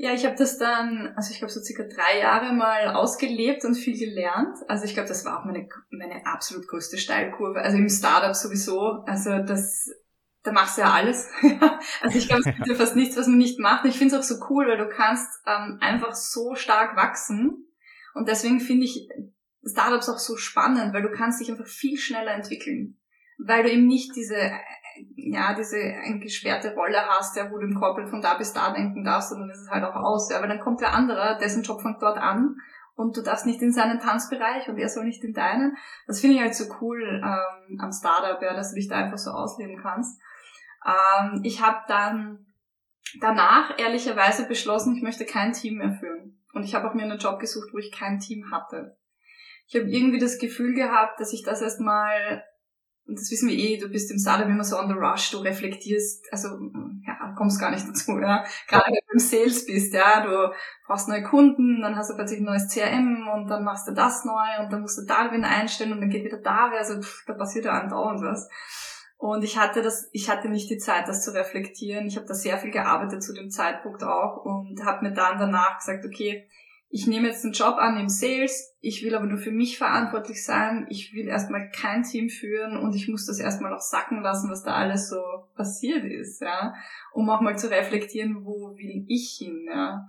Ja, 0.01 0.15
ich 0.15 0.25
habe 0.25 0.37
das 0.37 0.59
dann, 0.59 1.13
also 1.17 1.33
ich 1.33 1.39
glaube 1.39 1.53
so 1.53 1.61
circa 1.61 1.83
drei 1.83 2.21
Jahre 2.21 2.55
mal 2.55 2.95
ausgelebt 2.95 3.65
und 3.65 3.75
viel 3.75 3.99
gelernt. 3.99 4.57
Also 4.69 4.85
ich 4.85 4.95
glaube, 4.95 5.09
das 5.09 5.25
war 5.25 5.41
auch 5.41 5.45
meine, 5.45 5.69
meine 5.91 6.25
absolut 6.25 6.69
größte 6.69 6.99
Steilkurve. 6.99 7.61
Also 7.61 7.79
im 7.79 7.89
Startup 7.89 8.33
sowieso. 8.33 9.03
Also 9.07 9.39
das, 9.43 9.91
da 10.45 10.53
machst 10.53 10.79
du 10.79 10.83
ja 10.83 10.93
alles. 10.93 11.29
also 12.01 12.17
ich 12.17 12.29
glaube, 12.29 12.43
es 12.47 12.55
gibt 12.55 12.69
ja 12.69 12.77
fast 12.77 12.95
nichts, 12.95 13.17
was 13.17 13.27
man 13.27 13.39
nicht 13.39 13.59
macht. 13.59 13.87
Ich 13.87 13.99
finde 13.99 14.15
es 14.15 14.21
auch 14.21 14.37
so 14.37 14.47
cool, 14.49 14.69
weil 14.69 14.79
du 14.79 14.89
kannst 14.89 15.29
ähm, 15.47 15.79
einfach 15.81 16.15
so 16.15 16.55
stark 16.55 16.95
wachsen. 16.95 17.67
Und 18.15 18.29
deswegen 18.29 18.61
finde 18.61 18.85
ich 18.85 19.09
Startups 19.65 20.09
auch 20.09 20.19
so 20.19 20.37
spannend, 20.37 20.95
weil 20.95 21.03
du 21.03 21.11
kannst 21.11 21.41
dich 21.41 21.51
einfach 21.51 21.67
viel 21.67 21.99
schneller 21.99 22.35
entwickeln. 22.35 23.01
Weil 23.37 23.65
du 23.65 23.73
eben 23.73 23.89
nicht 23.89 24.15
diese 24.15 24.53
ja, 25.17 25.55
diese 25.55 25.79
eingesperrte 25.79 26.75
Rolle 26.75 26.99
hast, 27.09 27.37
ja, 27.37 27.51
wo 27.51 27.59
du 27.59 27.67
im 27.67 27.75
Corporate 27.75 28.11
von 28.11 28.21
da 28.21 28.35
bis 28.35 28.53
da 28.53 28.73
denken 28.73 29.05
darfst 29.05 29.33
und 29.33 29.41
dann 29.41 29.51
ist 29.51 29.63
es 29.63 29.71
halt 29.71 29.85
auch 29.85 29.97
aus, 29.97 30.31
ja, 30.31 30.41
weil 30.41 30.49
dann 30.49 30.61
kommt 30.61 30.81
der 30.81 30.95
andere, 30.95 31.39
dessen 31.41 31.63
Job 31.63 31.81
fängt 31.83 32.03
dort 32.03 32.19
an 32.19 32.57
und 32.95 33.17
du 33.17 33.23
darfst 33.23 33.47
nicht 33.47 33.63
in 33.63 33.73
seinen 33.73 34.01
Tanzbereich 34.01 34.69
und 34.69 34.79
er 34.79 34.89
soll 34.89 35.05
nicht 35.05 35.23
in 35.23 35.33
deinen. 35.33 35.77
Das 36.07 36.21
finde 36.21 36.37
ich 36.37 36.43
halt 36.43 36.55
so 36.55 36.65
cool 36.81 37.01
ähm, 37.01 37.81
am 37.81 37.93
Startup, 37.93 38.43
ja, 38.43 38.55
dass 38.55 38.71
du 38.71 38.77
dich 38.77 38.89
da 38.89 38.97
einfach 38.97 39.19
so 39.19 39.31
ausleben 39.31 39.81
kannst. 39.81 40.21
Ähm, 40.85 41.43
ich 41.45 41.63
habe 41.63 41.79
dann 41.87 42.47
danach 43.21 43.79
ehrlicherweise 43.79 44.47
beschlossen, 44.47 44.97
ich 44.97 45.03
möchte 45.03 45.25
kein 45.25 45.53
Team 45.53 45.79
mehr 45.79 45.93
führen. 45.93 46.43
Und 46.53 46.65
ich 46.65 46.75
habe 46.75 46.89
auch 46.89 46.95
mir 46.95 47.05
einen 47.05 47.19
Job 47.19 47.39
gesucht, 47.39 47.69
wo 47.73 47.79
ich 47.79 47.93
kein 47.93 48.19
Team 48.19 48.51
hatte. 48.51 48.97
Ich 49.69 49.77
habe 49.77 49.89
irgendwie 49.89 50.19
das 50.19 50.39
Gefühl 50.39 50.75
gehabt, 50.75 51.21
dass 51.21 51.33
ich 51.33 51.45
das 51.45 51.61
erstmal 51.61 52.43
und 53.09 53.19
das 53.19 53.31
wissen 53.31 53.49
wir 53.49 53.57
eh, 53.57 53.79
du 53.79 53.89
bist 53.89 54.11
im 54.11 54.19
Startup 54.19 54.47
immer 54.47 54.65
so 54.65 54.79
on 54.79 54.89
the 54.89 54.95
rush, 54.95 55.31
du 55.31 55.39
reflektierst, 55.39 56.27
also 56.31 56.49
ja, 57.07 57.35
kommst 57.37 57.59
gar 57.59 57.71
nicht 57.71 57.89
dazu, 57.89 58.19
ja. 58.19 58.45
Gerade 58.69 58.87
wenn 58.87 58.95
du 58.95 59.13
im 59.15 59.19
Sales 59.19 59.65
bist, 59.65 59.95
ja, 59.95 60.21
du 60.27 60.53
brauchst 60.87 61.09
neue 61.09 61.23
Kunden, 61.23 61.81
dann 61.81 61.97
hast 61.97 62.11
du 62.11 62.17
plötzlich 62.17 62.41
ein 62.41 62.45
neues 62.45 62.69
CRM 62.69 63.29
und 63.35 63.49
dann 63.49 63.65
machst 63.65 63.89
du 63.89 63.93
das 63.93 64.27
neu 64.27 64.63
und 64.63 64.71
dann 64.71 64.83
musst 64.83 64.99
du 64.99 65.07
da 65.07 65.33
wieder 65.33 65.49
einstellen 65.49 65.93
und 65.93 66.03
dann 66.03 66.11
geht 66.11 66.25
wieder 66.25 66.39
da, 66.39 66.71
also 66.71 67.01
pff, 67.01 67.25
da 67.27 67.33
passiert 67.33 67.65
ja 67.65 67.81
andauernd 67.81 68.21
was. 68.21 68.49
Und 69.17 69.43
ich 69.43 69.59
hatte 69.59 69.83
das, 69.83 70.09
ich 70.13 70.31
hatte 70.31 70.49
nicht 70.49 70.71
die 70.71 70.79
Zeit, 70.79 71.09
das 71.09 71.25
zu 71.25 71.35
reflektieren. 71.35 72.07
Ich 72.07 72.17
habe 72.17 72.27
da 72.27 72.35
sehr 72.35 72.57
viel 72.57 72.71
gearbeitet 72.71 73.23
zu 73.23 73.33
dem 73.33 73.51
Zeitpunkt 73.51 74.05
auch 74.05 74.45
und 74.45 74.85
habe 74.85 75.09
mir 75.09 75.13
dann 75.13 75.39
danach 75.39 75.79
gesagt, 75.79 76.05
okay, 76.05 76.49
ich 76.91 77.07
nehme 77.07 77.29
jetzt 77.29 77.45
einen 77.45 77.53
Job 77.53 77.77
an 77.77 77.99
im 77.99 78.09
Sales, 78.09 78.75
ich 78.81 79.05
will 79.05 79.15
aber 79.15 79.27
nur 79.27 79.39
für 79.39 79.51
mich 79.51 79.77
verantwortlich 79.77 80.43
sein, 80.43 80.87
ich 80.89 81.13
will 81.13 81.29
erstmal 81.29 81.71
kein 81.71 82.03
Team 82.03 82.31
führen 82.31 82.79
und 82.79 82.95
ich 82.95 83.09
muss 83.09 83.27
das 83.27 83.39
erstmal 83.39 83.71
noch 83.71 83.81
sacken 83.81 84.23
lassen, 84.23 84.51
was 84.51 84.63
da 84.63 84.75
alles 84.75 85.11
so 85.11 85.21
passiert 85.55 86.05
ist, 86.05 86.41
ja, 86.41 86.75
um 87.13 87.29
auch 87.29 87.43
mal 87.43 87.59
zu 87.59 87.71
reflektieren, 87.71 88.45
wo 88.45 88.75
will 88.77 89.05
ich 89.07 89.37
hin, 89.39 89.67
ja. 89.69 90.09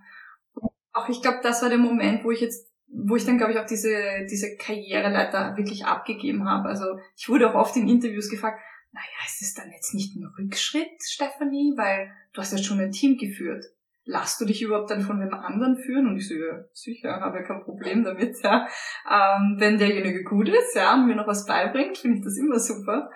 Auch 0.94 1.10
ich 1.10 1.22
glaube, 1.22 1.40
das 1.44 1.62
war 1.62 1.70
der 1.70 1.78
Moment, 1.78 2.24
wo 2.24 2.32
ich 2.32 2.40
jetzt, 2.40 2.72
wo 2.88 3.16
ich 3.16 3.26
dann, 3.26 3.38
glaube 3.38 3.52
ich, 3.52 3.60
auch 3.60 3.66
diese, 3.66 4.26
diese 4.30 4.56
Karriereleiter 4.56 5.58
wirklich 5.58 5.86
abgegeben 5.86 6.50
habe. 6.50 6.70
Also 6.70 6.86
ich 7.16 7.30
wurde 7.30 7.50
auch 7.50 7.56
oft 7.56 7.76
in 7.76 7.88
Interviews 7.88 8.30
gefragt, 8.30 8.60
naja, 8.92 9.06
ist 9.28 9.42
es 9.42 9.54
dann 9.54 9.72
jetzt 9.72 9.94
nicht 9.94 10.16
ein 10.16 10.26
Rückschritt, 10.40 10.90
Stephanie, 11.04 11.74
weil 11.78 12.12
du 12.34 12.42
hast 12.42 12.52
ja 12.52 12.58
schon 12.58 12.80
ein 12.80 12.92
Team 12.92 13.18
geführt 13.18 13.66
lass 14.10 14.38
du 14.38 14.46
dich 14.46 14.62
überhaupt 14.62 14.90
dann 14.90 15.02
von 15.02 15.20
dem 15.20 15.34
anderen 15.34 15.78
führen? 15.78 16.08
Und 16.08 16.18
ich 16.18 16.28
so, 16.28 16.34
ja, 16.34 16.64
sicher, 16.74 17.20
habe 17.22 17.38
ja 17.38 17.44
kein 17.44 17.64
Problem 17.64 18.04
damit, 18.04 18.36
ja. 18.44 18.68
Ähm, 19.10 19.56
wenn 19.60 19.78
derjenige 19.78 20.24
gut 20.24 20.50
ist, 20.50 20.76
ja, 20.76 20.96
und 20.96 21.08
mir 21.08 21.16
noch 21.16 21.28
was 21.28 21.46
beibringt, 21.46 21.98
finde 21.98 22.18
ich 22.18 22.24
das 22.24 22.38
immer 22.38 22.60
super. 22.60 23.10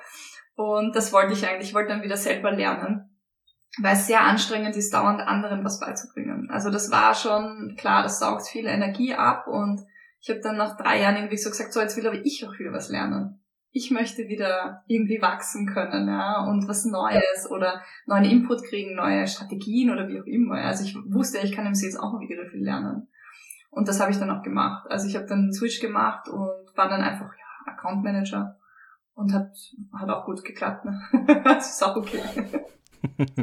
Und 0.55 0.95
das 0.95 1.11
wollte 1.11 1.33
ich 1.33 1.47
eigentlich, 1.47 1.69
ich 1.69 1.73
wollte 1.73 1.89
dann 1.89 2.03
wieder 2.03 2.17
selber 2.17 2.51
lernen. 2.51 3.09
Weil 3.81 3.93
es 3.93 4.05
sehr 4.05 4.21
anstrengend 4.21 4.75
ist, 4.75 4.93
dauernd 4.93 5.19
anderen 5.19 5.65
was 5.65 5.79
beizubringen. 5.79 6.47
Also 6.51 6.69
das 6.69 6.91
war 6.91 7.15
schon, 7.15 7.75
klar, 7.75 8.03
das 8.03 8.19
saugt 8.19 8.47
viel 8.47 8.67
Energie 8.67 9.15
ab 9.15 9.47
und 9.47 9.81
ich 10.21 10.29
habe 10.29 10.41
dann 10.41 10.57
nach 10.57 10.77
drei 10.77 11.01
Jahren 11.01 11.15
irgendwie 11.15 11.37
so 11.37 11.49
gesagt, 11.49 11.73
so 11.73 11.81
jetzt 11.81 11.97
will 11.97 12.07
aber 12.07 12.23
ich 12.23 12.45
auch 12.45 12.57
wieder 12.59 12.71
was 12.71 12.89
lernen 12.89 13.42
ich 13.75 13.89
möchte 13.89 14.27
wieder 14.27 14.83
irgendwie 14.87 15.21
wachsen 15.21 15.65
können, 15.65 16.07
ja, 16.07 16.45
und 16.45 16.67
was 16.67 16.85
Neues 16.85 17.49
oder 17.49 17.81
neuen 18.05 18.23
Input 18.23 18.63
kriegen, 18.63 18.95
neue 18.95 19.27
Strategien 19.27 19.89
oder 19.89 20.07
wie 20.07 20.21
auch 20.21 20.25
immer. 20.25 20.55
Also 20.57 20.85
ich 20.85 20.95
wusste, 20.95 21.39
ich 21.39 21.51
kann 21.51 21.65
im 21.65 21.73
Sales 21.73 21.97
auch 21.97 22.13
noch 22.13 22.21
wieder 22.21 22.45
viel 22.45 22.63
lernen. 22.63 23.07
Und 23.71 23.87
das 23.87 23.99
habe 23.99 24.11
ich 24.11 24.19
dann 24.19 24.29
auch 24.29 24.43
gemacht. 24.43 24.85
Also 24.91 25.07
ich 25.07 25.15
habe 25.15 25.25
dann 25.25 25.39
einen 25.39 25.53
Switch 25.53 25.81
gemacht 25.81 26.29
und 26.29 26.51
war 26.75 26.87
dann 26.87 27.01
einfach 27.01 27.31
ja, 27.35 27.73
Account 27.73 28.03
Manager 28.03 28.59
und 29.15 29.33
hat 29.33 29.51
hat 29.91 30.09
auch 30.09 30.25
gut 30.25 30.43
geklappt. 30.45 30.85
Ne? 30.85 31.01
das 31.43 31.71
ist 31.71 31.83
auch 31.83 31.95
okay. 31.95 32.21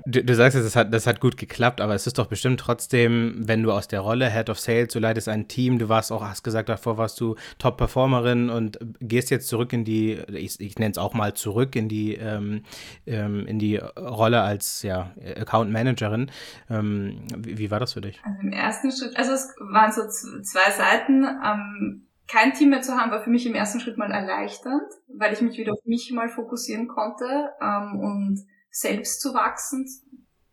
Du, 0.06 0.24
du, 0.24 0.34
sagst 0.34 0.56
jetzt, 0.56 0.64
das 0.64 0.76
hat, 0.76 0.92
das 0.92 1.06
hat 1.06 1.20
gut 1.20 1.36
geklappt, 1.36 1.80
aber 1.80 1.94
es 1.94 2.06
ist 2.06 2.18
doch 2.18 2.26
bestimmt 2.26 2.60
trotzdem, 2.60 3.34
wenn 3.36 3.62
du 3.62 3.72
aus 3.72 3.88
der 3.88 4.00
Rolle 4.00 4.30
Head 4.30 4.48
of 4.48 4.58
Sales, 4.58 4.92
du 4.92 4.98
leitest 4.98 5.28
ein 5.28 5.48
Team, 5.48 5.78
du 5.78 5.88
warst 5.88 6.10
auch, 6.10 6.22
hast 6.22 6.42
gesagt, 6.42 6.68
davor 6.68 6.96
warst 6.96 7.20
du 7.20 7.36
Top-Performerin 7.58 8.48
und 8.48 8.78
gehst 9.00 9.30
jetzt 9.30 9.48
zurück 9.48 9.72
in 9.72 9.84
die, 9.84 10.12
ich, 10.28 10.58
ich 10.60 10.78
nenne 10.78 10.92
es 10.92 10.98
auch 10.98 11.14
mal 11.14 11.34
zurück 11.34 11.76
in 11.76 11.88
die, 11.88 12.14
ähm, 12.14 12.62
ähm, 13.06 13.46
in 13.46 13.58
die 13.58 13.76
Rolle 13.76 14.40
als 14.40 14.82
ja, 14.82 15.12
Account 15.36 15.70
Managerin. 15.70 16.30
Ähm, 16.70 17.22
wie, 17.36 17.58
wie, 17.58 17.70
war 17.70 17.80
das 17.80 17.92
für 17.92 18.00
dich? 18.00 18.20
Also 18.24 18.40
im 18.40 18.52
ersten 18.52 18.90
Schritt, 18.90 19.16
also 19.16 19.32
es 19.32 19.54
waren 19.60 19.92
so 19.92 20.02
zwei 20.08 20.70
Seiten. 20.70 21.24
Ähm, 21.24 22.06
kein 22.30 22.52
Team 22.52 22.70
mehr 22.70 22.80
zu 22.80 22.92
haben, 22.92 23.10
war 23.10 23.22
für 23.22 23.30
mich 23.30 23.44
im 23.44 23.56
ersten 23.56 23.80
Schritt 23.80 23.98
mal 23.98 24.12
erleichternd, 24.12 24.88
weil 25.08 25.32
ich 25.32 25.40
mich 25.40 25.58
wieder 25.58 25.72
auf 25.72 25.84
mich 25.84 26.12
mal 26.12 26.28
fokussieren 26.28 26.86
konnte 26.86 27.50
ähm, 27.60 27.98
und 27.98 28.46
selbst 28.70 29.20
zu 29.20 29.34
wachsen. 29.34 29.88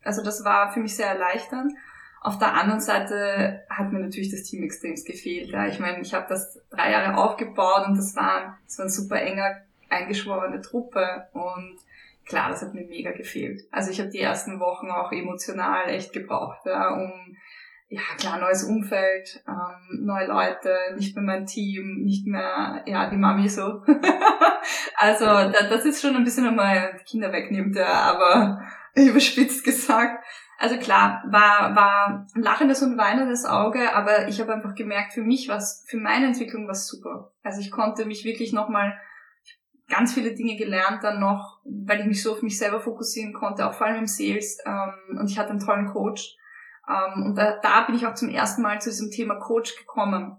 Also 0.02 0.22
das 0.22 0.44
war 0.44 0.72
für 0.72 0.80
mich 0.80 0.96
sehr 0.96 1.08
erleichternd. 1.08 1.72
Auf 2.20 2.38
der 2.38 2.54
anderen 2.54 2.80
Seite 2.80 3.64
hat 3.70 3.92
mir 3.92 4.00
natürlich 4.00 4.30
das 4.30 4.42
Team 4.42 4.62
extremst 4.64 5.06
gefehlt. 5.06 5.50
Ja. 5.50 5.66
Ich 5.66 5.78
meine, 5.78 6.00
ich 6.00 6.14
habe 6.14 6.26
das 6.28 6.60
drei 6.70 6.90
Jahre 6.90 7.16
aufgebaut 7.16 7.86
und 7.86 7.96
das 7.96 8.16
war, 8.16 8.58
das 8.64 8.78
war 8.78 8.84
eine 8.84 8.90
super 8.90 9.20
enger, 9.20 9.62
eingeschworene 9.88 10.60
Truppe 10.60 11.28
und 11.32 11.78
klar, 12.24 12.50
das 12.50 12.62
hat 12.62 12.74
mir 12.74 12.86
mega 12.86 13.12
gefehlt. 13.12 13.62
Also 13.70 13.90
ich 13.90 14.00
habe 14.00 14.10
die 14.10 14.20
ersten 14.20 14.60
Wochen 14.60 14.90
auch 14.90 15.12
emotional 15.12 15.88
echt 15.88 16.12
gebraucht, 16.12 16.66
ja, 16.66 16.90
um 16.90 17.36
ja 17.88 18.02
klar, 18.18 18.38
neues 18.38 18.64
Umfeld, 18.64 19.42
ähm, 19.48 20.04
neue 20.04 20.26
Leute, 20.26 20.76
nicht 20.96 21.16
mehr 21.16 21.24
mein 21.24 21.46
Team, 21.46 22.02
nicht 22.04 22.26
mehr, 22.26 22.82
ja, 22.86 23.08
die 23.08 23.16
Mami 23.16 23.48
so. 23.48 23.82
also 24.96 25.24
da, 25.24 25.68
das 25.70 25.84
ist 25.86 26.02
schon 26.02 26.14
ein 26.14 26.24
bisschen 26.24 26.46
einmal 26.46 27.00
Kinder 27.06 27.32
wegnimmt, 27.32 27.76
ja, 27.76 27.86
aber 27.86 28.60
überspitzt 28.94 29.64
gesagt. 29.64 30.24
Also 30.58 30.76
klar, 30.76 31.22
war, 31.30 31.74
war 31.76 32.26
ein 32.34 32.42
lachendes 32.42 32.82
und 32.82 32.98
weinendes 32.98 33.46
Auge, 33.46 33.94
aber 33.94 34.28
ich 34.28 34.40
habe 34.40 34.52
einfach 34.52 34.74
gemerkt, 34.74 35.12
für 35.12 35.22
mich 35.22 35.48
was, 35.48 35.84
für 35.88 35.98
meine 35.98 36.26
Entwicklung 36.26 36.66
war 36.66 36.74
super. 36.74 37.32
Also 37.42 37.60
ich 37.60 37.70
konnte 37.70 38.04
mich 38.04 38.24
wirklich 38.24 38.52
nochmal 38.52 38.98
ganz 39.88 40.12
viele 40.12 40.34
Dinge 40.34 40.56
gelernt 40.56 41.02
dann 41.04 41.20
noch, 41.20 41.60
weil 41.64 42.00
ich 42.00 42.06
mich 42.06 42.22
so 42.22 42.32
auf 42.32 42.42
mich 42.42 42.58
selber 42.58 42.80
fokussieren 42.80 43.32
konnte, 43.32 43.66
auch 43.66 43.72
vor 43.72 43.86
allem 43.86 44.00
im 44.00 44.06
Sales. 44.06 44.58
Ähm, 44.66 45.18
und 45.18 45.30
ich 45.30 45.38
hatte 45.38 45.50
einen 45.50 45.60
tollen 45.60 45.86
Coach, 45.86 46.36
ähm, 46.88 47.26
und 47.26 47.34
da, 47.36 47.58
da 47.62 47.82
bin 47.82 47.94
ich 47.94 48.06
auch 48.06 48.14
zum 48.14 48.28
ersten 48.28 48.62
Mal 48.62 48.80
zu 48.80 48.90
diesem 48.90 49.10
Thema 49.10 49.36
Coach 49.36 49.76
gekommen, 49.76 50.38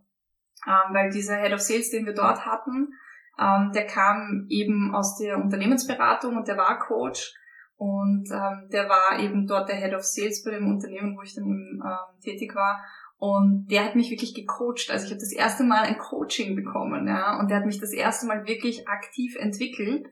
ähm, 0.67 0.93
weil 0.93 1.11
dieser 1.11 1.37
Head 1.37 1.53
of 1.53 1.61
Sales, 1.61 1.91
den 1.91 2.05
wir 2.05 2.13
dort 2.13 2.45
hatten, 2.45 2.93
ähm, 3.39 3.71
der 3.73 3.85
kam 3.85 4.45
eben 4.49 4.93
aus 4.93 5.17
der 5.17 5.37
Unternehmensberatung 5.37 6.35
und 6.35 6.47
der 6.47 6.57
war 6.57 6.79
Coach. 6.79 7.33
Und 7.77 8.29
ähm, 8.29 8.67
der 8.69 8.89
war 8.89 9.19
eben 9.19 9.47
dort 9.47 9.69
der 9.69 9.77
Head 9.77 9.93
of 9.93 10.03
Sales 10.03 10.43
bei 10.43 10.51
dem 10.51 10.67
Unternehmen, 10.67 11.15
wo 11.15 11.21
ich 11.21 11.33
dann 11.33 11.45
eben 11.45 11.81
ähm, 11.81 12.19
tätig 12.21 12.53
war. 12.53 12.83
Und 13.17 13.67
der 13.67 13.85
hat 13.85 13.95
mich 13.95 14.11
wirklich 14.11 14.33
gecoacht. 14.33 14.89
Also 14.91 15.05
ich 15.05 15.11
habe 15.11 15.21
das 15.21 15.31
erste 15.31 15.63
Mal 15.63 15.83
ein 15.83 15.97
Coaching 15.97 16.57
bekommen, 16.57 17.07
ja. 17.07 17.39
Und 17.39 17.49
der 17.49 17.57
hat 17.57 17.65
mich 17.65 17.79
das 17.79 17.93
erste 17.93 18.27
Mal 18.27 18.45
wirklich 18.45 18.87
aktiv 18.89 19.37
entwickelt. 19.37 20.07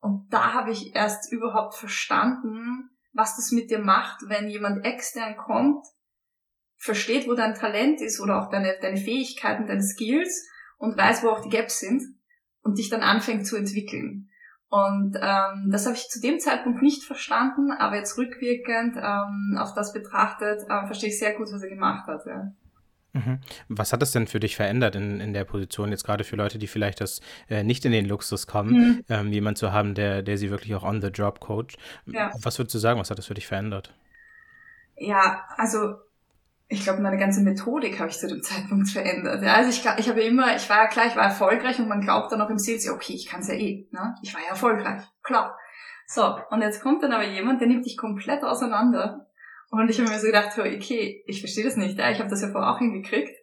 Und 0.00 0.28
da 0.30 0.54
habe 0.54 0.70
ich 0.70 0.94
erst 0.94 1.32
überhaupt 1.32 1.74
verstanden, 1.74 2.89
was 3.12 3.36
das 3.36 3.52
mit 3.52 3.70
dir 3.70 3.80
macht, 3.80 4.28
wenn 4.28 4.48
jemand 4.48 4.84
extern 4.84 5.36
kommt, 5.36 5.84
versteht, 6.76 7.28
wo 7.28 7.34
dein 7.34 7.54
Talent 7.54 8.00
ist 8.00 8.20
oder 8.20 8.40
auch 8.40 8.50
deine, 8.50 8.76
deine 8.80 8.96
Fähigkeiten, 8.96 9.66
deine 9.66 9.82
Skills 9.82 10.48
und 10.78 10.96
weiß, 10.96 11.22
wo 11.22 11.28
auch 11.28 11.42
die 11.42 11.50
Gaps 11.50 11.80
sind 11.80 12.02
und 12.62 12.78
dich 12.78 12.88
dann 12.88 13.02
anfängt 13.02 13.46
zu 13.46 13.56
entwickeln. 13.56 14.30
Und 14.68 15.16
ähm, 15.20 15.68
das 15.70 15.86
habe 15.86 15.96
ich 15.96 16.08
zu 16.08 16.20
dem 16.20 16.38
Zeitpunkt 16.38 16.80
nicht 16.80 17.02
verstanden, 17.02 17.72
aber 17.72 17.96
jetzt 17.96 18.16
rückwirkend 18.16 18.96
ähm, 18.96 19.58
auf 19.58 19.74
das 19.74 19.92
betrachtet, 19.92 20.62
äh, 20.68 20.86
verstehe 20.86 21.08
ich 21.08 21.18
sehr 21.18 21.34
gut, 21.34 21.48
was 21.52 21.62
er 21.62 21.68
gemacht 21.68 22.06
hat. 22.06 22.24
Ja. 22.24 22.52
Mhm. 23.12 23.40
Was 23.68 23.92
hat 23.92 24.02
es 24.02 24.12
denn 24.12 24.26
für 24.26 24.40
dich 24.40 24.56
verändert 24.56 24.94
in, 24.94 25.20
in 25.20 25.32
der 25.32 25.44
Position, 25.44 25.90
jetzt 25.90 26.04
gerade 26.04 26.24
für 26.24 26.36
Leute, 26.36 26.58
die 26.58 26.66
vielleicht 26.66 27.00
das 27.00 27.20
äh, 27.48 27.64
nicht 27.64 27.84
in 27.84 27.92
den 27.92 28.06
Luxus 28.06 28.46
kommen, 28.46 28.72
mhm. 28.72 29.04
ähm, 29.08 29.32
jemand 29.32 29.58
zu 29.58 29.72
haben, 29.72 29.94
der, 29.94 30.22
der 30.22 30.38
sie 30.38 30.50
wirklich 30.50 30.74
auch 30.74 30.84
on 30.84 31.00
the 31.00 31.08
job 31.08 31.40
coacht? 31.40 31.76
Ja. 32.06 32.30
Was 32.42 32.58
würdest 32.58 32.74
du 32.74 32.78
sagen, 32.78 33.00
was 33.00 33.10
hat 33.10 33.18
das 33.18 33.26
für 33.26 33.34
dich 33.34 33.46
verändert? 33.46 33.92
Ja, 34.96 35.44
also 35.56 35.96
ich 36.68 36.84
glaube, 36.84 37.02
meine 37.02 37.18
ganze 37.18 37.40
Methodik 37.40 37.98
habe 37.98 38.10
ich 38.10 38.18
zu 38.18 38.28
dem 38.28 38.42
Zeitpunkt 38.42 38.88
verändert. 38.88 39.42
Ja, 39.42 39.54
also 39.54 39.70
ich, 39.70 39.84
ich 39.98 40.08
habe 40.08 40.22
immer, 40.22 40.54
ich 40.54 40.70
war 40.70 40.84
ja 40.84 40.86
klar, 40.86 41.06
ich 41.06 41.16
war 41.16 41.24
erfolgreich 41.24 41.78
und 41.78 41.88
man 41.88 42.00
glaubt 42.00 42.30
dann 42.32 42.40
auch 42.40 42.50
im 42.50 42.58
Sales, 42.58 42.84
ja, 42.84 42.92
okay, 42.92 43.12
ich 43.12 43.26
kann 43.26 43.40
es 43.40 43.48
ja 43.48 43.54
eh. 43.54 43.88
Ne? 43.90 44.14
Ich 44.22 44.32
war 44.34 44.40
ja 44.40 44.50
erfolgreich, 44.50 45.02
klar. 45.22 45.58
So, 46.06 46.38
und 46.50 46.62
jetzt 46.62 46.82
kommt 46.82 47.02
dann 47.02 47.12
aber 47.12 47.24
jemand, 47.24 47.60
der 47.60 47.68
nimmt 47.68 47.86
dich 47.86 47.96
komplett 47.96 48.42
auseinander 48.42 49.29
und 49.70 49.88
ich 49.88 49.98
habe 49.98 50.10
mir 50.10 50.18
so 50.18 50.26
gedacht, 50.26 50.58
okay, 50.58 51.22
ich 51.26 51.40
verstehe 51.40 51.64
das 51.64 51.76
nicht, 51.76 51.98
ich 51.98 52.18
habe 52.18 52.28
das 52.30 52.42
ja 52.42 52.48
vorher 52.48 52.70
auch 52.70 52.78
hingekriegt. 52.78 53.36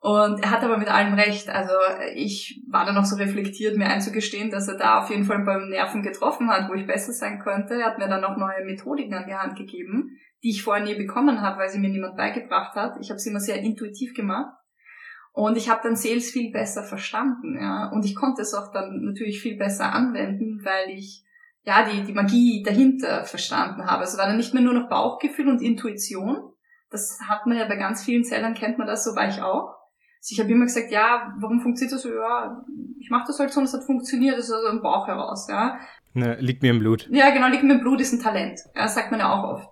Und 0.00 0.42
er 0.42 0.50
hat 0.50 0.62
aber 0.62 0.76
mit 0.76 0.88
allem 0.88 1.14
recht. 1.14 1.48
Also 1.48 1.72
ich 2.14 2.62
war 2.68 2.84
dann 2.84 2.94
noch 2.94 3.06
so 3.06 3.16
reflektiert, 3.16 3.78
mir 3.78 3.86
einzugestehen, 3.86 4.50
dass 4.50 4.68
er 4.68 4.76
da 4.76 5.00
auf 5.00 5.08
jeden 5.08 5.24
Fall 5.24 5.42
beim 5.44 5.70
Nerven 5.70 6.02
getroffen 6.02 6.50
hat, 6.50 6.68
wo 6.68 6.74
ich 6.74 6.86
besser 6.86 7.14
sein 7.14 7.38
könnte. 7.38 7.80
Er 7.80 7.86
hat 7.86 7.98
mir 7.98 8.06
dann 8.06 8.20
noch 8.20 8.36
neue 8.36 8.66
Methodiken 8.66 9.14
an 9.14 9.24
die 9.26 9.34
Hand 9.34 9.56
gegeben, 9.56 10.10
die 10.42 10.50
ich 10.50 10.62
vorher 10.62 10.84
nie 10.84 10.94
bekommen 10.94 11.40
habe, 11.40 11.58
weil 11.58 11.70
sie 11.70 11.78
mir 11.78 11.88
niemand 11.88 12.18
beigebracht 12.18 12.76
hat. 12.76 12.98
Ich 13.00 13.08
habe 13.08 13.18
sie 13.18 13.30
immer 13.30 13.40
sehr 13.40 13.62
intuitiv 13.62 14.12
gemacht. 14.12 14.54
Und 15.32 15.56
ich 15.56 15.70
habe 15.70 15.80
dann 15.82 15.96
Sales 15.96 16.30
viel 16.30 16.52
besser 16.52 16.84
verstanden, 16.84 17.58
ja. 17.58 17.88
Und 17.88 18.04
ich 18.04 18.14
konnte 18.14 18.42
es 18.42 18.52
auch 18.52 18.72
dann 18.72 19.06
natürlich 19.06 19.40
viel 19.40 19.56
besser 19.56 19.90
anwenden, 19.92 20.60
weil 20.64 20.90
ich 20.90 21.23
ja, 21.64 21.88
die, 21.88 22.04
die 22.04 22.12
Magie 22.12 22.62
dahinter 22.62 23.24
verstanden 23.24 23.86
habe. 23.86 24.02
Also 24.02 24.18
war 24.18 24.26
dann 24.26 24.36
nicht 24.36 24.54
mehr 24.54 24.62
nur 24.62 24.74
noch 24.74 24.88
Bauchgefühl 24.88 25.48
und 25.48 25.62
Intuition. 25.62 26.52
Das 26.90 27.18
hat 27.26 27.46
man 27.46 27.56
ja 27.56 27.66
bei 27.66 27.76
ganz 27.76 28.04
vielen 28.04 28.24
Zellern, 28.24 28.54
kennt 28.54 28.78
man 28.78 28.86
das, 28.86 29.04
so 29.04 29.16
war 29.16 29.28
ich 29.28 29.40
auch. 29.40 29.74
Also 30.18 30.32
ich 30.32 30.40
habe 30.40 30.52
immer 30.52 30.66
gesagt, 30.66 30.90
ja, 30.90 31.34
warum 31.38 31.60
funktioniert 31.60 31.94
das 31.94 32.02
so? 32.02 32.14
Ja, 32.14 32.64
ich 33.00 33.10
mache 33.10 33.24
das 33.26 33.38
halt 33.38 33.52
so 33.52 33.60
und 33.60 33.66
es 33.66 33.74
hat 33.74 33.84
funktioniert, 33.84 34.38
das 34.38 34.46
ist 34.46 34.52
also 34.52 34.68
im 34.68 34.82
Bauch 34.82 35.06
heraus, 35.06 35.48
ja. 35.48 35.78
Ne, 36.12 36.36
liegt 36.38 36.62
mir 36.62 36.70
im 36.70 36.78
Blut. 36.78 37.08
Ja, 37.10 37.30
genau, 37.30 37.48
liegt 37.48 37.64
mir 37.64 37.74
im 37.74 37.80
Blut 37.80 38.00
ist 38.00 38.12
ein 38.12 38.20
Talent. 38.20 38.60
Ja, 38.76 38.86
sagt 38.86 39.10
man 39.10 39.20
ja 39.20 39.32
auch 39.32 39.42
oft. 39.42 39.68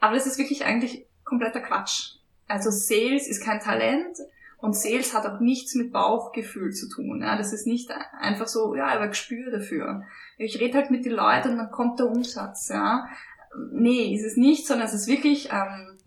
Aber 0.00 0.14
das 0.14 0.26
ist 0.26 0.38
wirklich 0.38 0.64
eigentlich 0.64 1.06
kompletter 1.24 1.60
Quatsch. 1.60 2.16
Also 2.48 2.70
Sales 2.70 3.28
ist 3.28 3.44
kein 3.44 3.60
Talent 3.60 4.16
und 4.58 4.76
Sales 4.76 5.14
hat 5.14 5.24
auch 5.24 5.40
nichts 5.40 5.74
mit 5.74 5.92
Bauchgefühl 5.92 6.72
zu 6.72 6.88
tun. 6.88 7.22
Ja, 7.22 7.36
das 7.36 7.52
ist 7.52 7.66
nicht 7.66 7.90
einfach 8.18 8.48
so, 8.48 8.74
ja, 8.74 8.88
aber 8.88 9.08
Gespür 9.08 9.50
dafür. 9.50 10.02
Ich 10.36 10.60
rede 10.60 10.78
halt 10.78 10.90
mit 10.90 11.04
den 11.04 11.12
Leuten 11.12 11.52
und 11.52 11.58
dann 11.58 11.70
kommt 11.70 12.00
der 12.00 12.06
Umsatz. 12.06 12.68
Ja, 12.68 13.06
nee, 13.70 14.14
ist 14.14 14.24
es 14.24 14.36
nicht, 14.36 14.66
sondern 14.66 14.88
es 14.88 14.94
ist 14.94 15.06
wirklich 15.06 15.50
ähm, 15.52 15.98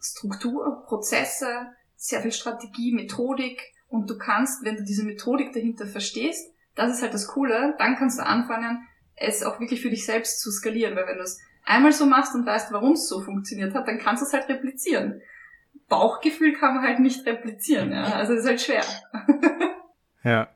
Struktur, 0.00 0.84
Prozesse, 0.86 1.68
sehr 1.96 2.22
viel 2.22 2.32
Strategie, 2.32 2.92
Methodik 2.92 3.60
und 3.88 4.10
du 4.10 4.18
kannst, 4.18 4.64
wenn 4.64 4.76
du 4.76 4.84
diese 4.84 5.04
Methodik 5.04 5.52
dahinter 5.52 5.86
verstehst, 5.86 6.52
das 6.74 6.96
ist 6.96 7.02
halt 7.02 7.14
das 7.14 7.28
Coole, 7.28 7.74
dann 7.78 7.96
kannst 7.96 8.18
du 8.18 8.26
anfangen, 8.26 8.86
es 9.14 9.42
auch 9.42 9.60
wirklich 9.60 9.80
für 9.80 9.90
dich 9.90 10.04
selbst 10.04 10.40
zu 10.40 10.50
skalieren, 10.50 10.96
weil 10.96 11.06
wenn 11.06 11.18
du 11.18 11.24
es 11.24 11.40
einmal 11.64 11.92
so 11.92 12.06
machst 12.06 12.34
und 12.34 12.46
weißt, 12.46 12.72
warum 12.72 12.92
es 12.92 13.08
so 13.08 13.20
funktioniert 13.20 13.74
hat, 13.74 13.86
dann 13.86 13.98
kannst 13.98 14.22
du 14.22 14.26
es 14.26 14.32
halt 14.32 14.48
replizieren. 14.48 15.20
Bauchgefühl 15.88 16.52
kann 16.52 16.74
man 16.74 16.84
halt 16.84 17.00
nicht 17.00 17.26
replizieren, 17.26 17.92
ja. 17.92 18.04
Also 18.04 18.34
ist 18.34 18.46
halt 18.46 18.60
schwer. 18.60 18.84
Ja, 20.24 20.48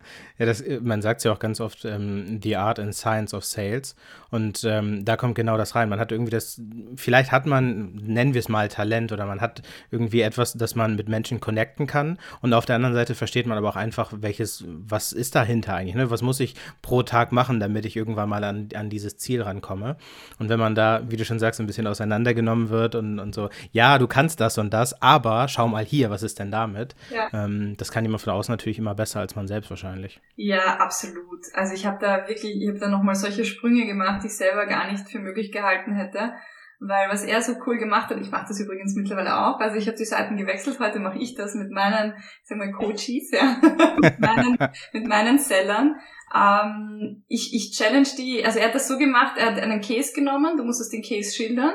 ja 0.43 0.47
das, 0.47 0.61
äh, 0.61 0.81
man 0.83 1.03
sagt 1.03 1.23
ja 1.25 1.33
auch 1.33 1.39
ganz 1.39 1.61
oft 1.61 1.85
ähm, 1.85 2.41
The 2.43 2.57
Art 2.57 2.79
and 2.79 2.95
Science 2.95 3.33
of 3.33 3.45
Sales. 3.45 3.95
Und 4.31 4.65
ähm, 4.65 5.05
da 5.05 5.17
kommt 5.17 5.35
genau 5.35 5.57
das 5.57 5.75
rein. 5.75 5.89
Man 5.89 6.01
hat 6.01 6.11
irgendwie 6.11 6.31
das, 6.31 6.61
vielleicht 6.97 7.31
hat 7.33 7.47
man, 7.47 7.95
nennen 7.95 8.35
wir 8.35 8.41
es 8.41 8.49
mal 8.49 8.69
Talent 8.69 9.13
oder 9.13 9.27
man 9.27 9.41
hat 9.41 9.63
irgendwie 9.91 10.23
etwas, 10.23 10.55
das 10.55 10.75
man 10.75 10.97
mit 10.97 11.09
Menschen 11.09 11.41
connecten 11.41 11.87
kann. 11.87 12.19
Und 12.41 12.55
auf 12.55 12.67
der 12.67 12.77
anderen 12.77 12.95
Seite 12.95 13.15
versteht 13.15 13.47
man 13.47 13.57
aber 13.57 13.69
auch 13.69 13.77
einfach, 13.77 14.13
welches, 14.17 14.65
was 14.67 15.13
ist 15.13 15.35
dahinter 15.35 15.75
eigentlich? 15.75 15.95
Ne? 15.95 16.11
Was 16.11 16.23
muss 16.23 16.41
ich 16.41 16.55
pro 16.81 17.03
Tag 17.03 17.31
machen, 17.31 17.61
damit 17.61 17.85
ich 17.85 17.97
irgendwann 17.97 18.29
mal 18.29 18.43
an, 18.43 18.69
an 18.75 18.91
dieses 18.91 19.19
Ziel 19.19 19.43
rankomme? 19.43 19.97
Und 20.39 20.49
wenn 20.49 20.59
man 20.59 20.75
da, 20.75 21.03
wie 21.09 21.17
du 21.17 21.25
schon 21.25 21.39
sagst, 21.39 21.61
ein 21.61 21.67
bisschen 21.67 21.87
auseinandergenommen 21.87 22.71
wird 22.71 22.95
und, 22.97 23.21
und 23.21 23.35
so, 23.35 23.49
ja, 23.71 23.99
du 23.99 24.09
kannst 24.09 24.41
das 24.41 24.59
und 24.59 24.73
das, 24.73 25.01
aber 25.03 25.47
schau 25.47 25.69
mal 25.69 25.85
hier, 25.85 26.11
was 26.11 26.23
ist 26.23 26.39
denn 26.41 26.51
damit? 26.51 26.97
Ja. 27.15 27.45
Ähm, 27.45 27.77
das 27.77 27.93
kann 27.93 28.05
jemand 28.05 28.23
von 28.23 28.33
außen 28.33 28.53
natürlich 28.53 28.79
immer 28.79 28.95
besser 28.95 29.21
als 29.21 29.37
man 29.37 29.47
selbst 29.47 29.71
wahrscheinlich. 29.71 30.21
Ja, 30.35 30.79
absolut. 30.79 31.45
Also 31.55 31.75
ich 31.75 31.87
habe 31.87 31.99
da 32.01 32.29
wirklich, 32.29 32.57
ich 32.61 32.69
habe 32.69 32.79
da 32.79 32.89
nochmal 32.89 33.15
solche 33.15 33.45
Sprünge 33.45 33.87
gemacht, 33.87 34.23
die 34.23 34.29
ich 34.29 34.37
selber 34.37 34.67
gar 34.67 34.91
nicht 34.91 35.09
für 35.09 35.19
möglich 35.19 35.53
gehalten 35.53 35.95
hätte. 35.95 36.33
Weil 36.85 37.11
was 37.11 37.23
er 37.23 37.41
so 37.41 37.53
cool 37.65 37.79
gemacht 37.79 38.11
hat, 38.11 38.21
ich 38.21 38.33
mache 38.33 38.47
das 38.49 38.59
übrigens 38.59 38.97
mittlerweile 38.97 39.37
auch, 39.37 39.61
also 39.61 39.77
ich 39.77 39.87
habe 39.87 39.97
die 39.97 40.05
Seiten 40.05 40.37
gewechselt, 40.37 40.81
heute 40.81 40.99
mache 40.99 41.19
ich 41.19 41.37
das 41.37 41.55
mit 41.55 41.71
meinen, 41.71 42.15
sagen 42.43 42.61
wir 42.61 42.73
Coaches, 42.73 43.31
ja, 43.31 43.57
mit 44.01 44.19
meinen, 44.19 44.59
mit 44.93 45.07
meinen 45.07 45.39
Sellern. 45.39 46.01
Ähm, 46.35 47.23
ich, 47.29 47.55
ich 47.55 47.71
challenge 47.71 48.09
die, 48.19 48.45
also 48.45 48.59
er 48.59 48.67
hat 48.67 48.75
das 48.75 48.89
so 48.89 48.99
gemacht, 48.99 49.37
er 49.37 49.53
hat 49.53 49.63
einen 49.63 49.81
Case 49.81 50.13
genommen, 50.13 50.57
du 50.57 50.65
musstest 50.65 50.93
den 50.93 51.03
Case 51.03 51.33
schildern 51.37 51.75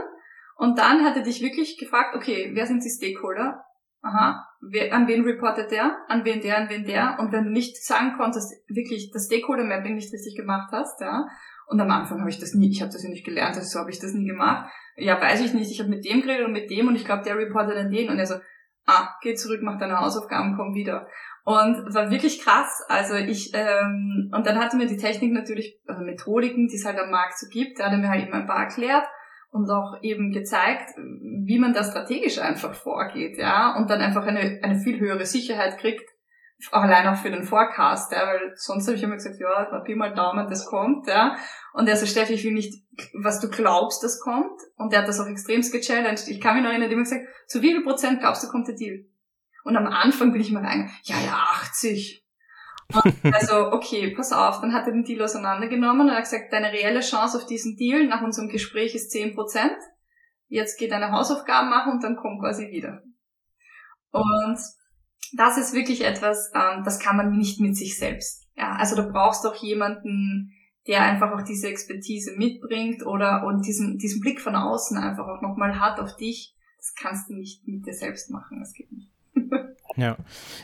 und 0.58 0.78
dann 0.78 1.06
hat 1.06 1.15
er 1.15 1.24
dich 1.24 1.41
wirklich 1.41 1.78
gefragt, 1.78 2.13
okay, 2.13 2.52
wer 2.54 2.65
sind 2.65 2.84
die 2.84 2.89
Stakeholder? 2.89 3.63
Aha, 4.01 4.47
wer, 4.62 4.93
an 4.93 5.07
wen 5.07 5.23
reportet 5.23 5.71
der, 5.71 5.97
an 6.07 6.23
wen 6.25 6.41
der, 6.41 6.57
an 6.57 6.69
wen 6.69 6.86
der. 6.86 7.17
Und 7.19 7.31
wenn 7.31 7.45
du 7.45 7.51
nicht 7.51 7.83
sagen 7.83 8.13
konntest, 8.17 8.53
wirklich 8.67 9.12
das 9.12 9.25
Stakeholder-Mapping 9.25 9.95
nicht 9.95 10.13
richtig 10.13 10.36
gemacht 10.36 10.69
hast, 10.71 11.01
ja, 11.01 11.27
und 11.67 11.81
am 11.81 11.91
Anfang 11.91 12.19
habe 12.19 12.29
ich 12.29 12.39
das 12.39 12.53
nie, 12.53 12.69
ich 12.71 12.81
habe 12.81 12.91
das 12.91 13.03
ja 13.03 13.10
nicht 13.10 13.25
gelernt, 13.25 13.57
also 13.57 13.67
so 13.67 13.79
habe 13.79 13.91
ich 13.91 13.99
das 13.99 14.13
nie 14.13 14.27
gemacht. 14.27 14.71
Ja, 14.95 15.21
weiß 15.21 15.41
ich 15.41 15.53
nicht, 15.53 15.69
ich 15.69 15.79
habe 15.79 15.89
mit 15.89 16.05
dem 16.05 16.21
geredet 16.21 16.45
und 16.45 16.53
mit 16.53 16.69
dem 16.69 16.88
und 16.88 16.95
ich 16.95 17.05
glaube, 17.05 17.23
der 17.23 17.38
reportet 17.38 17.75
an 17.75 17.91
den 17.91 18.10
und 18.10 18.17
er 18.17 18.25
so, 18.25 18.36
ah, 18.86 19.10
geh 19.21 19.36
zurück, 19.36 19.60
mach 19.62 19.77
deine 19.77 19.99
Hausaufgaben, 19.99 20.55
komm 20.55 20.73
wieder. 20.73 21.07
Und 21.43 21.93
war 21.93 22.10
wirklich 22.10 22.41
krass. 22.41 22.83
Also 22.88 23.15
ich, 23.15 23.51
ähm, 23.53 24.31
und 24.33 24.45
dann 24.45 24.60
hatte 24.60 24.77
mir 24.77 24.88
die 24.88 24.97
Technik 24.97 25.33
natürlich, 25.33 25.79
also 25.88 26.03
Methodiken, 26.03 26.67
die 26.67 26.75
es 26.75 26.86
halt 26.86 26.99
am 26.99 27.12
Markt 27.12 27.38
so 27.38 27.47
gibt, 27.49 27.79
da 27.79 27.86
hat 27.86 27.91
er 27.93 27.99
mir 27.99 28.10
halt 28.10 28.23
eben 28.23 28.33
ein 28.33 28.47
paar 28.47 28.63
erklärt 28.63 29.07
und 29.51 29.69
auch 29.69 30.01
eben 30.01 30.31
gezeigt, 30.31 30.91
wie 30.97 31.60
man 31.60 31.73
da 31.73 31.83
strategisch 31.83 32.39
einfach 32.39 32.73
vorgeht, 32.73 33.38
ja, 33.38 33.75
und 33.77 33.89
dann 33.89 34.01
einfach 34.01 34.25
eine, 34.25 34.60
eine 34.62 34.79
viel 34.79 34.99
höhere 34.99 35.25
Sicherheit 35.25 35.77
kriegt, 35.77 36.03
auch 36.71 36.81
allein 36.81 37.07
auch 37.07 37.17
für 37.17 37.29
den 37.29 37.43
Forecast, 37.43 38.12
ja, 38.12 38.25
weil 38.25 38.53
sonst 38.55 38.88
habe 38.88 38.97
ich 38.97 39.03
immer 39.03 39.15
gesagt, 39.15 39.39
ja, 39.39 39.79
Pi 39.86 39.95
mal 39.95 40.13
Daumen, 40.13 40.47
das 40.47 40.65
kommt, 40.65 41.07
ja, 41.07 41.36
und 41.73 41.88
er 41.88 41.95
so, 41.95 42.05
Steffi, 42.05 42.33
ich 42.33 42.43
will 42.43 42.53
nicht, 42.53 42.73
was 43.13 43.39
du 43.39 43.49
glaubst, 43.49 44.03
das 44.03 44.19
kommt, 44.19 44.60
und 44.75 44.91
er 44.93 45.01
hat 45.01 45.07
das 45.07 45.19
auch 45.19 45.27
extremst 45.27 45.71
gechallenged. 45.71 46.27
Ich 46.27 46.41
kann 46.41 46.55
mich 46.55 46.63
noch 46.63 46.71
erinnern, 46.71 46.83
er 46.83 46.88
hat 46.88 46.93
immer 46.93 47.03
gesagt, 47.03 47.27
zu 47.47 47.62
wie 47.62 47.71
viel 47.71 47.83
Prozent 47.83 48.19
glaubst 48.19 48.43
du, 48.43 48.47
kommt 48.47 48.67
der 48.67 48.75
Deal? 48.75 49.05
Und 49.63 49.75
am 49.75 49.88
Anfang 49.88 50.31
bin 50.31 50.41
ich 50.41 50.51
mal 50.51 50.65
rein, 50.65 50.89
ja, 51.03 51.15
ja, 51.25 51.33
80. 51.51 52.26
Also, 53.23 53.71
okay, 53.73 54.13
pass 54.15 54.32
auf, 54.32 54.62
dann 54.62 54.73
hat 54.73 54.88
er 54.88 54.93
den 54.93 55.04
Deal 55.04 55.21
auseinandergenommen 55.21 56.08
und 56.08 56.15
hat 56.15 56.23
gesagt, 56.23 56.54
deine 56.54 56.71
reelle 56.71 57.02
Chance 57.02 57.38
auf 57.38 57.45
diesen 57.45 57.76
Deal 57.76 58.08
nach 58.08 58.21
unserem 58.21 58.50
Gespräch 58.50 58.95
ist 58.95 59.13
10%. 59.13 59.36
Jetzt 60.47 60.80
geht 60.80 60.91
deine 60.91 61.12
Hausaufgaben 61.12 61.69
machen 61.69 61.93
und 61.93 62.04
dann 62.04 62.15
komm 62.15 62.39
quasi 62.39 62.69
wieder. 62.69 63.02
Und 64.12 64.58
das 65.34 65.58
ist 65.58 65.73
wirklich 65.73 66.06
etwas, 66.06 66.52
ähm, 66.56 66.84
das 66.84 67.00
kann 67.00 67.17
man 67.17 67.38
nicht 67.38 67.60
mit 67.60 67.76
sich 67.76 67.97
selbst. 67.97 68.47
Ja, 68.56 68.76
also 68.76 68.95
du 68.95 69.12
brauchst 69.12 69.43
doch 69.43 69.56
jemanden, 69.56 70.54
der 70.88 71.04
einfach 71.04 71.32
auch 71.32 71.43
diese 71.43 71.67
Expertise 71.67 72.36
mitbringt 72.38 73.06
oder 73.06 73.45
und 73.45 73.65
diesen, 73.65 73.97
diesen 73.97 74.21
Blick 74.21 74.39
von 74.39 74.56
außen 74.56 74.97
einfach 74.97 75.28
auch 75.28 75.41
nochmal 75.41 75.80
hat 75.80 76.00
auf 76.00 76.15
dich. 76.15 76.56
Das 76.78 76.93
kannst 76.95 77.30
du 77.30 77.34
nicht 77.34 77.67
mit 77.67 77.86
dir 77.86 77.93
selbst 77.93 78.32
machen. 78.32 78.60
Das 78.60 78.73
geht 78.73 78.91
nicht. 78.91 79.12
Ja, 79.97 80.15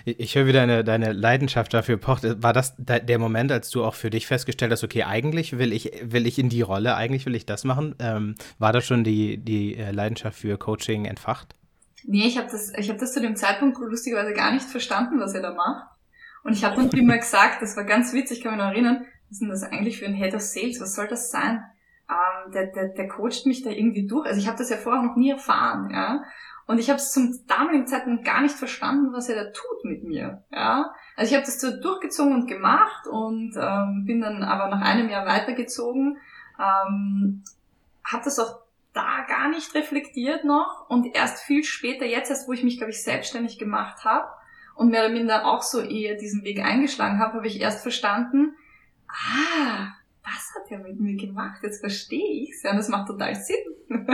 ich 0.06 0.36
höre 0.36 0.46
wieder 0.46 0.60
deine, 0.60 0.84
deine 0.84 1.12
Leidenschaft 1.12 1.74
dafür 1.74 1.98
pocht. 1.98 2.24
War 2.44 2.54
das 2.54 2.76
der 2.78 3.18
Moment, 3.18 3.52
als 3.52 3.72
du 3.72 3.84
auch 3.84 3.96
für 3.96 4.12
dich 4.12 4.28
festgestellt 4.28 4.72
hast, 4.72 4.84
okay, 4.84 5.04
eigentlich 5.04 5.58
will 5.58 5.74
ich, 5.74 5.92
will 6.04 6.28
ich 6.28 6.38
in 6.38 6.50
die 6.50 6.62
Rolle, 6.62 6.96
eigentlich 6.96 7.26
will 7.26 7.34
ich 7.34 7.48
das 7.48 7.64
machen? 7.64 7.96
Ähm, 7.98 8.36
war 8.60 8.72
da 8.72 8.80
schon 8.80 9.04
die, 9.04 9.40
die 9.40 9.76
äh, 9.76 9.90
Leidenschaft 9.90 10.38
für 10.38 10.58
Coaching 10.60 11.06
entfacht? 11.06 11.56
Nee, 12.06 12.28
ich 12.28 12.38
habe 12.38 12.48
das, 12.52 12.72
ich 12.78 12.92
hab 12.92 13.00
das 13.00 13.14
zu 13.14 13.22
dem 13.22 13.36
Zeitpunkt 13.36 13.80
lustigerweise 13.80 14.34
gar 14.34 14.54
nicht 14.54 14.66
verstanden, 14.66 15.20
was 15.20 15.34
er 15.34 15.42
da 15.42 15.54
macht. 15.54 15.88
Und 16.44 16.54
ich 16.54 16.64
habe 16.64 16.76
dann 16.76 16.90
immer 16.92 17.18
gesagt, 17.18 17.64
das 17.64 17.76
war 17.76 17.86
ganz 17.86 18.14
witzig, 18.14 18.42
kann 18.42 18.52
mich 18.52 18.62
noch 18.62 18.72
erinnern, 18.72 19.06
was 19.30 19.32
ist 19.32 19.42
denn 19.42 19.50
das 19.50 19.64
eigentlich 19.64 19.98
für 19.98 20.06
ein 20.06 20.14
Head 20.14 20.36
of 20.36 20.42
Sales? 20.42 20.80
Was 20.80 20.94
soll 20.94 21.08
das 21.08 21.32
sein? 21.32 21.64
Ähm, 22.08 22.52
der, 22.52 22.68
der, 22.68 22.90
der 22.90 23.08
coacht 23.08 23.48
mich 23.48 23.64
da 23.64 23.72
irgendwie 23.72 24.06
durch. 24.06 24.28
Also 24.28 24.40
ich 24.40 24.48
habe 24.48 24.60
das 24.60 24.70
ja 24.70 24.78
vorher 24.78 25.02
noch 25.02 25.16
nie 25.16 25.32
erfahren, 25.32 25.90
ja. 25.92 26.24
Und 26.66 26.80
ich 26.80 26.90
habe 26.90 26.98
es 26.98 27.12
zum 27.12 27.46
damaligen 27.48 27.88
Zeitpunkt 27.88 28.24
gar 28.24 28.42
nicht 28.42 28.56
verstanden, 28.56 29.12
was 29.12 29.30
er 29.30 29.44
da 29.44 29.52
tut 29.52 29.84
mit 29.84 30.04
mir. 30.04 30.44
Ja, 30.52 30.94
also 31.16 31.30
ich 31.30 31.36
habe 31.36 31.46
das 31.46 31.60
zwar 31.60 31.72
durchgezogen 31.72 32.34
und 32.34 32.48
gemacht 32.48 33.08
und 33.08 33.56
ähm, 33.58 34.06
bin 34.06 34.22
dann 34.22 34.44
aber 34.44 34.70
nach 34.70 34.82
einem 34.82 35.10
Jahr 35.10 35.26
weitergezogen, 35.26 36.18
ähm, 36.58 37.44
habe 38.06 38.24
das 38.24 38.40
auch 38.40 38.64
da 38.94 39.26
gar 39.28 39.50
nicht 39.50 39.74
reflektiert 39.76 40.46
noch 40.46 40.86
und 40.88 41.16
erst 41.16 41.44
viel 41.44 41.64
später, 41.64 42.06
jetzt 42.06 42.30
erst, 42.30 42.48
wo 42.48 42.54
ich 42.54 42.64
mich, 42.64 42.78
glaube 42.78 42.92
ich, 42.92 43.04
selbstständig 43.04 43.58
gemacht 43.58 44.06
habe 44.06 44.28
und 44.76 44.90
mehr 44.90 45.06
oder 45.06 45.14
minder 45.14 45.46
auch 45.46 45.64
so 45.64 45.82
eher 45.82 46.16
diesen 46.16 46.44
Weg 46.44 46.64
eingeschlagen 46.64 47.20
habe, 47.20 47.34
habe 47.34 47.48
ich 47.48 47.60
erst 47.60 47.82
verstanden, 47.82 48.56
ah, 49.08 49.94
was 50.24 50.56
hat 50.56 50.72
er 50.72 50.80
mit 50.80 51.00
mir 51.00 51.16
gemacht? 51.16 51.60
Jetzt 51.64 51.80
verstehe 51.80 52.44
ich's. 52.44 52.64
Ja, 52.64 52.76
das 52.76 52.88
macht 52.88 53.08
total 53.08 53.36
Sinn. 53.36 53.58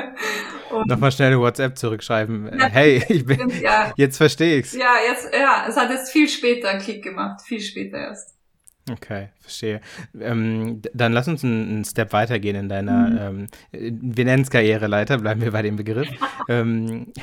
Nochmal 0.86 1.12
schnell 1.12 1.28
eine 1.28 1.39
WhatsApp 1.39 1.78
zurückschreiben. 1.78 2.50
Ja, 2.58 2.67
hey, 2.67 3.04
ich 3.08 3.26
bin, 3.26 3.50
ja, 3.62 3.93
jetzt 3.95 4.17
verstehe 4.17 4.60
ich's. 4.60 4.74
Ja, 4.74 4.95
jetzt, 5.08 5.30
ja, 5.34 5.65
es 5.67 5.78
hat 5.78 5.89
jetzt 5.89 6.12
viel 6.12 6.28
später 6.28 6.69
einen 6.69 6.82
Klick 6.82 7.04
gemacht. 7.04 7.41
Viel 7.41 7.62
später 7.62 7.98
erst. 7.98 8.36
Okay, 8.91 9.30
verstehe. 9.39 9.82
Ähm, 10.19 10.82
dann 10.93 11.13
lass 11.13 11.28
uns 11.28 11.43
einen, 11.43 11.86
Step 11.86 12.12
weitergehen 12.12 12.56
in 12.56 12.69
deiner, 12.69 13.10
mhm. 13.10 13.48
ähm, 13.72 14.02
wir 14.15 14.26
nennen 14.26 14.43
es 14.43 14.50
Karriereleiter, 14.50 15.19
bleiben 15.19 15.41
wir 15.41 15.52
bei 15.52 15.62
dem 15.62 15.76
Begriff. 15.76 16.08
ähm, 16.50 17.13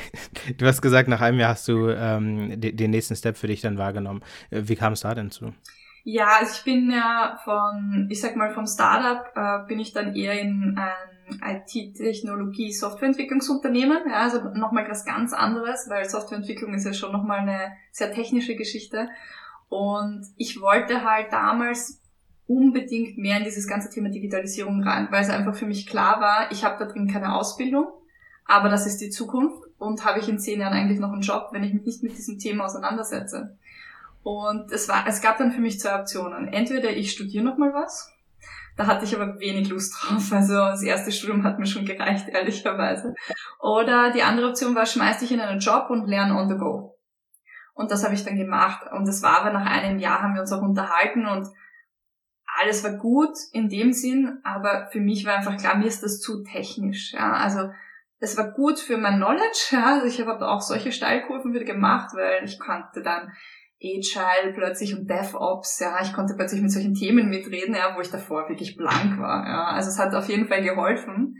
du 0.57 0.65
hast 0.65 0.81
gesagt, 0.81 1.09
nach 1.09 1.21
einem 1.21 1.39
Jahr 1.39 1.51
hast 1.51 1.67
du 1.67 1.89
ähm, 1.89 2.59
den, 2.59 2.77
den 2.77 2.91
nächsten 2.91 3.15
Step 3.15 3.37
für 3.37 3.47
dich 3.47 3.61
dann 3.61 3.77
wahrgenommen. 3.77 4.21
Äh, 4.49 4.61
wie 4.65 4.75
kam 4.75 4.93
es 4.93 5.01
da 5.01 5.13
denn 5.13 5.31
zu? 5.31 5.53
Ja, 6.09 6.37
also 6.39 6.53
ich 6.55 6.63
bin 6.63 6.89
ja 6.89 7.37
von, 7.43 8.07
ich 8.09 8.21
sag 8.21 8.37
mal, 8.37 8.53
vom 8.53 8.65
Startup 8.65 9.29
äh, 9.35 9.67
bin 9.67 9.77
ich 9.77 9.91
dann 9.91 10.15
eher 10.15 10.39
in 10.39 10.79
ein 10.79 11.65
IT-Technologie, 11.65 12.71
Softwareentwicklungsunternehmen. 12.71 14.03
Ja, 14.07 14.21
also 14.21 14.39
nochmal 14.53 14.87
was 14.89 15.03
ganz 15.03 15.33
anderes, 15.33 15.89
weil 15.89 16.07
Softwareentwicklung 16.07 16.73
ist 16.73 16.85
ja 16.85 16.93
schon 16.93 17.11
nochmal 17.11 17.39
eine 17.39 17.73
sehr 17.91 18.13
technische 18.13 18.55
Geschichte. 18.55 19.09
Und 19.67 20.25
ich 20.37 20.61
wollte 20.61 21.03
halt 21.03 21.33
damals 21.33 22.01
unbedingt 22.47 23.17
mehr 23.17 23.39
in 23.39 23.43
dieses 23.43 23.67
ganze 23.67 23.89
Thema 23.89 24.07
Digitalisierung 24.07 24.83
rein, 24.83 25.09
weil 25.11 25.23
es 25.23 25.29
einfach 25.29 25.55
für 25.55 25.65
mich 25.65 25.87
klar 25.87 26.21
war, 26.21 26.53
ich 26.53 26.63
habe 26.63 26.79
da 26.79 26.89
drin 26.89 27.11
keine 27.11 27.35
Ausbildung, 27.35 27.87
aber 28.45 28.69
das 28.69 28.87
ist 28.87 29.01
die 29.01 29.09
Zukunft 29.09 29.61
und 29.77 30.05
habe 30.05 30.19
ich 30.19 30.29
in 30.29 30.39
zehn 30.39 30.61
Jahren 30.61 30.71
eigentlich 30.71 31.01
noch 31.01 31.11
einen 31.11 31.21
Job, 31.21 31.49
wenn 31.51 31.65
ich 31.65 31.73
mich 31.73 31.85
nicht 31.85 32.03
mit 32.03 32.17
diesem 32.17 32.39
Thema 32.39 32.63
auseinandersetze. 32.63 33.57
Und 34.27 34.73
es 34.73 34.89
war, 34.89 35.07
es 35.07 35.21
gab 35.21 35.37
dann 35.37 35.53
für 35.53 35.61
mich 35.61 35.79
zwei 35.79 35.97
Optionen. 35.97 36.49
Entweder 36.49 36.89
ich 36.89 37.13
studiere 37.13 37.45
noch 37.45 37.57
mal 37.57 37.73
was, 37.73 38.13
Da 38.75 38.85
hatte 38.85 39.05
ich 39.05 39.15
aber 39.15 39.39
wenig 39.39 39.69
Lust 39.69 39.95
drauf. 39.95 40.33
Also 40.33 40.53
das 40.53 40.83
erste 40.83 41.13
Studium 41.13 41.45
hat 41.45 41.59
mir 41.59 41.65
schon 41.65 41.85
gereicht, 41.85 42.27
ehrlicherweise. 42.33 43.13
Oder 43.61 44.11
die 44.11 44.23
andere 44.23 44.49
Option 44.49 44.75
war, 44.75 44.85
schmeiß 44.85 45.19
dich 45.19 45.31
in 45.31 45.39
einen 45.39 45.61
Job 45.61 45.89
und 45.89 46.09
lern 46.09 46.33
on 46.33 46.49
the 46.49 46.57
go. 46.57 46.97
Und 47.73 47.89
das 47.89 48.03
habe 48.03 48.15
ich 48.15 48.25
dann 48.25 48.35
gemacht. 48.35 48.81
Und 48.91 49.07
das 49.07 49.23
war 49.23 49.39
aber 49.39 49.53
nach 49.53 49.65
einem 49.65 49.97
Jahr 49.97 50.21
haben 50.21 50.33
wir 50.33 50.41
uns 50.41 50.51
auch 50.51 50.61
unterhalten 50.61 51.25
und 51.25 51.47
alles 52.59 52.83
war 52.83 52.97
gut 52.97 53.37
in 53.53 53.69
dem 53.69 53.93
Sinn, 53.93 54.41
aber 54.43 54.89
für 54.91 54.99
mich 54.99 55.25
war 55.25 55.35
einfach 55.37 55.55
klar, 55.55 55.77
mir 55.77 55.87
ist 55.87 56.03
das 56.03 56.19
zu 56.19 56.43
technisch. 56.43 57.13
Ja. 57.13 57.31
Also 57.31 57.69
es 58.19 58.35
war 58.35 58.51
gut 58.51 58.77
für 58.77 58.97
mein 58.97 59.19
Knowledge. 59.19 59.69
Ja. 59.71 59.85
Also 59.93 60.07
ich 60.07 60.19
habe 60.19 60.45
auch 60.45 60.59
solche 60.59 60.91
Steilkurven 60.91 61.53
wieder 61.53 61.63
gemacht, 61.63 62.09
weil 62.13 62.43
ich 62.43 62.59
konnte 62.59 63.01
dann 63.01 63.31
Agile 63.81 64.53
plötzlich 64.53 64.97
und 64.97 65.09
DevOps, 65.09 65.79
ja, 65.79 65.99
ich 66.01 66.13
konnte 66.13 66.33
plötzlich 66.35 66.61
mit 66.61 66.71
solchen 66.71 66.95
Themen 66.95 67.29
mitreden, 67.29 67.75
ja, 67.75 67.95
wo 67.95 68.01
ich 68.01 68.09
davor 68.09 68.49
wirklich 68.49 68.75
blank 68.75 69.19
war. 69.19 69.45
Ja. 69.47 69.65
Also 69.65 69.89
es 69.89 69.99
hat 69.99 70.15
auf 70.15 70.29
jeden 70.29 70.47
Fall 70.47 70.63
geholfen. 70.63 71.35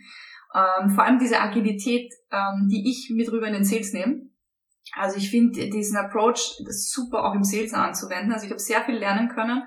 Ähm, 0.54 0.90
vor 0.92 1.04
allem 1.04 1.20
diese 1.20 1.40
Agilität, 1.40 2.14
ähm, 2.32 2.68
die 2.70 2.90
ich 2.90 3.12
mit 3.16 3.32
rüber 3.32 3.48
in 3.48 3.54
den 3.54 3.66
Sales 3.66 3.94
nehme. 3.94 4.22
Also 4.96 5.18
ich 5.18 5.30
finde 5.30 5.70
diesen 5.70 5.98
Approach 5.98 6.56
super 6.70 7.26
auch 7.26 7.36
im 7.36 7.44
Sales 7.44 7.74
anzuwenden. 7.74 8.32
Also 8.32 8.46
ich 8.46 8.52
habe 8.52 8.60
sehr 8.60 8.82
viel 8.82 8.96
lernen 8.96 9.30
können, 9.30 9.64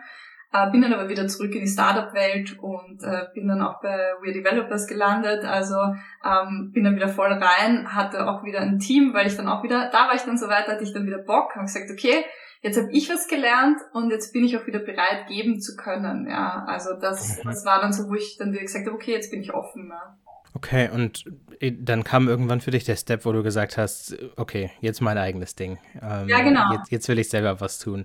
äh, 0.53 0.71
bin 0.71 0.81
dann 0.81 0.95
aber 0.95 1.09
wieder 1.09 1.27
zurück 1.27 1.55
in 1.55 1.61
die 1.61 1.71
Startup-Welt 1.71 2.59
und 2.59 3.03
äh, 3.03 3.27
bin 3.35 3.49
dann 3.49 3.63
auch 3.63 3.81
bei 3.83 4.13
We 4.23 4.33
Developers 4.33 4.87
gelandet. 4.87 5.45
Also 5.45 5.77
ähm, 6.25 6.71
bin 6.73 6.85
dann 6.85 6.97
wieder 6.97 7.09
voll 7.09 7.33
rein, 7.33 7.95
hatte 7.95 8.27
auch 8.27 8.45
wieder 8.45 8.61
ein 8.61 8.79
Team, 8.79 9.13
weil 9.13 9.27
ich 9.27 9.37
dann 9.37 9.49
auch 9.49 9.63
wieder, 9.63 9.91
da 9.91 10.07
war 10.09 10.15
ich 10.15 10.23
dann 10.23 10.39
so 10.39 10.49
weit, 10.49 10.69
hatte 10.69 10.85
ich 10.85 10.93
dann 10.93 11.07
wieder 11.07 11.19
Bock, 11.19 11.55
habe 11.55 11.67
gesagt, 11.67 11.91
okay, 11.91 12.25
jetzt 12.63 12.79
habe 12.79 12.93
ich 12.93 13.09
was 13.09 13.29
gelernt 13.29 13.79
und 13.93 14.11
jetzt 14.11 14.33
bin 14.33 14.45
ich 14.45 14.57
auch 14.57 14.67
wieder 14.67 14.81
bereit, 14.81 15.29
geben 15.29 15.61
zu 15.61 15.77
können. 15.77 16.29
Ja, 16.29 16.65
also 16.67 16.91
das, 17.01 17.39
mhm. 17.39 17.49
das 17.49 17.65
war 17.65 17.81
dann 17.81 17.93
so, 17.93 18.09
wo 18.09 18.15
ich 18.15 18.37
dann 18.39 18.53
wieder 18.53 18.63
gesagt 18.63 18.87
habe, 18.87 18.97
okay, 18.97 19.13
jetzt 19.13 19.31
bin 19.31 19.41
ich 19.41 19.53
offen. 19.53 19.89
Ja. 19.89 20.19
Okay, 20.53 20.91
und 20.93 21.25
äh, 21.61 21.73
dann 21.73 22.03
kam 22.03 22.29
irgendwann 22.29 22.61
für 22.61 22.73
dich 22.73 22.85
der 22.85 22.97
Step, 22.97 23.25
wo 23.25 23.33
du 23.33 23.43
gesagt 23.43 23.79
hast, 23.79 24.17
okay, 24.37 24.73
jetzt 24.81 25.01
mein 25.01 25.17
eigenes 25.17 25.55
Ding. 25.55 25.79
Ähm, 26.03 26.29
ja, 26.29 26.43
genau. 26.43 26.73
Jetzt, 26.73 26.91
jetzt, 26.91 27.09
will 27.09 27.21
ich 27.21 27.29
selber 27.29 27.61
was 27.61 27.79
tun. 27.79 28.05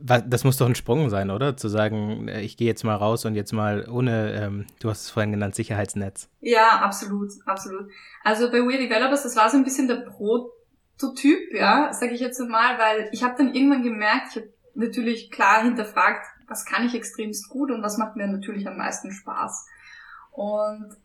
Das 0.00 0.44
muss 0.44 0.58
doch 0.58 0.66
ein 0.66 0.76
Sprung 0.76 1.10
sein, 1.10 1.30
oder? 1.30 1.56
Zu 1.56 1.68
sagen, 1.68 2.28
äh, 2.28 2.40
ich 2.42 2.56
gehe 2.56 2.68
jetzt 2.68 2.84
mal 2.84 2.94
raus 2.94 3.24
und 3.24 3.34
jetzt 3.34 3.52
mal 3.52 3.88
ohne, 3.90 4.32
ähm, 4.34 4.66
du 4.78 4.90
hast 4.90 5.02
es 5.02 5.10
vorhin 5.10 5.32
genannt, 5.32 5.56
Sicherheitsnetz. 5.56 6.28
Ja, 6.40 6.80
absolut, 6.82 7.32
absolut. 7.46 7.90
Also 8.22 8.48
bei 8.50 8.58
We 8.58 8.78
Developers, 8.78 9.24
das 9.24 9.34
war 9.34 9.50
so 9.50 9.56
ein 9.56 9.64
bisschen 9.64 9.88
der 9.88 9.96
Prototyp, 11.00 11.52
ja, 11.52 11.92
sage 11.92 12.12
ich 12.12 12.20
jetzt 12.20 12.40
mal, 12.40 12.78
weil 12.78 13.08
ich 13.12 13.22
habe 13.22 13.34
dann 13.36 13.54
irgendwann 13.54 13.82
gemerkt, 13.82 14.28
ich 14.30 14.36
habe 14.36 14.52
natürlich 14.74 15.30
klar 15.30 15.62
hinterfragt, 15.62 16.26
was 16.46 16.64
kann 16.64 16.86
ich 16.86 16.94
extremst 16.94 17.48
gut 17.48 17.70
und 17.70 17.82
was 17.82 17.98
macht 17.98 18.16
mir 18.16 18.26
natürlich 18.26 18.66
am 18.68 18.76
meisten 18.76 19.12
Spaß. 19.12 19.66
Und 20.32 20.96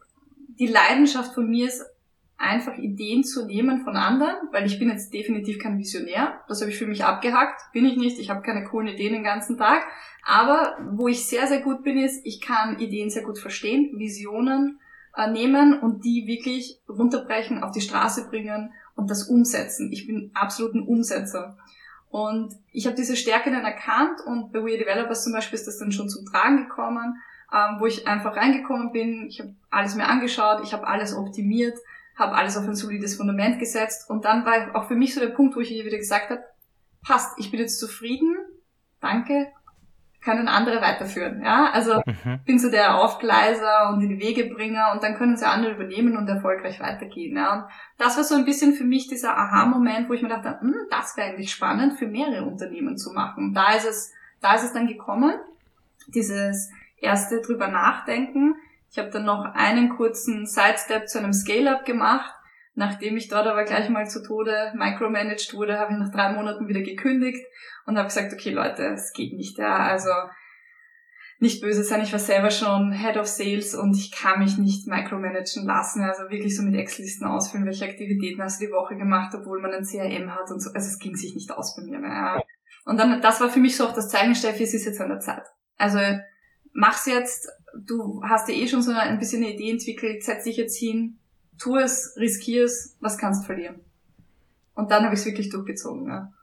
die 0.59 0.67
Leidenschaft 0.67 1.33
von 1.33 1.49
mir 1.49 1.67
ist 1.67 1.85
einfach 2.37 2.77
Ideen 2.77 3.23
zu 3.23 3.45
nehmen 3.45 3.83
von 3.83 3.95
anderen, 3.95 4.35
weil 4.51 4.65
ich 4.65 4.79
bin 4.79 4.89
jetzt 4.89 5.13
definitiv 5.13 5.59
kein 5.59 5.77
Visionär. 5.77 6.41
Das 6.47 6.61
habe 6.61 6.71
ich 6.71 6.77
für 6.77 6.87
mich 6.87 7.05
abgehackt. 7.05 7.61
Bin 7.71 7.85
ich 7.85 7.95
nicht. 7.95 8.19
Ich 8.19 8.29
habe 8.29 8.41
keine 8.41 8.65
coolen 8.65 8.89
Ideen 8.89 9.13
den 9.13 9.23
ganzen 9.23 9.57
Tag. 9.57 9.83
Aber 10.25 10.77
wo 10.91 11.07
ich 11.07 11.25
sehr, 11.27 11.47
sehr 11.47 11.61
gut 11.61 11.83
bin, 11.83 11.97
ist, 11.97 12.25
ich 12.25 12.41
kann 12.41 12.79
Ideen 12.79 13.09
sehr 13.09 13.23
gut 13.23 13.39
verstehen, 13.39 13.97
Visionen 13.97 14.79
äh, 15.15 15.29
nehmen 15.29 15.79
und 15.79 16.03
die 16.03 16.27
wirklich 16.27 16.81
runterbrechen, 16.89 17.63
auf 17.63 17.71
die 17.71 17.81
Straße 17.81 18.27
bringen 18.29 18.73
und 18.95 19.09
das 19.09 19.23
umsetzen. 19.23 19.91
Ich 19.91 20.07
bin 20.07 20.31
absolut 20.33 20.73
ein 20.73 20.83
Umsetzer. 20.83 21.57
Und 22.09 22.55
ich 22.71 22.85
habe 22.85 22.95
diese 22.95 23.15
Stärke 23.15 23.51
dann 23.51 23.65
erkannt 23.65 24.21
und 24.25 24.53
bei 24.53 24.63
We 24.63 24.77
Developers 24.77 25.23
zum 25.23 25.33
Beispiel 25.33 25.59
ist 25.59 25.67
das 25.67 25.79
dann 25.79 25.91
schon 25.91 26.09
zum 26.09 26.25
Tragen 26.25 26.67
gekommen 26.67 27.19
ähm, 27.53 27.77
wo 27.79 27.85
ich 27.85 28.07
einfach 28.07 28.35
reingekommen 28.35 28.91
bin. 28.91 29.27
Ich 29.27 29.39
habe 29.39 29.55
alles 29.69 29.95
mir 29.95 30.07
angeschaut, 30.07 30.61
ich 30.63 30.73
habe 30.73 30.87
alles 30.87 31.15
optimiert, 31.15 31.77
habe 32.15 32.35
alles 32.35 32.57
auf 32.57 32.67
ein 32.67 32.75
solides 32.75 33.15
Fundament 33.15 33.59
gesetzt 33.59 34.09
und 34.09 34.25
dann 34.25 34.45
war 34.45 34.75
auch 34.75 34.87
für 34.87 34.95
mich 34.95 35.13
so 35.13 35.19
der 35.19 35.29
Punkt, 35.29 35.55
wo 35.55 35.59
ich 35.59 35.69
wieder 35.69 35.97
gesagt 35.97 36.29
habe, 36.29 36.43
passt, 37.03 37.37
ich 37.37 37.51
bin 37.51 37.59
jetzt 37.59 37.79
zufrieden, 37.79 38.35
danke, 38.99 39.51
können 40.25 40.47
andere 40.47 40.81
weiterführen. 40.81 41.41
Ja, 41.43 41.69
also 41.71 42.01
mhm. 42.05 42.39
bin 42.45 42.59
so 42.59 42.69
der 42.69 42.95
Aufgleiser 42.95 43.91
und 43.93 44.01
in 44.01 44.09
die 44.09 44.19
Wegebringer 44.19 44.91
und 44.93 45.03
dann 45.03 45.15
können 45.15 45.37
sie 45.37 45.47
andere 45.47 45.73
übernehmen 45.73 46.17
und 46.17 46.27
erfolgreich 46.27 46.79
weitergehen. 46.79 47.37
Ja, 47.37 47.53
und 47.53 47.63
das 47.97 48.17
war 48.17 48.23
so 48.23 48.35
ein 48.35 48.43
bisschen 48.43 48.73
für 48.73 48.83
mich 48.83 49.07
dieser 49.07 49.37
Aha-Moment, 49.37 50.09
wo 50.09 50.13
ich 50.13 50.23
mir 50.23 50.29
dachte, 50.29 50.59
hm, 50.59 50.75
das 50.89 51.15
wäre 51.15 51.29
eigentlich 51.29 51.53
spannend 51.53 51.97
für 51.99 52.07
mehrere 52.07 52.43
Unternehmen 52.43 52.97
zu 52.97 53.13
machen. 53.13 53.53
Da 53.53 53.73
ist 53.73 53.87
es, 53.87 54.11
da 54.41 54.55
ist 54.55 54.63
es 54.63 54.73
dann 54.73 54.87
gekommen, 54.87 55.35
dieses 56.07 56.71
erste 56.97 57.41
drüber 57.41 57.67
nachdenken. 57.67 58.55
Ich 58.91 58.97
habe 58.97 59.11
dann 59.11 59.25
noch 59.25 59.45
einen 59.53 59.89
kurzen 59.89 60.47
Sidestep 60.47 61.07
zu 61.07 61.19
einem 61.19 61.33
Scale-up 61.33 61.85
gemacht. 61.85 62.33
Nachdem 62.75 63.15
ich 63.15 63.29
dort 63.29 63.47
aber 63.47 63.63
gleich 63.63 63.89
mal 63.89 64.07
zu 64.07 64.21
Tode 64.21 64.73
micromanaged 64.75 65.53
wurde, 65.53 65.79
habe 65.79 65.93
ich 65.93 65.99
nach 65.99 66.11
drei 66.11 66.33
Monaten 66.33 66.67
wieder 66.67 66.81
gekündigt 66.81 67.45
und 67.85 67.97
habe 67.97 68.09
gesagt, 68.09 68.33
okay 68.33 68.51
Leute, 68.51 68.83
es 68.87 69.13
geht 69.13 69.33
nicht. 69.33 69.57
Ja, 69.57 69.77
also 69.77 70.11
nicht 71.39 71.61
böse 71.61 71.83
sein, 71.83 72.01
ich 72.01 72.11
war 72.11 72.19
selber 72.19 72.49
schon 72.49 72.91
Head 72.91 73.17
of 73.17 73.27
Sales 73.27 73.75
und 73.75 73.95
ich 73.95 74.11
kann 74.11 74.39
mich 74.39 74.57
nicht 74.57 74.87
micromanagen 74.87 75.65
lassen. 75.65 76.01
Also 76.01 76.23
wirklich 76.29 76.55
so 76.55 76.63
mit 76.63 76.75
Excel-Listen 76.75 77.25
ausfüllen, 77.25 77.65
welche 77.65 77.85
Aktivitäten 77.85 78.41
hast 78.41 78.61
du 78.61 78.65
die 78.65 78.71
Woche 78.71 78.95
gemacht, 78.95 79.33
obwohl 79.33 79.61
man 79.61 79.71
ein 79.71 79.83
CRM 79.83 80.33
hat 80.33 80.51
und 80.51 80.61
so. 80.61 80.71
Also 80.73 80.87
es 80.87 80.99
ging 80.99 81.15
sich 81.15 81.33
nicht 81.33 81.51
aus 81.51 81.75
bei 81.75 81.83
mir 81.83 81.99
mehr. 81.99 82.09
Ja. 82.09 82.43
Und 82.85 82.97
dann, 82.99 83.21
das 83.21 83.39
war 83.39 83.49
für 83.49 83.59
mich 83.59 83.75
so 83.77 83.87
auch 83.87 83.93
das 83.93 84.09
Zeichen, 84.09 84.35
Steffi, 84.35 84.63
es 84.63 84.73
ist 84.73 84.85
jetzt 84.85 85.01
an 85.01 85.09
der 85.09 85.19
Zeit. 85.19 85.43
Also 85.77 85.99
mach's 86.73 87.05
jetzt, 87.05 87.49
du 87.85 88.21
hast 88.23 88.47
ja 88.49 88.55
eh 88.55 88.67
schon 88.67 88.81
so 88.81 88.91
ein 88.91 89.19
bisschen 89.19 89.43
eine 89.43 89.53
Idee 89.53 89.71
entwickelt, 89.71 90.23
setz 90.23 90.43
dich 90.43 90.57
jetzt 90.57 90.77
hin, 90.77 91.19
tu 91.57 91.77
es, 91.77 92.15
riskier 92.17 92.65
es, 92.65 92.95
was 92.99 93.17
kannst 93.17 93.45
verlieren? 93.45 93.79
Und 94.73 94.91
dann 94.91 95.03
habe 95.03 95.15
ich 95.15 95.21
es 95.21 95.25
wirklich 95.25 95.49
durchgezogen. 95.49 96.07
Ja. 96.07 96.33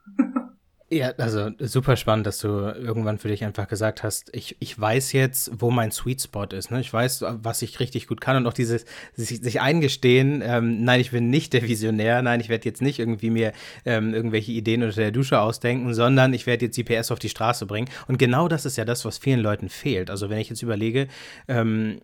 Ja, 0.93 1.11
also 1.17 1.49
super 1.57 1.95
spannend, 1.95 2.27
dass 2.27 2.37
du 2.37 2.47
irgendwann 2.47 3.17
für 3.17 3.27
dich 3.27 3.43
einfach 3.43 3.67
gesagt 3.67 4.03
hast, 4.03 4.29
ich, 4.35 4.55
ich 4.59 4.79
weiß 4.79 5.11
jetzt, 5.13 5.51
wo 5.57 5.71
mein 5.71 5.91
Sweet 5.91 6.21
Spot 6.21 6.43
ist. 6.43 6.69
Ne? 6.69 6.81
Ich 6.81 6.93
weiß, 6.93 7.25
was 7.41 7.63
ich 7.63 7.79
richtig 7.79 8.05
gut 8.05 8.21
kann 8.21 8.37
und 8.37 8.45
auch 8.45 8.53
dieses 8.53 8.85
sich, 9.15 9.41
sich 9.41 9.59
eingestehen, 9.59 10.43
ähm, 10.45 10.83
nein, 10.83 10.99
ich 10.99 11.09
bin 11.09 11.31
nicht 11.31 11.53
der 11.53 11.63
Visionär, 11.63 12.21
nein, 12.21 12.39
ich 12.41 12.49
werde 12.49 12.65
jetzt 12.65 12.83
nicht 12.83 12.99
irgendwie 12.99 13.31
mir 13.31 13.53
ähm, 13.85 14.13
irgendwelche 14.13 14.51
Ideen 14.51 14.83
unter 14.83 14.95
der 14.95 15.11
Dusche 15.11 15.39
ausdenken, 15.39 15.95
sondern 15.95 16.31
ich 16.31 16.45
werde 16.45 16.65
jetzt 16.65 16.77
die 16.77 16.83
PS 16.83 17.09
auf 17.09 17.17
die 17.17 17.29
Straße 17.29 17.65
bringen. 17.65 17.89
Und 18.07 18.19
genau 18.19 18.47
das 18.47 18.65
ist 18.65 18.77
ja 18.77 18.85
das, 18.85 19.03
was 19.03 19.17
vielen 19.17 19.39
Leuten 19.39 19.69
fehlt. 19.69 20.11
Also 20.11 20.29
wenn 20.29 20.37
ich 20.37 20.49
jetzt 20.49 20.61
überlege, 20.61 21.07
ähm, 21.47 22.01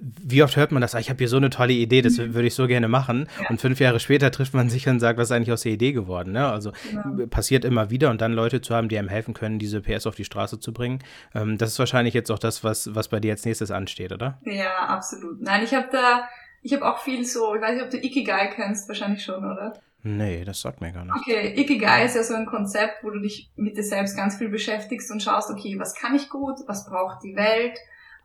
wie 0.00 0.42
oft 0.42 0.56
hört 0.56 0.72
man 0.72 0.80
das, 0.80 0.94
ah, 0.94 0.98
ich 0.98 1.10
habe 1.10 1.18
hier 1.18 1.28
so 1.28 1.36
eine 1.36 1.50
tolle 1.50 1.74
Idee, 1.74 2.00
das 2.00 2.16
mhm. 2.16 2.32
würde 2.32 2.48
ich 2.48 2.54
so 2.54 2.66
gerne 2.66 2.88
machen. 2.88 3.28
Und 3.50 3.60
fünf 3.60 3.80
Jahre 3.80 4.00
später 4.00 4.30
trifft 4.30 4.54
man 4.54 4.70
sich 4.70 4.88
und 4.88 5.00
sagt, 5.00 5.18
was 5.18 5.28
ist 5.28 5.32
eigentlich 5.32 5.52
aus 5.52 5.62
der 5.62 5.72
Idee 5.72 5.92
geworden? 5.92 6.32
Ne? 6.32 6.46
Also 6.46 6.72
ja. 6.90 7.26
passiert 7.26 7.66
immer 7.66 7.90
wieder 7.90 8.13
und 8.14 8.20
dann 8.20 8.32
Leute 8.32 8.60
zu 8.60 8.74
haben, 8.74 8.88
die 8.88 8.96
einem 8.96 9.08
helfen 9.08 9.34
können, 9.34 9.58
diese 9.58 9.80
PS 9.80 10.06
auf 10.06 10.14
die 10.14 10.24
Straße 10.24 10.60
zu 10.60 10.72
bringen. 10.72 11.00
Ähm, 11.34 11.58
das 11.58 11.70
ist 11.70 11.78
wahrscheinlich 11.80 12.14
jetzt 12.14 12.30
auch 12.30 12.38
das, 12.38 12.62
was, 12.62 12.94
was 12.94 13.08
bei 13.08 13.18
dir 13.18 13.32
als 13.32 13.44
nächstes 13.44 13.72
ansteht, 13.72 14.12
oder? 14.12 14.38
Ja, 14.44 14.86
absolut. 14.86 15.42
Nein, 15.42 15.64
ich 15.64 15.74
habe 15.74 15.88
da, 15.90 16.28
ich 16.62 16.72
habe 16.72 16.86
auch 16.86 16.98
viel 16.98 17.24
so, 17.24 17.56
ich 17.56 17.60
weiß 17.60 17.74
nicht, 17.74 17.84
ob 17.84 17.90
du 17.90 17.98
Ikigai 17.98 18.52
kennst, 18.54 18.88
wahrscheinlich 18.88 19.24
schon, 19.24 19.44
oder? 19.44 19.74
Nee, 20.04 20.44
das 20.44 20.60
sagt 20.60 20.80
mir 20.80 20.92
gar 20.92 21.04
nicht. 21.04 21.16
Okay, 21.16 21.54
Ikigai 21.60 22.04
ist 22.04 22.14
ja 22.14 22.22
so 22.22 22.34
ein 22.34 22.46
Konzept, 22.46 23.02
wo 23.02 23.10
du 23.10 23.20
dich 23.20 23.50
mit 23.56 23.76
dir 23.76 23.82
selbst 23.82 24.16
ganz 24.16 24.36
viel 24.36 24.48
beschäftigst 24.48 25.10
und 25.10 25.20
schaust, 25.20 25.50
okay, 25.50 25.76
was 25.78 25.94
kann 25.94 26.14
ich 26.14 26.28
gut, 26.28 26.60
was 26.66 26.86
braucht 26.88 27.24
die 27.24 27.34
Welt, 27.34 27.76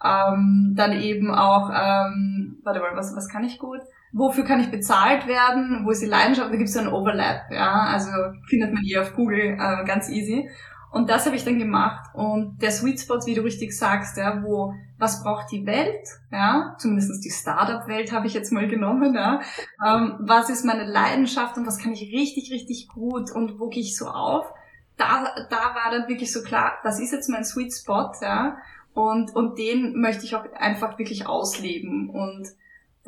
ähm, 0.03 0.73
dann 0.75 0.93
eben 1.01 1.33
auch, 1.33 1.69
ähm, 1.69 2.59
warte 2.63 2.79
mal, 2.79 2.95
was, 2.95 3.15
was 3.15 3.27
kann 3.27 3.43
ich 3.43 3.57
gut? 3.57 3.81
Wofür 4.11 4.43
kann 4.43 4.59
ich 4.59 4.71
bezahlt 4.71 5.27
werden, 5.27 5.85
wo 5.85 5.91
ist 5.91 6.01
die 6.01 6.07
Leidenschaft, 6.07 6.51
da 6.51 6.55
gibt 6.55 6.69
es 6.69 6.73
so 6.73 6.79
einen 6.79 6.93
Overlap, 6.93 7.51
ja, 7.51 7.83
also 7.85 8.09
findet 8.47 8.73
man 8.73 8.83
hier 8.83 9.01
auf 9.01 9.13
Google 9.13 9.57
äh, 9.59 9.85
ganz 9.85 10.09
easy. 10.09 10.49
Und 10.91 11.07
das 11.07 11.27
habe 11.27 11.35
ich 11.35 11.45
dann 11.45 11.59
gemacht. 11.59 12.09
Und 12.15 12.59
der 12.63 12.71
Sweet 12.71 12.99
Spot, 12.99 13.19
wie 13.25 13.35
du 13.35 13.43
richtig 13.43 13.77
sagst, 13.77 14.17
ja, 14.17 14.41
wo 14.43 14.73
was 14.97 15.23
braucht 15.23 15.51
die 15.51 15.65
Welt, 15.65 16.07
ja, 16.31 16.75
zumindest 16.77 17.23
die 17.23 17.29
Startup-Welt 17.29 18.11
habe 18.11 18.27
ich 18.27 18.33
jetzt 18.33 18.51
mal 18.51 18.67
genommen, 18.67 19.13
ja, 19.13 19.39
ähm, 19.85 20.15
was 20.19 20.49
ist 20.49 20.65
meine 20.65 20.83
Leidenschaft 20.83 21.57
und 21.57 21.65
was 21.65 21.77
kann 21.77 21.93
ich 21.93 22.11
richtig, 22.11 22.51
richtig 22.51 22.89
gut 22.89 23.31
und 23.31 23.59
wo 23.59 23.69
gehe 23.69 23.83
ich 23.83 23.95
so 23.95 24.07
auf, 24.07 24.51
da, 24.97 25.23
da 25.49 25.55
war 25.55 25.91
dann 25.91 26.09
wirklich 26.09 26.33
so 26.33 26.41
klar, 26.41 26.73
das 26.83 26.99
ist 26.99 27.13
jetzt 27.13 27.29
mein 27.29 27.45
Sweet 27.45 27.73
Spot, 27.73 28.11
ja, 28.21 28.57
und, 28.93 29.33
und 29.35 29.57
den 29.57 29.99
möchte 29.99 30.25
ich 30.25 30.35
auch 30.35 30.43
einfach 30.53 30.97
wirklich 30.97 31.27
ausleben. 31.27 32.09
Und 32.09 32.49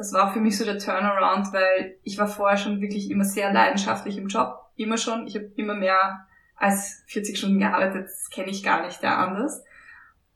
das 0.01 0.13
war 0.13 0.33
für 0.33 0.39
mich 0.39 0.57
so 0.57 0.65
der 0.65 0.79
Turnaround, 0.79 1.53
weil 1.53 1.97
ich 2.03 2.17
war 2.17 2.27
vorher 2.27 2.57
schon 2.57 2.81
wirklich 2.81 3.11
immer 3.11 3.23
sehr 3.23 3.53
leidenschaftlich 3.53 4.17
im 4.17 4.29
Job. 4.29 4.57
Immer 4.75 4.97
schon. 4.97 5.27
Ich 5.27 5.35
habe 5.35 5.51
immer 5.57 5.75
mehr 5.75 6.25
als 6.55 7.03
40 7.05 7.37
Stunden 7.37 7.59
gearbeitet. 7.59 8.05
Das 8.05 8.31
kenne 8.31 8.49
ich 8.49 8.63
gar 8.63 8.83
nicht 8.83 9.03
der 9.03 9.19
anders. 9.19 9.63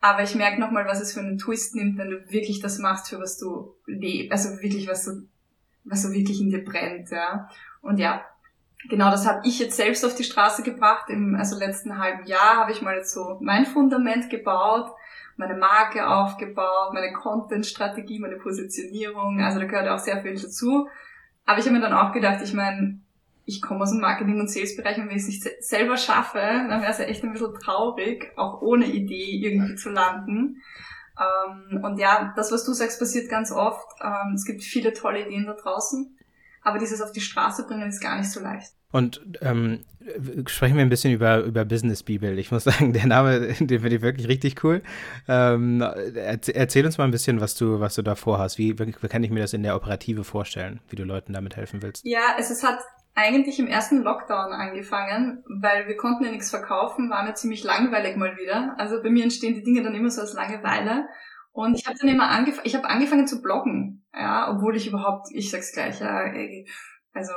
Aber 0.00 0.22
ich 0.22 0.36
merke 0.36 0.60
nochmal, 0.60 0.86
was 0.86 1.00
es 1.00 1.12
für 1.12 1.18
einen 1.18 1.38
Twist 1.38 1.74
nimmt, 1.74 1.98
wenn 1.98 2.10
du 2.10 2.30
wirklich 2.30 2.60
das 2.60 2.78
machst, 2.78 3.08
für 3.08 3.18
was 3.18 3.38
du 3.38 3.74
lebst. 3.86 4.30
Also 4.30 4.62
wirklich, 4.62 4.88
was 4.88 5.04
so, 5.04 5.22
was 5.82 6.04
so 6.04 6.12
wirklich 6.12 6.40
in 6.40 6.50
dir 6.50 6.64
brennt, 6.64 7.10
ja. 7.10 7.48
Und 7.82 7.98
ja, 7.98 8.24
genau, 8.88 9.10
das 9.10 9.26
habe 9.26 9.40
ich 9.44 9.58
jetzt 9.58 9.76
selbst 9.76 10.04
auf 10.04 10.14
die 10.14 10.22
Straße 10.22 10.62
gebracht. 10.62 11.10
Im 11.10 11.34
also 11.34 11.58
letzten 11.58 11.98
halben 11.98 12.24
Jahr 12.24 12.58
habe 12.58 12.70
ich 12.70 12.82
mal 12.82 12.94
jetzt 12.94 13.12
so 13.12 13.38
mein 13.40 13.66
Fundament 13.66 14.30
gebaut, 14.30 14.92
meine 15.36 15.56
Marke 15.56 16.08
aufgebaut, 16.08 16.92
meine 16.92 17.12
Content-Strategie, 17.12 18.18
meine 18.18 18.36
Positionierung. 18.36 19.40
Also 19.40 19.60
da 19.60 19.66
gehört 19.66 19.88
auch 19.88 19.98
sehr 19.98 20.22
viel 20.22 20.34
dazu. 20.34 20.88
Aber 21.44 21.58
ich 21.58 21.66
habe 21.66 21.76
mir 21.76 21.82
dann 21.82 21.92
auch 21.92 22.12
gedacht, 22.12 22.40
ich 22.42 22.54
meine, 22.54 23.00
ich 23.44 23.62
komme 23.62 23.82
aus 23.82 23.90
dem 23.90 24.00
Marketing- 24.00 24.40
und 24.40 24.50
Sales-Bereich 24.50 24.98
und 24.98 25.08
wenn 25.08 25.16
ich 25.16 25.22
es 25.22 25.28
nicht 25.28 25.64
selber 25.64 25.96
schaffe, 25.96 26.38
dann 26.38 26.82
wäre 26.82 26.90
es 26.90 26.98
ja 26.98 27.04
echt 27.04 27.22
ein 27.22 27.32
bisschen 27.32 27.54
traurig, 27.54 28.32
auch 28.36 28.60
ohne 28.60 28.86
Idee 28.86 29.38
irgendwie 29.40 29.76
zu 29.76 29.90
landen. 29.90 30.62
Ähm, 31.18 31.84
und 31.84 31.98
ja, 31.98 32.32
das, 32.34 32.50
was 32.50 32.64
du 32.64 32.72
sagst, 32.72 32.98
passiert 32.98 33.30
ganz 33.30 33.52
oft. 33.52 33.86
Ähm, 34.02 34.34
es 34.34 34.44
gibt 34.44 34.62
viele 34.62 34.92
tolle 34.92 35.24
Ideen 35.24 35.46
da 35.46 35.54
draußen, 35.54 36.18
aber 36.62 36.78
dieses 36.78 37.00
auf 37.00 37.12
die 37.12 37.20
Straße 37.20 37.66
bringen 37.66 37.88
ist 37.88 38.02
gar 38.02 38.18
nicht 38.18 38.30
so 38.30 38.40
leicht. 38.40 38.72
Und 38.92 39.20
ähm, 39.40 39.84
sprechen 40.46 40.76
wir 40.76 40.82
ein 40.82 40.88
bisschen 40.88 41.12
über, 41.12 41.40
über 41.40 41.64
Business 41.64 42.02
Bibel. 42.02 42.38
Ich 42.38 42.50
muss 42.50 42.64
sagen, 42.64 42.92
der 42.92 43.06
Name, 43.06 43.40
den 43.40 43.80
finde 43.80 43.96
ich 43.96 44.02
wirklich 44.02 44.28
richtig 44.28 44.62
cool. 44.64 44.82
Ähm, 45.28 45.80
erzähl 45.82 46.86
uns 46.86 46.98
mal 46.98 47.04
ein 47.04 47.10
bisschen, 47.10 47.40
was 47.40 47.54
du, 47.54 47.80
was 47.80 47.94
du 47.94 48.02
da 48.02 48.14
vorhast. 48.14 48.58
Wie, 48.58 48.78
wie 48.78 48.92
kann 49.08 49.24
ich 49.24 49.30
mir 49.30 49.40
das 49.40 49.52
in 49.52 49.62
der 49.62 49.76
Operative 49.76 50.24
vorstellen, 50.24 50.80
wie 50.88 50.96
du 50.96 51.04
Leuten 51.04 51.32
damit 51.32 51.56
helfen 51.56 51.82
willst? 51.82 52.04
Ja, 52.04 52.36
es, 52.38 52.50
es 52.50 52.62
hat 52.62 52.78
eigentlich 53.14 53.58
im 53.58 53.66
ersten 53.66 54.02
Lockdown 54.02 54.52
angefangen, 54.52 55.42
weil 55.48 55.88
wir 55.88 55.96
konnten 55.96 56.24
ja 56.24 56.30
nichts 56.30 56.50
verkaufen, 56.50 57.10
war 57.10 57.24
mir 57.24 57.34
ziemlich 57.34 57.64
langweilig 57.64 58.16
mal 58.16 58.36
wieder. 58.36 58.74
Also 58.78 59.02
bei 59.02 59.10
mir 59.10 59.24
entstehen 59.24 59.54
die 59.54 59.62
Dinge 59.62 59.82
dann 59.82 59.94
immer 59.94 60.10
so 60.10 60.20
als 60.20 60.34
Langeweile. 60.34 61.08
Und 61.52 61.74
ich 61.74 61.86
habe 61.86 61.96
dann 61.98 62.10
immer 62.10 62.28
angefangen, 62.28 62.66
ich 62.66 62.74
habe 62.74 62.86
angefangen 62.86 63.26
zu 63.26 63.40
bloggen, 63.40 64.04
ja, 64.12 64.54
obwohl 64.54 64.76
ich 64.76 64.86
überhaupt, 64.86 65.28
ich 65.32 65.50
sag's 65.50 65.72
gleich, 65.72 66.00
ja, 66.00 66.30
also 67.14 67.32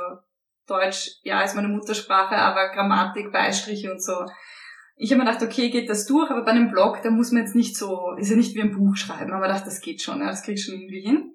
Deutsch, 0.70 1.18
ja, 1.22 1.42
ist 1.42 1.56
meine 1.56 1.68
Muttersprache, 1.68 2.36
aber 2.36 2.68
Grammatik, 2.68 3.32
Beistriche 3.32 3.90
und 3.90 4.02
so. 4.02 4.24
Ich 4.96 5.10
habe 5.10 5.22
mir 5.22 5.30
gedacht, 5.30 5.44
okay, 5.44 5.70
geht 5.70 5.88
das 5.88 6.06
durch, 6.06 6.30
aber 6.30 6.44
bei 6.44 6.52
einem 6.52 6.70
Blog, 6.70 7.00
da 7.02 7.10
muss 7.10 7.32
man 7.32 7.42
jetzt 7.42 7.56
nicht 7.56 7.76
so, 7.76 8.14
ist 8.18 8.30
ja 8.30 8.36
nicht 8.36 8.54
wie 8.54 8.62
ein 8.62 8.76
Buch 8.76 8.96
schreiben, 8.96 9.32
aber 9.32 9.48
dachte, 9.48 9.64
das 9.64 9.80
geht 9.80 10.02
schon, 10.02 10.20
ja, 10.20 10.26
das 10.26 10.42
krieg 10.42 10.54
ich 10.54 10.64
schon 10.64 10.74
irgendwie 10.74 11.00
hin. 11.00 11.32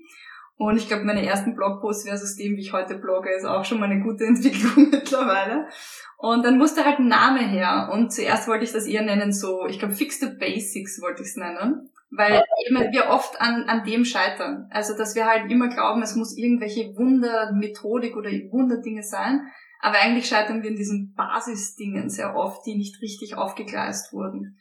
Und 0.58 0.78
ich 0.78 0.88
glaube, 0.88 1.04
meine 1.04 1.26
ersten 1.26 1.56
Blogposts 1.56 2.08
versus 2.08 2.36
dem, 2.38 2.56
wie 2.56 2.62
ich 2.62 2.71
heute 2.71 2.95
blogge, 2.95 3.30
ist 3.36 3.45
auch 3.45 3.65
schon 3.65 3.80
mal 3.80 3.89
eine 3.89 4.02
gute 4.02 4.24
Entwicklung 4.26 4.89
mittlerweile. 4.89 5.67
Und 6.17 6.45
dann 6.45 6.58
musste 6.58 6.86
halt 6.86 7.00
ein 7.00 7.08
Name 7.08 7.41
her. 7.41 7.89
Und 7.91 8.13
zuerst 8.13 8.48
wollte 8.48 8.63
ich 8.63 8.71
das 8.71 8.88
eher 8.88 9.04
nennen 9.04 9.34
so, 9.34 9.65
ich 9.67 9.80
glaube, 9.80 9.95
the 9.95 10.30
Basics 10.39 11.02
wollte 11.02 11.24
ich 11.24 11.30
es 11.30 11.36
nennen. 11.36 11.89
Weil 12.12 12.44
eben 12.65 12.91
wir 12.94 13.10
oft 13.10 13.41
an, 13.41 13.63
an 13.63 13.84
dem 13.84 14.06
scheitern. 14.06 14.68
Also, 14.72 14.96
dass 14.98 15.15
wir 15.15 15.26
halt 15.26 15.52
immer 15.52 15.68
glauben, 15.68 16.02
es 16.02 16.15
muss 16.15 16.38
irgendwelche 16.38 16.96
Wundermethodik 16.96 18.15
oder 18.15 18.30
Wunderdinge 18.30 19.04
sein. 19.04 19.41
Aber 19.82 20.00
eigentlich 20.00 20.28
scheitern 20.28 20.63
wir 20.63 20.70
in 20.70 20.78
diesen 20.78 21.13
Basisdingen 21.13 22.10
sehr 22.10 22.36
oft, 22.36 22.65
die 22.65 22.76
nicht 22.76 23.02
richtig 23.02 23.36
aufgegleist 23.36 24.13
wurden. 24.13 24.58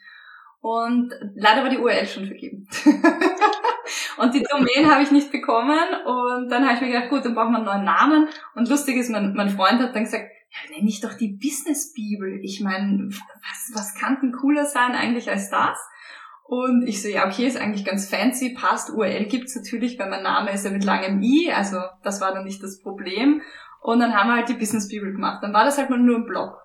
Und 0.60 1.12
leider 1.34 1.62
war 1.62 1.68
die 1.68 1.78
URL 1.78 2.06
schon 2.06 2.26
vergeben. 2.26 2.66
Und 4.16 4.34
die 4.34 4.42
Domain 4.42 4.90
habe 4.90 5.02
ich 5.02 5.10
nicht 5.10 5.30
bekommen. 5.30 5.78
Und 6.06 6.48
dann 6.48 6.64
habe 6.64 6.74
ich 6.74 6.80
mir 6.80 6.88
gedacht, 6.88 7.10
gut, 7.10 7.24
dann 7.24 7.34
brauchen 7.34 7.52
wir 7.52 7.58
einen 7.58 7.66
neuen 7.66 7.84
Namen. 7.84 8.28
Und 8.54 8.68
lustig 8.68 8.96
ist, 8.96 9.10
mein, 9.10 9.34
mein 9.34 9.50
Freund 9.50 9.80
hat 9.80 9.94
dann 9.94 10.04
gesagt, 10.04 10.24
ja, 10.50 10.74
nenne 10.74 10.88
ich 10.88 11.00
doch 11.00 11.14
die 11.14 11.32
Business 11.32 11.92
Bibel. 11.92 12.40
Ich 12.42 12.60
meine, 12.60 13.08
was, 13.08 13.72
was 13.74 13.94
kann 13.94 14.18
denn 14.22 14.32
cooler 14.32 14.64
sein 14.64 14.92
eigentlich 14.92 15.28
als 15.28 15.50
das? 15.50 15.78
Und 16.46 16.86
ich 16.86 17.02
so, 17.02 17.08
ja, 17.08 17.26
okay, 17.26 17.46
ist 17.46 17.56
eigentlich 17.56 17.86
ganz 17.86 18.08
fancy, 18.08 18.50
passt. 18.50 18.90
URL 18.90 19.24
gibt's 19.24 19.56
natürlich, 19.56 19.98
weil 19.98 20.10
mein 20.10 20.22
Name 20.22 20.52
ist 20.52 20.64
ja 20.64 20.70
mit 20.70 20.84
langem 20.84 21.22
I, 21.22 21.50
also 21.50 21.78
das 22.02 22.20
war 22.20 22.32
dann 22.32 22.44
nicht 22.44 22.62
das 22.62 22.80
Problem. 22.80 23.40
Und 23.80 23.98
dann 24.00 24.14
haben 24.14 24.28
wir 24.28 24.36
halt 24.36 24.48
die 24.48 24.54
Business 24.54 24.88
Bibel 24.88 25.10
gemacht. 25.10 25.42
Dann 25.42 25.54
war 25.54 25.64
das 25.64 25.78
halt 25.78 25.90
mal 25.90 25.98
nur 25.98 26.18
ein 26.18 26.26
Blog. 26.26 26.64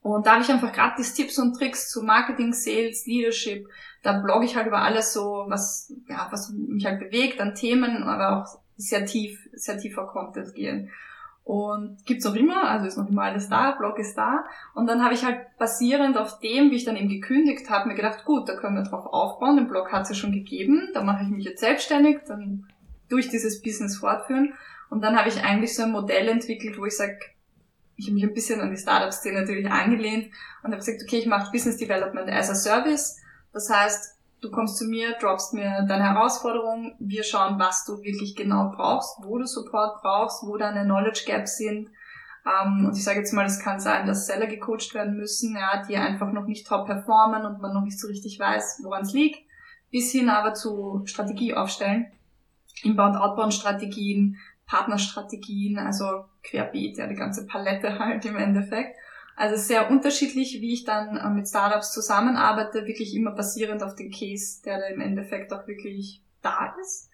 Und 0.00 0.26
da 0.26 0.32
habe 0.32 0.42
ich 0.42 0.50
einfach 0.50 0.72
gratis 0.72 1.14
Tipps 1.14 1.38
und 1.38 1.54
Tricks 1.56 1.90
zu 1.90 2.02
Marketing, 2.02 2.52
Sales, 2.52 3.06
Leadership. 3.06 3.66
Da 4.02 4.20
blogge 4.20 4.44
ich 4.44 4.54
halt 4.54 4.66
über 4.66 4.82
alles 4.82 5.12
so, 5.12 5.46
was, 5.48 5.92
ja, 6.08 6.28
was 6.30 6.50
mich 6.50 6.84
halt 6.84 7.00
bewegt 7.00 7.40
an 7.40 7.54
Themen, 7.54 8.02
aber 8.02 8.38
auch 8.38 8.58
sehr 8.76 9.06
tief, 9.06 9.48
sehr 9.54 9.78
tiefer 9.78 10.06
Content 10.06 10.54
gehen. 10.54 10.90
Und 11.44 12.06
gibt's 12.06 12.24
noch 12.24 12.34
immer, 12.34 12.70
also 12.70 12.86
ist 12.86 12.96
noch 12.96 13.08
immer 13.08 13.24
alles 13.24 13.50
da, 13.50 13.72
Blog 13.72 13.98
ist 13.98 14.16
da. 14.16 14.44
Und 14.74 14.86
dann 14.86 15.04
habe 15.04 15.12
ich 15.12 15.24
halt 15.26 15.40
basierend 15.58 16.16
auf 16.16 16.40
dem, 16.40 16.70
wie 16.70 16.76
ich 16.76 16.84
dann 16.84 16.96
eben 16.96 17.08
gekündigt 17.08 17.68
habe, 17.68 17.88
mir 17.88 17.94
gedacht, 17.94 18.24
gut, 18.24 18.48
da 18.48 18.56
können 18.56 18.76
wir 18.76 18.82
drauf 18.82 19.04
aufbauen, 19.06 19.56
den 19.56 19.68
Blog 19.68 19.92
hat's 19.92 20.08
ja 20.08 20.14
schon 20.14 20.32
gegeben, 20.32 20.88
da 20.94 21.02
mache 21.02 21.24
ich 21.24 21.28
mich 21.28 21.44
jetzt 21.44 21.60
selbstständig, 21.60 22.20
dann 22.26 22.66
durch 23.10 23.28
dieses 23.28 23.60
Business 23.60 23.98
fortführen. 23.98 24.54
Und 24.88 25.02
dann 25.02 25.18
habe 25.18 25.28
ich 25.28 25.44
eigentlich 25.44 25.76
so 25.76 25.82
ein 25.82 25.92
Modell 25.92 26.28
entwickelt, 26.28 26.78
wo 26.78 26.86
ich 26.86 26.96
sage, 26.96 27.18
ich 27.96 28.06
habe 28.06 28.14
mich 28.14 28.24
ein 28.24 28.34
bisschen 28.34 28.60
an 28.60 28.70
die 28.70 28.80
Startup-Szene 28.80 29.40
natürlich 29.40 29.70
angelehnt 29.70 30.32
und 30.62 30.72
habe 30.72 30.78
gesagt, 30.78 31.02
okay, 31.02 31.18
ich 31.18 31.26
mache 31.26 31.52
Business 31.52 31.76
Development 31.76 32.28
as 32.30 32.50
a 32.50 32.54
Service. 32.54 33.20
Das 33.52 33.70
heißt, 33.70 34.16
du 34.44 34.50
kommst 34.50 34.76
zu 34.76 34.84
mir, 34.84 35.16
droppst 35.18 35.54
mir 35.54 35.84
deine 35.88 36.04
Herausforderung, 36.04 36.94
wir 36.98 37.24
schauen, 37.24 37.58
was 37.58 37.84
du 37.84 38.02
wirklich 38.02 38.36
genau 38.36 38.70
brauchst, 38.74 39.16
wo 39.22 39.38
du 39.38 39.46
Support 39.46 40.02
brauchst, 40.02 40.44
wo 40.46 40.56
deine 40.56 40.84
Knowledge 40.84 41.24
Gaps 41.26 41.56
sind. 41.56 41.88
Um, 42.44 42.84
und 42.84 42.96
ich 42.96 43.02
sage 43.02 43.20
jetzt 43.20 43.32
mal, 43.32 43.46
es 43.46 43.58
kann 43.58 43.80
sein, 43.80 44.06
dass 44.06 44.26
Seller 44.26 44.46
gecoacht 44.46 44.92
werden 44.92 45.16
müssen, 45.16 45.56
ja, 45.56 45.82
die 45.88 45.96
einfach 45.96 46.30
noch 46.30 46.44
nicht 46.44 46.66
top 46.66 46.84
performen 46.84 47.46
und 47.46 47.62
man 47.62 47.72
noch 47.72 47.84
nicht 47.84 47.98
so 47.98 48.06
richtig 48.06 48.38
weiß, 48.38 48.80
woran 48.84 49.02
es 49.02 49.14
liegt, 49.14 49.38
bis 49.90 50.12
hin 50.12 50.28
aber 50.28 50.52
zu 50.52 51.00
Strategie 51.06 51.54
aufstellen, 51.54 52.12
Inbound-Outbound-Strategien, 52.82 54.36
Partnerstrategien, 54.66 55.78
also 55.78 56.26
querbeet, 56.42 56.98
ja, 56.98 57.06
die 57.06 57.14
ganze 57.14 57.46
Palette 57.46 57.98
halt 57.98 58.26
im 58.26 58.36
Endeffekt. 58.36 58.94
Also 59.36 59.56
sehr 59.56 59.90
unterschiedlich, 59.90 60.60
wie 60.60 60.74
ich 60.74 60.84
dann 60.84 61.16
äh, 61.16 61.28
mit 61.30 61.48
Startups 61.48 61.92
zusammenarbeite, 61.92 62.86
wirklich 62.86 63.14
immer 63.14 63.32
basierend 63.32 63.82
auf 63.82 63.94
den 63.94 64.12
Case, 64.12 64.62
der 64.64 64.78
da 64.78 64.86
im 64.86 65.00
Endeffekt 65.00 65.52
auch 65.52 65.66
wirklich 65.66 66.22
da 66.40 66.74
ist. 66.80 67.10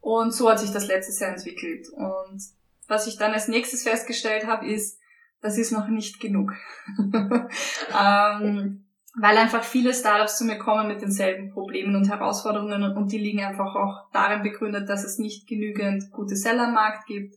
Und 0.00 0.32
so 0.32 0.48
hat 0.48 0.60
sich 0.60 0.70
das 0.70 0.86
letztes 0.86 1.20
Jahr 1.20 1.32
entwickelt. 1.32 1.88
Und 1.90 2.42
was 2.86 3.06
ich 3.06 3.18
dann 3.18 3.34
als 3.34 3.48
nächstes 3.48 3.82
festgestellt 3.82 4.46
habe, 4.46 4.66
ist, 4.66 4.98
das 5.42 5.58
ist 5.58 5.72
noch 5.72 5.88
nicht 5.88 6.20
genug. 6.20 6.54
ähm, 6.98 8.84
weil 9.20 9.36
einfach 9.36 9.64
viele 9.64 9.92
Startups 9.92 10.38
zu 10.38 10.44
mir 10.44 10.58
kommen 10.58 10.88
mit 10.88 11.02
denselben 11.02 11.50
Problemen 11.50 11.96
und 11.96 12.08
Herausforderungen 12.08 12.96
und 12.96 13.12
die 13.12 13.18
liegen 13.18 13.44
einfach 13.44 13.74
auch 13.74 14.10
darin 14.12 14.42
begründet, 14.42 14.88
dass 14.88 15.04
es 15.04 15.18
nicht 15.18 15.46
genügend 15.46 16.10
gute 16.12 16.36
Seller 16.36 16.68
am 16.68 16.74
Markt 16.74 17.06
gibt, 17.06 17.34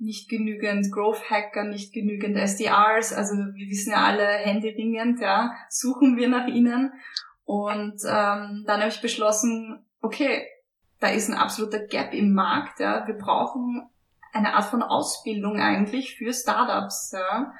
nicht 0.00 0.30
genügend 0.30 0.90
Growth 0.90 1.30
Hacker, 1.30 1.64
nicht 1.64 1.92
genügend 1.92 2.36
SDRs, 2.36 3.12
also 3.12 3.34
wir 3.34 3.68
wissen 3.68 3.92
ja 3.92 3.98
alle 3.98 4.26
händeringend, 4.26 5.20
ja, 5.20 5.52
suchen 5.68 6.16
wir 6.16 6.28
nach 6.28 6.46
ihnen. 6.46 6.92
Und 7.44 8.00
ähm, 8.06 8.64
dann 8.66 8.80
habe 8.80 8.88
ich 8.88 9.02
beschlossen, 9.02 9.84
okay, 10.00 10.46
da 11.00 11.08
ist 11.08 11.28
ein 11.28 11.36
absoluter 11.36 11.80
Gap 11.80 12.14
im 12.14 12.32
Markt, 12.32 12.80
ja, 12.80 13.06
wir 13.06 13.14
brauchen 13.14 13.88
eine 14.32 14.54
Art 14.54 14.66
von 14.66 14.82
Ausbildung 14.82 15.60
eigentlich 15.60 16.16
für 16.16 16.32
Startups, 16.32 17.12
ja, 17.12 17.52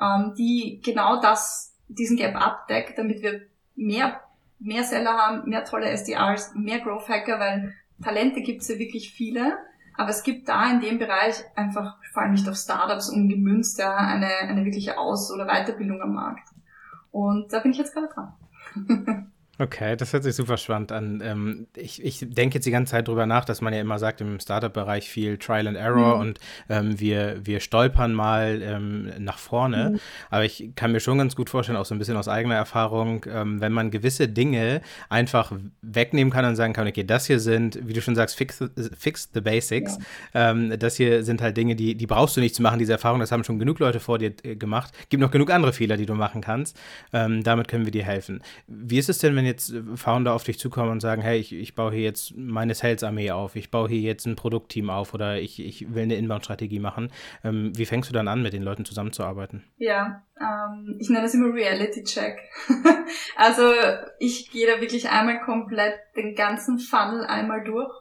ähm, 0.00 0.34
die 0.36 0.80
genau 0.84 1.20
das 1.20 1.74
diesen 1.88 2.16
Gap 2.16 2.36
abdeckt, 2.36 2.96
damit 2.96 3.22
wir 3.22 3.40
mehr, 3.74 4.20
mehr 4.60 4.84
Seller 4.84 5.14
haben, 5.14 5.48
mehr 5.48 5.64
tolle 5.64 5.88
SDRs, 5.88 6.54
mehr 6.54 6.78
Growth 6.78 7.08
Hacker, 7.08 7.40
weil 7.40 7.74
Talente 8.02 8.42
gibt 8.42 8.62
es 8.62 8.68
ja 8.68 8.78
wirklich 8.78 9.12
viele. 9.12 9.56
Aber 9.98 10.10
es 10.10 10.22
gibt 10.22 10.48
da 10.48 10.70
in 10.70 10.80
dem 10.80 10.98
Bereich 11.00 11.42
einfach, 11.56 11.96
vor 12.12 12.22
allem 12.22 12.30
nicht 12.30 12.48
auf 12.48 12.54
Startups 12.54 13.10
umgemünzt, 13.10 13.80
ja, 13.80 13.96
eine, 13.96 14.28
eine 14.28 14.64
wirkliche 14.64 14.96
Aus- 14.96 15.32
oder 15.32 15.46
Weiterbildung 15.46 16.00
am 16.00 16.14
Markt. 16.14 16.48
Und 17.10 17.52
da 17.52 17.58
bin 17.58 17.72
ich 17.72 17.78
jetzt 17.78 17.92
gerade 17.92 18.06
dran. 18.06 18.32
Okay, 19.60 19.96
das 19.96 20.12
hört 20.12 20.22
sich 20.22 20.36
super 20.36 20.56
spannend 20.56 20.92
an. 20.92 21.20
Ähm, 21.20 21.66
ich, 21.74 22.04
ich 22.04 22.24
denke 22.28 22.54
jetzt 22.56 22.64
die 22.64 22.70
ganze 22.70 22.92
Zeit 22.92 23.08
drüber 23.08 23.26
nach, 23.26 23.44
dass 23.44 23.60
man 23.60 23.74
ja 23.74 23.80
immer 23.80 23.98
sagt, 23.98 24.20
im 24.20 24.38
Startup-Bereich 24.38 25.10
viel 25.10 25.36
Trial 25.36 25.66
and 25.66 25.76
Error 25.76 26.14
mhm. 26.14 26.20
und 26.20 26.40
ähm, 26.68 27.00
wir, 27.00 27.40
wir 27.44 27.58
stolpern 27.58 28.14
mal 28.14 28.62
ähm, 28.62 29.10
nach 29.18 29.38
vorne. 29.38 29.90
Mhm. 29.90 30.00
Aber 30.30 30.44
ich 30.44 30.70
kann 30.76 30.92
mir 30.92 31.00
schon 31.00 31.18
ganz 31.18 31.34
gut 31.34 31.50
vorstellen, 31.50 31.76
auch 31.76 31.86
so 31.86 31.94
ein 31.94 31.98
bisschen 31.98 32.16
aus 32.16 32.28
eigener 32.28 32.54
Erfahrung, 32.54 33.26
ähm, 33.28 33.60
wenn 33.60 33.72
man 33.72 33.90
gewisse 33.90 34.28
Dinge 34.28 34.80
einfach 35.08 35.52
wegnehmen 35.82 36.32
kann 36.32 36.44
und 36.44 36.54
sagen 36.54 36.72
kann, 36.72 36.86
okay, 36.86 37.02
das 37.02 37.26
hier 37.26 37.40
sind, 37.40 37.80
wie 37.82 37.94
du 37.94 38.00
schon 38.00 38.14
sagst, 38.14 38.36
fix, 38.36 38.62
fix 38.96 39.28
the 39.34 39.40
basics. 39.40 39.98
Ja. 40.34 40.50
Ähm, 40.50 40.78
das 40.78 40.96
hier 40.96 41.24
sind 41.24 41.42
halt 41.42 41.56
Dinge, 41.56 41.74
die, 41.74 41.96
die 41.96 42.06
brauchst 42.06 42.36
du 42.36 42.40
nicht 42.40 42.54
zu 42.54 42.62
machen, 42.62 42.78
diese 42.78 42.92
Erfahrung, 42.92 43.18
das 43.18 43.32
haben 43.32 43.42
schon 43.42 43.58
genug 43.58 43.80
Leute 43.80 43.98
vor 43.98 44.18
dir 44.18 44.32
äh, 44.44 44.54
gemacht. 44.54 44.94
Gibt 45.08 45.20
noch 45.20 45.32
genug 45.32 45.50
andere 45.50 45.72
Fehler, 45.72 45.96
die 45.96 46.06
du 46.06 46.14
machen 46.14 46.42
kannst. 46.42 46.78
Ähm, 47.12 47.42
damit 47.42 47.66
können 47.66 47.86
wir 47.86 47.92
dir 47.92 48.04
helfen. 48.04 48.40
Wie 48.68 48.98
ist 48.98 49.08
es 49.08 49.18
denn, 49.18 49.34
wenn 49.34 49.47
jetzt 49.48 49.74
Founder 49.94 50.34
auf 50.34 50.44
dich 50.44 50.58
zukommen 50.58 50.92
und 50.92 51.00
sagen, 51.00 51.22
hey, 51.22 51.38
ich, 51.38 51.52
ich 51.52 51.74
baue 51.74 51.92
hier 51.92 52.02
jetzt 52.02 52.36
meine 52.36 52.74
Sales-Armee 52.74 53.32
auf, 53.32 53.56
ich 53.56 53.70
baue 53.70 53.88
hier 53.88 54.00
jetzt 54.00 54.26
ein 54.26 54.36
Produktteam 54.36 54.90
auf 54.90 55.14
oder 55.14 55.40
ich, 55.40 55.64
ich 55.64 55.92
will 55.94 56.04
eine 56.04 56.16
Inbound-Strategie 56.16 56.78
machen. 56.78 57.10
Ähm, 57.42 57.72
wie 57.76 57.86
fängst 57.86 58.08
du 58.08 58.14
dann 58.14 58.28
an, 58.28 58.42
mit 58.42 58.52
den 58.52 58.62
Leuten 58.62 58.84
zusammenzuarbeiten? 58.84 59.64
Ja, 59.78 60.22
ähm, 60.40 60.96
ich 61.00 61.08
nenne 61.10 61.22
das 61.22 61.34
immer 61.34 61.52
Reality-Check. 61.52 62.38
also 63.36 63.72
ich 64.18 64.50
gehe 64.50 64.66
da 64.66 64.80
wirklich 64.80 65.10
einmal 65.10 65.40
komplett 65.40 65.94
den 66.16 66.34
ganzen 66.34 66.78
Funnel 66.78 67.24
einmal 67.24 67.64
durch. 67.64 67.92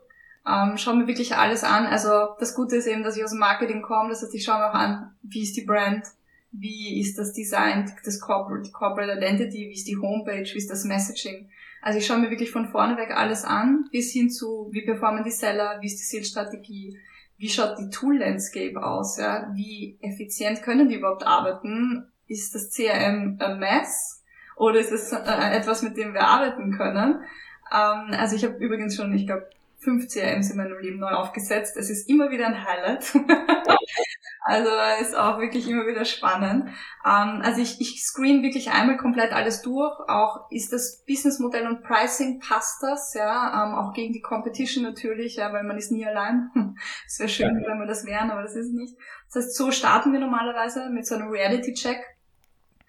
Ähm, 0.47 0.77
schaue 0.77 0.95
mir 0.95 1.07
wirklich 1.07 1.35
alles 1.35 1.63
an. 1.63 1.85
Also 1.87 2.09
das 2.39 2.55
Gute 2.55 2.77
ist 2.77 2.87
eben, 2.87 3.03
dass 3.03 3.17
ich 3.17 3.23
aus 3.23 3.31
dem 3.31 3.39
Marketing 3.39 3.81
komme. 3.81 4.09
Das 4.09 4.21
heißt, 4.21 4.33
ich 4.33 4.43
schaue 4.43 4.59
mir 4.59 4.69
auch 4.69 4.75
an, 4.75 5.15
wie 5.23 5.43
ist 5.43 5.57
die 5.57 5.65
Brand, 5.65 6.05
wie 6.60 6.99
ist 6.99 7.18
das 7.18 7.34
Design, 7.34 7.91
das 8.03 8.20
Corporate, 8.20 8.72
Corporate 8.72 9.14
Identity, 9.14 9.70
wie 9.70 9.74
ist 9.74 9.88
die 9.88 9.97
Homepage, 9.97 10.45
wie 10.53 10.58
ist 10.58 10.70
das 10.70 10.84
Messaging. 10.84 11.49
Also 11.82 11.99
ich 11.99 12.05
schaue 12.05 12.20
mir 12.20 12.30
wirklich 12.30 12.51
von 12.51 12.68
vorne 12.68 12.97
weg 12.97 13.12
alles 13.16 13.45
an, 13.45 13.88
bis 13.91 14.12
hin 14.12 14.30
zu, 14.30 14.70
wie 14.72 14.82
performen 14.82 15.24
die 15.24 15.32
Seller, 15.32 15.78
wie 15.82 15.88
ist 15.88 15.99
die 15.99 16.03
Sales-Strategie, 16.03 16.97
wie 17.38 17.49
schaut 17.49 17.78
die 17.78 17.89
Tool-Landscape 17.89 18.84
aus, 18.84 19.18
ja, 19.18 19.51
wie 19.53 19.97
effizient 20.01 20.64
können 20.64 20.89
die 20.89 20.95
überhaupt 20.95 21.26
arbeiten, 21.26 22.12
ist 22.28 22.55
das 22.55 22.72
CRM 22.72 23.38
a 23.39 23.55
mess 23.55 24.24
oder 24.55 24.80
ist 24.80 24.91
es 24.91 25.14
äh, 25.14 25.18
etwas, 25.55 25.84
mit 25.84 25.95
dem 25.97 26.14
wir 26.14 26.22
arbeiten 26.22 26.76
können. 26.76 27.22
Ähm, 27.72 28.14
also 28.18 28.36
ich 28.36 28.43
habe 28.43 28.58
übrigens 28.58 28.95
schon, 28.95 29.14
ich 29.14 29.28
glaube, 29.28 29.47
fünf 29.80 30.08
CRMs 30.08 30.49
in 30.49 30.58
meinem 30.58 30.80
Leben 30.80 30.99
neu 30.99 31.12
aufgesetzt. 31.12 31.78
Es 31.78 31.89
ist 31.89 32.10
immer 32.10 32.32
wieder 32.32 32.47
ein 32.47 32.66
Highlight. 32.66 33.14
also 34.47 34.69
ist 35.01 35.13
auch 35.13 35.39
wirklich 35.39 35.67
immer 35.67 35.85
wieder 35.87 36.05
spannend. 36.05 36.69
Ähm, 37.05 37.41
also 37.43 37.61
ich, 37.61 37.81
ich 37.81 38.01
screen 38.01 38.43
wirklich 38.43 38.71
einmal 38.71 38.95
komplett 38.95 39.33
alles 39.33 39.61
durch. 39.61 39.99
Auch 40.07 40.49
ist 40.49 40.71
das 40.71 41.03
Businessmodell 41.05 41.67
und 41.67 41.83
Pricing 41.83 42.39
passt 42.39 42.81
das, 42.81 43.13
ja, 43.13 43.65
ähm, 43.65 43.75
auch 43.75 43.91
gegen 43.93 44.13
die 44.13 44.21
Competition 44.21 44.85
natürlich, 44.85 45.35
ja, 45.35 45.51
weil 45.51 45.63
man 45.63 45.77
ist 45.77 45.91
nie 45.91 46.05
allein. 46.05 46.49
Es 47.05 47.19
wäre 47.19 47.27
schön, 47.27 47.63
wenn 47.65 47.79
wir 47.79 47.87
das 47.87 48.05
wären, 48.05 48.31
aber 48.31 48.41
das 48.41 48.55
ist 48.55 48.71
nicht. 48.71 48.95
Das 49.27 49.43
heißt, 49.43 49.55
so 49.55 49.71
starten 49.71 50.13
wir 50.13 50.19
normalerweise 50.21 50.89
mit 50.89 51.05
so 51.05 51.15
einem 51.15 51.29
Reality-Check 51.29 51.99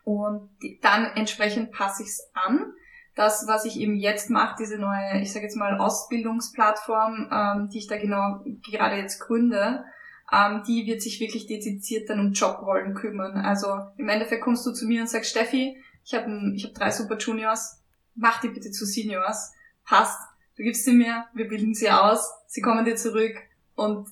und 0.04 0.50
die, 0.62 0.78
dann 0.80 1.06
entsprechend 1.16 1.72
passe 1.72 2.04
ich 2.04 2.10
es 2.10 2.30
an 2.34 2.72
das, 3.16 3.48
was 3.48 3.64
ich 3.64 3.80
eben 3.80 3.96
jetzt 3.96 4.30
mache, 4.30 4.54
diese 4.60 4.78
neue, 4.78 5.20
ich 5.20 5.32
sage 5.32 5.44
jetzt 5.44 5.56
mal 5.56 5.76
Ausbildungsplattform, 5.76 7.28
ähm, 7.32 7.68
die 7.68 7.78
ich 7.78 7.88
da 7.88 7.98
genau 7.98 8.44
gerade 8.70 8.94
jetzt 8.94 9.18
gründe, 9.18 9.84
ähm, 10.32 10.62
die 10.66 10.86
wird 10.86 11.02
sich 11.02 11.20
wirklich 11.20 11.46
dezidiert 11.46 12.10
dann 12.10 12.20
um 12.20 12.32
Jobrollen 12.32 12.94
kümmern. 12.94 13.36
Also 13.36 13.68
im 13.96 14.08
Endeffekt 14.08 14.42
kommst 14.42 14.66
du 14.66 14.72
zu 14.72 14.86
mir 14.86 15.00
und 15.00 15.08
sagst, 15.08 15.30
Steffi, 15.30 15.82
ich 16.04 16.14
habe 16.14 16.52
ich 16.54 16.64
hab 16.64 16.74
drei 16.74 16.90
Super 16.90 17.18
Juniors, 17.18 17.82
mach 18.14 18.40
die 18.40 18.48
bitte 18.48 18.70
zu 18.70 18.84
Seniors, 18.84 19.52
passt, 19.84 20.20
du 20.56 20.62
gibst 20.62 20.84
sie 20.84 20.92
mir, 20.92 21.26
wir 21.34 21.48
bilden 21.48 21.74
sie 21.74 21.90
aus, 21.90 22.30
sie 22.46 22.60
kommen 22.60 22.84
dir 22.84 22.96
zurück 22.96 23.36
und 23.74 24.08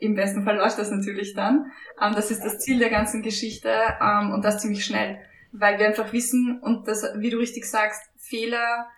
im 0.00 0.14
besten 0.14 0.44
Fall 0.44 0.56
läuft 0.56 0.78
das 0.78 0.90
natürlich 0.90 1.34
dann. 1.34 1.70
Ähm, 2.00 2.14
das 2.14 2.30
ist 2.30 2.44
das 2.44 2.58
Ziel 2.58 2.78
der 2.78 2.90
ganzen 2.90 3.22
Geschichte 3.22 3.72
ähm, 4.00 4.32
und 4.32 4.44
das 4.44 4.60
ziemlich 4.60 4.84
schnell, 4.84 5.18
weil 5.52 5.78
wir 5.78 5.86
einfach 5.86 6.12
wissen 6.12 6.60
und 6.60 6.88
das, 6.88 7.04
wie 7.16 7.30
du 7.30 7.38
richtig 7.38 7.64
sagst, 7.66 8.02
Fehler 8.18 8.88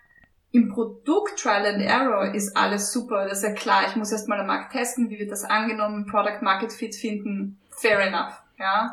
im 0.51 0.69
Produkt 0.69 1.39
Trial 1.39 1.65
and 1.65 1.83
Error 1.83 2.33
ist 2.33 2.55
alles 2.55 2.91
super. 2.91 3.25
Das 3.25 3.39
ist 3.39 3.43
ja 3.43 3.53
klar. 3.53 3.83
Ich 3.87 3.95
muss 3.95 4.11
erst 4.11 4.27
mal 4.27 4.39
am 4.39 4.47
Markt 4.47 4.71
testen, 4.71 5.09
wie 5.09 5.19
wird 5.19 5.31
das 5.31 5.43
angenommen, 5.43 6.05
Product 6.05 6.41
Market 6.41 6.71
Fit 6.71 6.95
finden. 6.95 7.59
Fair 7.69 7.99
enough. 7.99 8.41
Ja. 8.57 8.91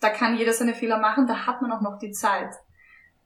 Da 0.00 0.10
kann 0.10 0.36
jeder 0.36 0.52
seine 0.52 0.74
Fehler 0.74 0.98
machen, 0.98 1.26
da 1.26 1.46
hat 1.46 1.62
man 1.62 1.72
auch 1.72 1.80
noch 1.80 1.98
die 1.98 2.12
Zeit. 2.12 2.50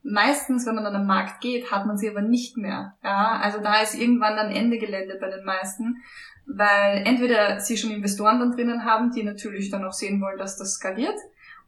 Meistens, 0.03 0.67
wenn 0.67 0.77
man 0.77 0.87
an 0.87 0.95
den 0.95 1.07
Markt 1.07 1.41
geht, 1.41 1.71
hat 1.71 1.85
man 1.85 1.99
sie 1.99 2.09
aber 2.09 2.23
nicht 2.23 2.57
mehr. 2.57 2.97
Ja, 3.03 3.39
also 3.43 3.61
da 3.61 3.83
ist 3.83 3.95
irgendwann 3.95 4.37
dann 4.37 4.53
Ende 4.53 4.79
Gelände 4.79 5.19
bei 5.21 5.29
den 5.29 5.45
meisten, 5.45 5.97
weil 6.47 7.03
entweder 7.05 7.61
sie 7.61 7.77
schon 7.77 7.91
Investoren 7.91 8.39
dann 8.39 8.53
drinnen 8.53 8.85
haben, 8.85 9.11
die 9.11 9.25
natürlich 9.25 9.71
dann 9.71 9.85
auch 9.85 9.93
sehen 9.93 10.21
wollen, 10.21 10.39
dass 10.39 10.57
das 10.57 10.75
skaliert, 10.75 11.19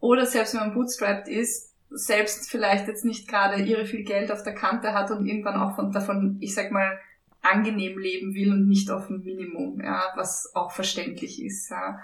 oder 0.01 0.25
selbst 0.25 0.55
wenn 0.55 0.61
man 0.61 0.75
bootstrapped 0.75 1.29
ist, 1.29 1.72
selbst 1.95 2.51
vielleicht 2.51 2.89
jetzt 2.89 3.05
nicht 3.05 3.29
gerade 3.29 3.63
irre 3.63 3.85
viel 3.85 4.05
Geld 4.05 4.31
auf 4.33 4.43
der 4.43 4.55
Kante 4.55 4.95
hat 4.95 5.11
und 5.11 5.27
irgendwann 5.27 5.61
auch 5.61 5.75
von, 5.77 5.93
davon, 5.93 6.39
ich 6.41 6.55
sag 6.55 6.71
mal, 6.71 6.99
angenehm 7.43 7.99
leben 7.99 8.35
will 8.35 8.53
und 8.53 8.69
nicht 8.69 8.91
auf 8.91 9.11
ein 9.11 9.23
Minimum, 9.23 9.81
ja, 9.83 10.05
was 10.15 10.53
auch 10.55 10.71
verständlich 10.71 11.43
ist. 11.43 11.71
Ja. 11.71 11.99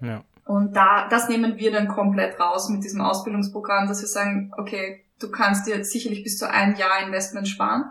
ja. 0.00 0.24
Und 0.44 0.76
da, 0.76 1.08
das 1.08 1.28
nehmen 1.28 1.56
wir 1.56 1.72
dann 1.72 1.88
komplett 1.88 2.38
raus 2.38 2.68
mit 2.68 2.84
diesem 2.84 3.00
Ausbildungsprogramm, 3.00 3.88
dass 3.88 4.02
wir 4.02 4.08
sagen, 4.08 4.52
okay, 4.58 5.04
du 5.20 5.30
kannst 5.30 5.66
dir 5.66 5.84
sicherlich 5.84 6.22
bis 6.22 6.38
zu 6.38 6.50
ein 6.50 6.76
Jahr 6.76 7.02
Investment 7.06 7.48
sparen, 7.48 7.84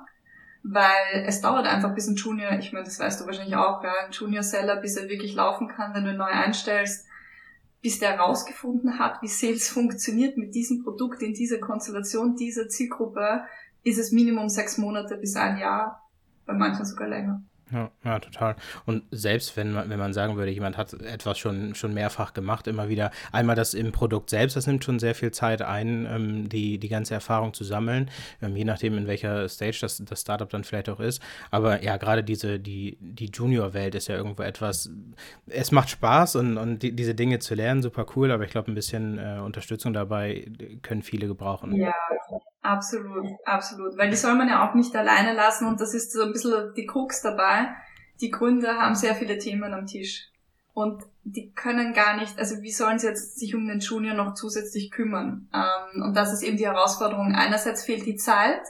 weil 0.63 1.25
es 1.25 1.41
dauert 1.41 1.65
einfach 1.65 1.95
bis 1.95 2.07
ein 2.07 2.15
Junior, 2.15 2.51
ich 2.59 2.73
meine, 2.73 2.85
das 2.85 2.99
weißt 2.99 3.19
du 3.19 3.25
wahrscheinlich 3.25 3.55
auch, 3.55 3.83
ja, 3.83 3.93
ein 4.05 4.11
Junior-Seller, 4.11 4.75
bis 4.77 4.97
er 4.97 5.09
wirklich 5.09 5.33
laufen 5.35 5.67
kann, 5.67 5.93
wenn 5.93 6.03
du 6.03 6.11
ihn 6.11 6.17
neu 6.17 6.25
einstellst, 6.25 7.07
bis 7.83 7.99
der 7.99 8.13
herausgefunden 8.13 8.97
hat, 8.97 9.21
wie 9.21 9.27
Sales 9.27 9.67
funktioniert 9.67 10.37
mit 10.37 10.55
diesem 10.55 10.83
Produkt 10.83 11.21
in 11.21 11.33
dieser 11.33 11.59
Konstellation, 11.59 12.37
dieser 12.37 12.69
Zielgruppe, 12.69 13.43
ist 13.83 13.99
es 13.99 14.13
Minimum 14.13 14.47
sechs 14.47 14.77
Monate 14.77 15.17
bis 15.17 15.35
ein 15.35 15.57
Jahr, 15.57 16.09
bei 16.45 16.53
manchen 16.53 16.85
sogar 16.85 17.09
länger. 17.09 17.43
Ja, 17.71 17.91
ja, 18.03 18.19
total. 18.19 18.55
Und 18.85 19.03
selbst 19.11 19.55
wenn 19.57 19.71
man, 19.71 19.89
wenn 19.89 19.97
man 19.97 20.13
sagen 20.13 20.35
würde, 20.35 20.51
jemand 20.51 20.77
hat 20.77 20.93
etwas 20.93 21.39
schon, 21.39 21.73
schon 21.75 21.93
mehrfach 21.93 22.33
gemacht, 22.33 22.67
immer 22.67 22.89
wieder, 22.89 23.11
einmal 23.31 23.55
das 23.55 23.73
im 23.73 23.91
Produkt 23.91 24.29
selbst, 24.29 24.55
das 24.55 24.67
nimmt 24.67 24.83
schon 24.83 24.99
sehr 24.99 25.15
viel 25.15 25.31
Zeit 25.31 25.61
ein, 25.61 26.05
ähm, 26.05 26.49
die, 26.49 26.77
die 26.77 26.89
ganze 26.89 27.13
Erfahrung 27.13 27.53
zu 27.53 27.63
sammeln, 27.63 28.11
ähm, 28.41 28.55
je 28.55 28.65
nachdem, 28.65 28.97
in 28.97 29.07
welcher 29.07 29.47
Stage 29.49 29.79
das, 29.81 30.03
das 30.05 30.21
Startup 30.21 30.49
dann 30.49 30.63
vielleicht 30.63 30.89
auch 30.89 30.99
ist. 30.99 31.21
Aber 31.51 31.81
ja, 31.81 31.97
gerade 31.97 32.23
diese, 32.23 32.59
die, 32.59 32.97
die 32.99 33.31
Junior-Welt 33.33 33.95
ist 33.95 34.07
ja 34.07 34.15
irgendwo 34.15 34.43
etwas, 34.43 34.91
es 35.47 35.71
macht 35.71 35.89
Spaß 35.89 36.35
und, 36.35 36.57
und 36.57 36.79
die, 36.83 36.95
diese 36.95 37.15
Dinge 37.15 37.39
zu 37.39 37.55
lernen, 37.55 37.81
super 37.81 38.05
cool, 38.15 38.31
aber 38.31 38.43
ich 38.43 38.51
glaube, 38.51 38.71
ein 38.71 38.75
bisschen 38.75 39.17
äh, 39.17 39.39
Unterstützung 39.39 39.93
dabei 39.93 40.45
können 40.81 41.01
viele 41.01 41.27
gebrauchen. 41.27 41.75
Ja, 41.75 41.93
Absolut, 42.63 43.27
absolut. 43.45 43.97
Weil 43.97 44.09
die 44.09 44.15
soll 44.15 44.35
man 44.35 44.47
ja 44.47 44.67
auch 44.67 44.73
nicht 44.73 44.95
alleine 44.95 45.33
lassen 45.33 45.67
und 45.67 45.81
das 45.81 45.93
ist 45.93 46.13
so 46.13 46.23
ein 46.23 46.31
bisschen 46.31 46.73
die 46.75 46.85
Krux 46.85 47.21
dabei. 47.21 47.67
Die 48.21 48.31
Gründer 48.31 48.77
haben 48.77 48.95
sehr 48.95 49.15
viele 49.15 49.37
Themen 49.37 49.73
am 49.73 49.85
Tisch. 49.85 50.29
Und 50.73 51.03
die 51.23 51.51
können 51.51 51.93
gar 51.93 52.17
nicht, 52.17 52.39
also 52.39 52.61
wie 52.61 52.71
sollen 52.71 52.97
sie 52.97 53.07
jetzt 53.07 53.37
sich 53.37 53.53
um 53.53 53.67
den 53.67 53.79
Junior 53.79 54.15
noch 54.15 54.33
zusätzlich 54.33 54.91
kümmern? 54.91 55.49
Ähm, 55.53 56.01
und 56.01 56.15
das 56.15 56.33
ist 56.33 56.41
eben 56.41 56.57
die 56.57 56.65
Herausforderung. 56.65 57.35
Einerseits 57.35 57.85
fehlt 57.85 58.05
die 58.05 58.15
Zeit, 58.15 58.61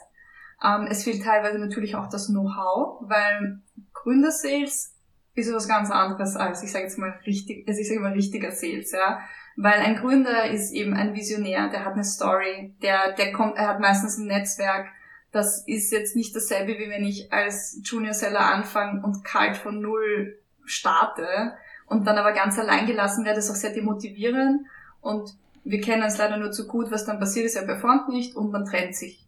ähm, 0.64 0.88
es 0.90 1.04
fehlt 1.04 1.24
teilweise 1.24 1.60
natürlich 1.60 1.96
auch 1.96 2.10
das 2.10 2.28
Know-how, 2.28 3.02
weil 3.08 3.62
Gründersales 3.94 4.96
ist 5.36 5.54
was 5.54 5.68
ganz 5.68 5.92
anderes 5.92 6.36
als, 6.36 6.64
ich 6.64 6.72
sage 6.72 6.86
jetzt 6.86 6.98
mal 6.98 7.20
richtig, 7.26 7.68
es 7.68 7.80
ist 7.80 7.90
immer 7.90 8.14
richtiger 8.14 8.52
Sales, 8.52 8.92
ja. 8.92 9.20
Weil 9.56 9.80
ein 9.80 9.96
Gründer 9.96 10.50
ist 10.50 10.72
eben 10.72 10.94
ein 10.96 11.14
Visionär, 11.14 11.70
der 11.70 11.86
hat 11.86 11.94
eine 11.94 12.04
Story, 12.04 12.74
der, 12.82 13.14
der 13.14 13.32
kommt, 13.32 13.56
er 13.56 13.68
hat 13.68 13.80
meistens 13.80 14.18
ein 14.18 14.28
Netzwerk. 14.28 14.88
Das 15.32 15.68
ist 15.68 15.92
jetzt 15.92 16.16
nicht 16.16 16.36
dasselbe, 16.36 16.74
wie 16.80 16.90
wenn 16.90 17.06
ich 17.06 17.32
als 17.32 17.80
Junior 17.84 18.14
Seller 18.14 18.42
anfange 18.42 19.04
und 19.04 19.24
kalt 19.24 19.58
von 19.58 19.80
null 19.82 20.40
starte 20.66 21.54
und 21.86 22.08
dann 22.08 22.18
aber 22.18 22.34
ganz 22.34 22.58
allein 22.58 22.86
gelassen 22.86 23.26
werde, 23.26 23.40
ist 23.40 23.52
auch 23.52 23.56
sehr 23.56 23.74
demotivierend. 23.74 24.66
Und 25.02 25.36
wir 25.64 25.82
kennen 25.82 26.04
es 26.04 26.18
leider 26.18 26.38
nur 26.38 26.52
zu 26.52 26.68
gut, 26.68 26.92
was 26.92 27.06
dann 27.06 27.20
passiert 27.20 27.46
ist, 27.46 27.56
er 27.56 27.66
performt 27.66 28.10
nicht 28.10 28.36
und 28.36 28.52
man 28.52 28.66
trennt 28.66 28.96
sich. 28.96 29.28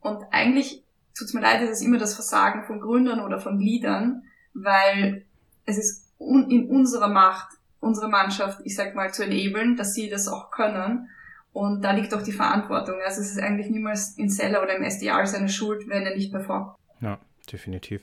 Und 0.00 0.22
eigentlich 0.30 0.84
tut's 1.16 1.34
mir 1.34 1.40
leid, 1.40 1.62
ist 1.62 1.70
es 1.70 1.82
immer 1.82 1.98
das 1.98 2.14
Versagen 2.14 2.64
von 2.64 2.80
Gründern 2.80 3.20
oder 3.20 3.40
von 3.40 3.58
Leadern, 3.58 4.24
weil 4.54 5.24
es 5.66 5.78
ist 5.78 6.08
in 6.18 6.68
unserer 6.70 7.08
Macht, 7.08 7.48
unsere 7.80 8.08
Mannschaft, 8.08 8.60
ich 8.64 8.76
sag 8.76 8.94
mal, 8.94 9.12
zu 9.12 9.24
enablen, 9.24 9.76
dass 9.76 9.94
sie 9.94 10.08
das 10.08 10.28
auch 10.28 10.50
können. 10.50 11.08
Und 11.52 11.82
da 11.82 11.92
liegt 11.92 12.14
auch 12.14 12.22
die 12.22 12.32
Verantwortung. 12.32 12.96
Also 13.04 13.20
es 13.20 13.32
ist 13.32 13.40
eigentlich 13.40 13.70
niemals 13.70 14.16
in 14.16 14.28
Seller 14.28 14.62
oder 14.62 14.76
im 14.76 14.82
SDR 14.82 15.26
seine 15.26 15.48
Schuld, 15.48 15.88
wenn 15.88 16.04
er 16.04 16.14
nicht 16.14 16.30
performt. 16.30 16.76
Ja 17.00 17.18
definitiv. 17.52 18.02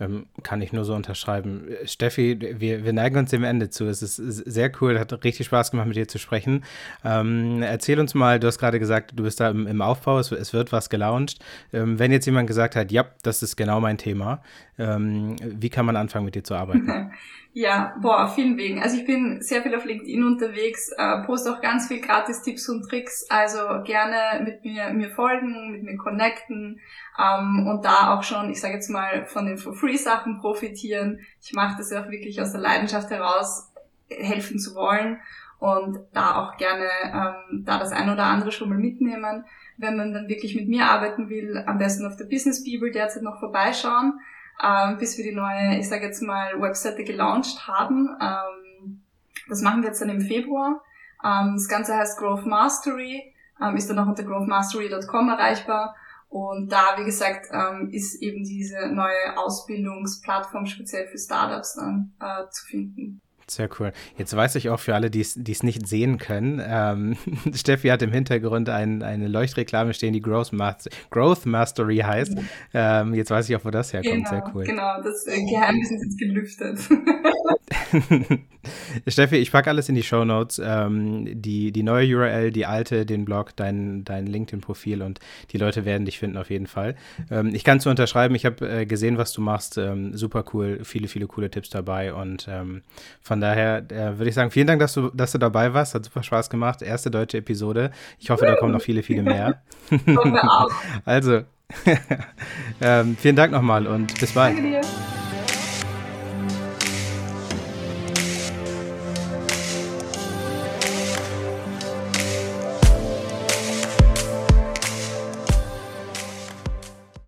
Ähm, 0.00 0.26
kann 0.42 0.60
ich 0.62 0.72
nur 0.72 0.84
so 0.84 0.94
unterschreiben. 0.94 1.68
Steffi, 1.84 2.38
wir, 2.58 2.84
wir 2.84 2.92
neigen 2.92 3.16
uns 3.16 3.30
dem 3.30 3.44
Ende 3.44 3.70
zu. 3.70 3.86
Es 3.86 4.02
ist 4.02 4.16
sehr 4.16 4.70
cool, 4.80 4.98
hat 4.98 5.12
richtig 5.24 5.46
Spaß 5.46 5.70
gemacht, 5.70 5.86
mit 5.86 5.96
dir 5.96 6.08
zu 6.08 6.18
sprechen. 6.18 6.64
Ähm, 7.04 7.62
erzähl 7.62 7.98
uns 8.00 8.14
mal, 8.14 8.40
du 8.40 8.46
hast 8.46 8.58
gerade 8.58 8.78
gesagt, 8.78 9.12
du 9.14 9.22
bist 9.24 9.40
da 9.40 9.50
im, 9.50 9.66
im 9.66 9.82
Aufbau, 9.82 10.18
es, 10.18 10.32
es, 10.32 10.52
wird 10.52 10.72
was 10.72 10.90
gelauncht. 10.90 11.38
Ähm, 11.72 11.98
wenn 11.98 12.12
jetzt 12.12 12.26
jemand 12.26 12.46
gesagt 12.46 12.76
hat, 12.76 12.92
ja, 12.92 13.06
das 13.22 13.42
ist 13.42 13.56
genau 13.56 13.80
mein 13.80 13.98
Thema, 13.98 14.42
ähm, 14.78 15.36
wie 15.42 15.70
kann 15.70 15.86
man 15.86 15.96
anfangen, 15.96 16.24
mit 16.24 16.34
dir 16.34 16.44
zu 16.44 16.54
arbeiten? 16.54 17.12
Ja, 17.54 17.94
boah, 18.00 18.24
auf 18.24 18.34
vielen 18.34 18.56
Wegen. 18.56 18.82
Also 18.82 18.96
ich 18.96 19.04
bin 19.04 19.42
sehr 19.42 19.60
viel 19.60 19.74
auf 19.74 19.84
LinkedIn 19.84 20.24
unterwegs, 20.24 20.90
äh, 20.96 21.22
poste 21.26 21.52
auch 21.52 21.60
ganz 21.60 21.86
viel 21.86 22.00
Gratis-Tipps 22.00 22.66
und 22.70 22.88
Tricks. 22.88 23.26
Also 23.28 23.58
gerne 23.84 24.42
mit 24.42 24.64
mir, 24.64 24.90
mir 24.94 25.10
folgen, 25.10 25.70
mit 25.70 25.82
mir 25.82 25.98
connecten 25.98 26.80
ähm, 27.18 27.66
und 27.68 27.84
da 27.84 28.14
auch 28.14 28.22
schon, 28.22 28.50
ich 28.50 28.58
sage 28.58 28.74
jetzt 28.74 28.88
mal, 28.88 29.26
von 29.26 29.44
den 29.44 29.58
For-Free-Sachen 29.58 30.40
profitieren. 30.40 31.20
Ich 31.42 31.52
mache 31.52 31.76
das 31.76 31.90
ja 31.90 32.02
auch 32.02 32.08
wirklich 32.08 32.40
aus 32.40 32.52
der 32.52 32.62
Leidenschaft 32.62 33.10
heraus, 33.10 33.70
helfen 34.08 34.58
zu 34.58 34.74
wollen 34.74 35.20
und 35.58 35.98
da 36.14 36.36
auch 36.36 36.56
gerne 36.56 36.88
ähm, 37.04 37.64
da 37.66 37.78
das 37.78 37.92
ein 37.92 38.08
oder 38.08 38.24
andere 38.24 38.50
schon 38.50 38.70
mal 38.70 38.78
mitnehmen. 38.78 39.44
Wenn 39.76 39.98
man 39.98 40.14
dann 40.14 40.28
wirklich 40.28 40.54
mit 40.54 40.68
mir 40.68 40.86
arbeiten 40.86 41.28
will, 41.28 41.62
am 41.66 41.76
besten 41.76 42.06
auf 42.06 42.16
der 42.16 42.24
Business 42.24 42.64
Bibel 42.64 42.90
derzeit 42.90 43.22
noch 43.22 43.40
vorbeischauen 43.40 44.20
ähm, 44.62 44.98
bis 44.98 45.16
wir 45.18 45.24
die 45.24 45.34
neue, 45.34 45.78
ich 45.78 45.88
sage 45.88 46.06
jetzt 46.06 46.22
mal, 46.22 46.60
Webseite 46.60 47.04
gelauncht 47.04 47.66
haben. 47.66 48.08
Ähm, 48.20 49.02
das 49.48 49.60
machen 49.62 49.82
wir 49.82 49.88
jetzt 49.88 50.00
dann 50.00 50.10
im 50.10 50.20
Februar. 50.20 50.82
Ähm, 51.24 51.54
das 51.54 51.68
Ganze 51.68 51.96
heißt 51.96 52.18
Growth 52.18 52.46
Mastery, 52.46 53.34
ähm, 53.60 53.76
ist 53.76 53.90
dann 53.90 53.98
auch 53.98 54.06
unter 54.06 54.22
growthmastery.com 54.22 55.28
erreichbar. 55.28 55.96
Und 56.28 56.72
da, 56.72 56.96
wie 56.96 57.04
gesagt, 57.04 57.48
ähm, 57.52 57.90
ist 57.92 58.22
eben 58.22 58.42
diese 58.42 58.88
neue 58.88 59.36
Ausbildungsplattform 59.36 60.64
speziell 60.64 61.06
für 61.06 61.18
Startups 61.18 61.74
dann 61.74 62.14
äh, 62.20 62.48
zu 62.50 62.64
finden. 62.66 63.20
Sehr 63.46 63.68
cool. 63.78 63.92
Jetzt 64.16 64.34
weiß 64.34 64.54
ich 64.56 64.68
auch 64.68 64.80
für 64.80 64.94
alle, 64.94 65.10
die 65.10 65.20
es 65.20 65.62
nicht 65.62 65.86
sehen 65.86 66.18
können, 66.18 66.62
ähm, 66.64 67.16
Steffi 67.54 67.88
hat 67.88 68.02
im 68.02 68.12
Hintergrund 68.12 68.68
ein, 68.68 69.02
eine 69.02 69.28
Leuchtreklame 69.28 69.94
stehen, 69.94 70.12
die 70.12 70.20
Growth, 70.20 70.52
Master, 70.52 70.90
Growth 71.10 71.46
Mastery 71.46 71.98
heißt. 71.98 72.36
Ähm, 72.74 73.14
jetzt 73.14 73.30
weiß 73.30 73.48
ich 73.48 73.56
auch, 73.56 73.64
wo 73.64 73.70
das 73.70 73.92
herkommt. 73.92 74.26
Genau, 74.26 74.30
Sehr 74.30 74.52
cool. 74.54 74.64
Genau, 74.64 75.02
das 75.02 75.26
äh, 75.26 75.44
Geheimnis 75.44 75.90
ist 75.90 76.02
jetzt 76.02 76.18
gelüftet. 76.18 76.78
Steffi, 79.06 79.36
ich 79.36 79.50
packe 79.52 79.70
alles 79.70 79.88
in 79.88 79.94
die 79.94 80.02
Show 80.02 80.24
Notes. 80.24 80.60
Ähm, 80.64 81.40
die, 81.40 81.72
die 81.72 81.82
neue 81.82 82.16
URL, 82.16 82.50
die 82.52 82.66
alte, 82.66 83.06
den 83.06 83.24
Blog, 83.24 83.56
dein, 83.56 84.04
dein 84.04 84.26
LinkedIn-Profil 84.26 85.02
und 85.02 85.20
die 85.50 85.58
Leute 85.58 85.84
werden 85.84 86.04
dich 86.04 86.18
finden 86.18 86.36
auf 86.36 86.50
jeden 86.50 86.66
Fall. 86.66 86.94
Ähm, 87.30 87.54
ich 87.54 87.64
kann 87.64 87.78
es 87.78 87.86
unterschreiben, 87.86 88.34
ich 88.34 88.46
habe 88.46 88.68
äh, 88.68 88.86
gesehen, 88.86 89.18
was 89.18 89.32
du 89.32 89.40
machst. 89.40 89.78
Ähm, 89.78 90.16
super 90.16 90.44
cool, 90.52 90.80
viele, 90.84 91.08
viele 91.08 91.26
coole 91.26 91.50
Tipps 91.50 91.70
dabei 91.70 92.14
und 92.14 92.46
ähm, 92.48 92.82
von 93.20 93.40
daher 93.40 93.78
äh, 93.90 94.18
würde 94.18 94.28
ich 94.28 94.34
sagen, 94.34 94.50
vielen 94.50 94.66
Dank, 94.66 94.80
dass 94.80 94.94
du, 94.94 95.10
dass 95.10 95.32
du 95.32 95.38
dabei 95.38 95.74
warst. 95.74 95.94
Hat 95.94 96.04
super 96.04 96.22
Spaß 96.22 96.50
gemacht. 96.50 96.82
Erste 96.82 97.10
deutsche 97.10 97.38
Episode. 97.38 97.90
Ich 98.18 98.30
hoffe, 98.30 98.46
da 98.46 98.56
kommen 98.56 98.72
noch 98.72 98.82
viele, 98.82 99.02
viele 99.02 99.22
mehr. 99.22 99.62
also, 101.04 101.42
ähm, 102.80 103.16
vielen 103.18 103.36
Dank 103.36 103.52
nochmal 103.52 103.86
und 103.86 104.18
bis 104.20 104.32
bald. 104.32 104.56
Danke 104.56 104.70
dir. 104.70 105.21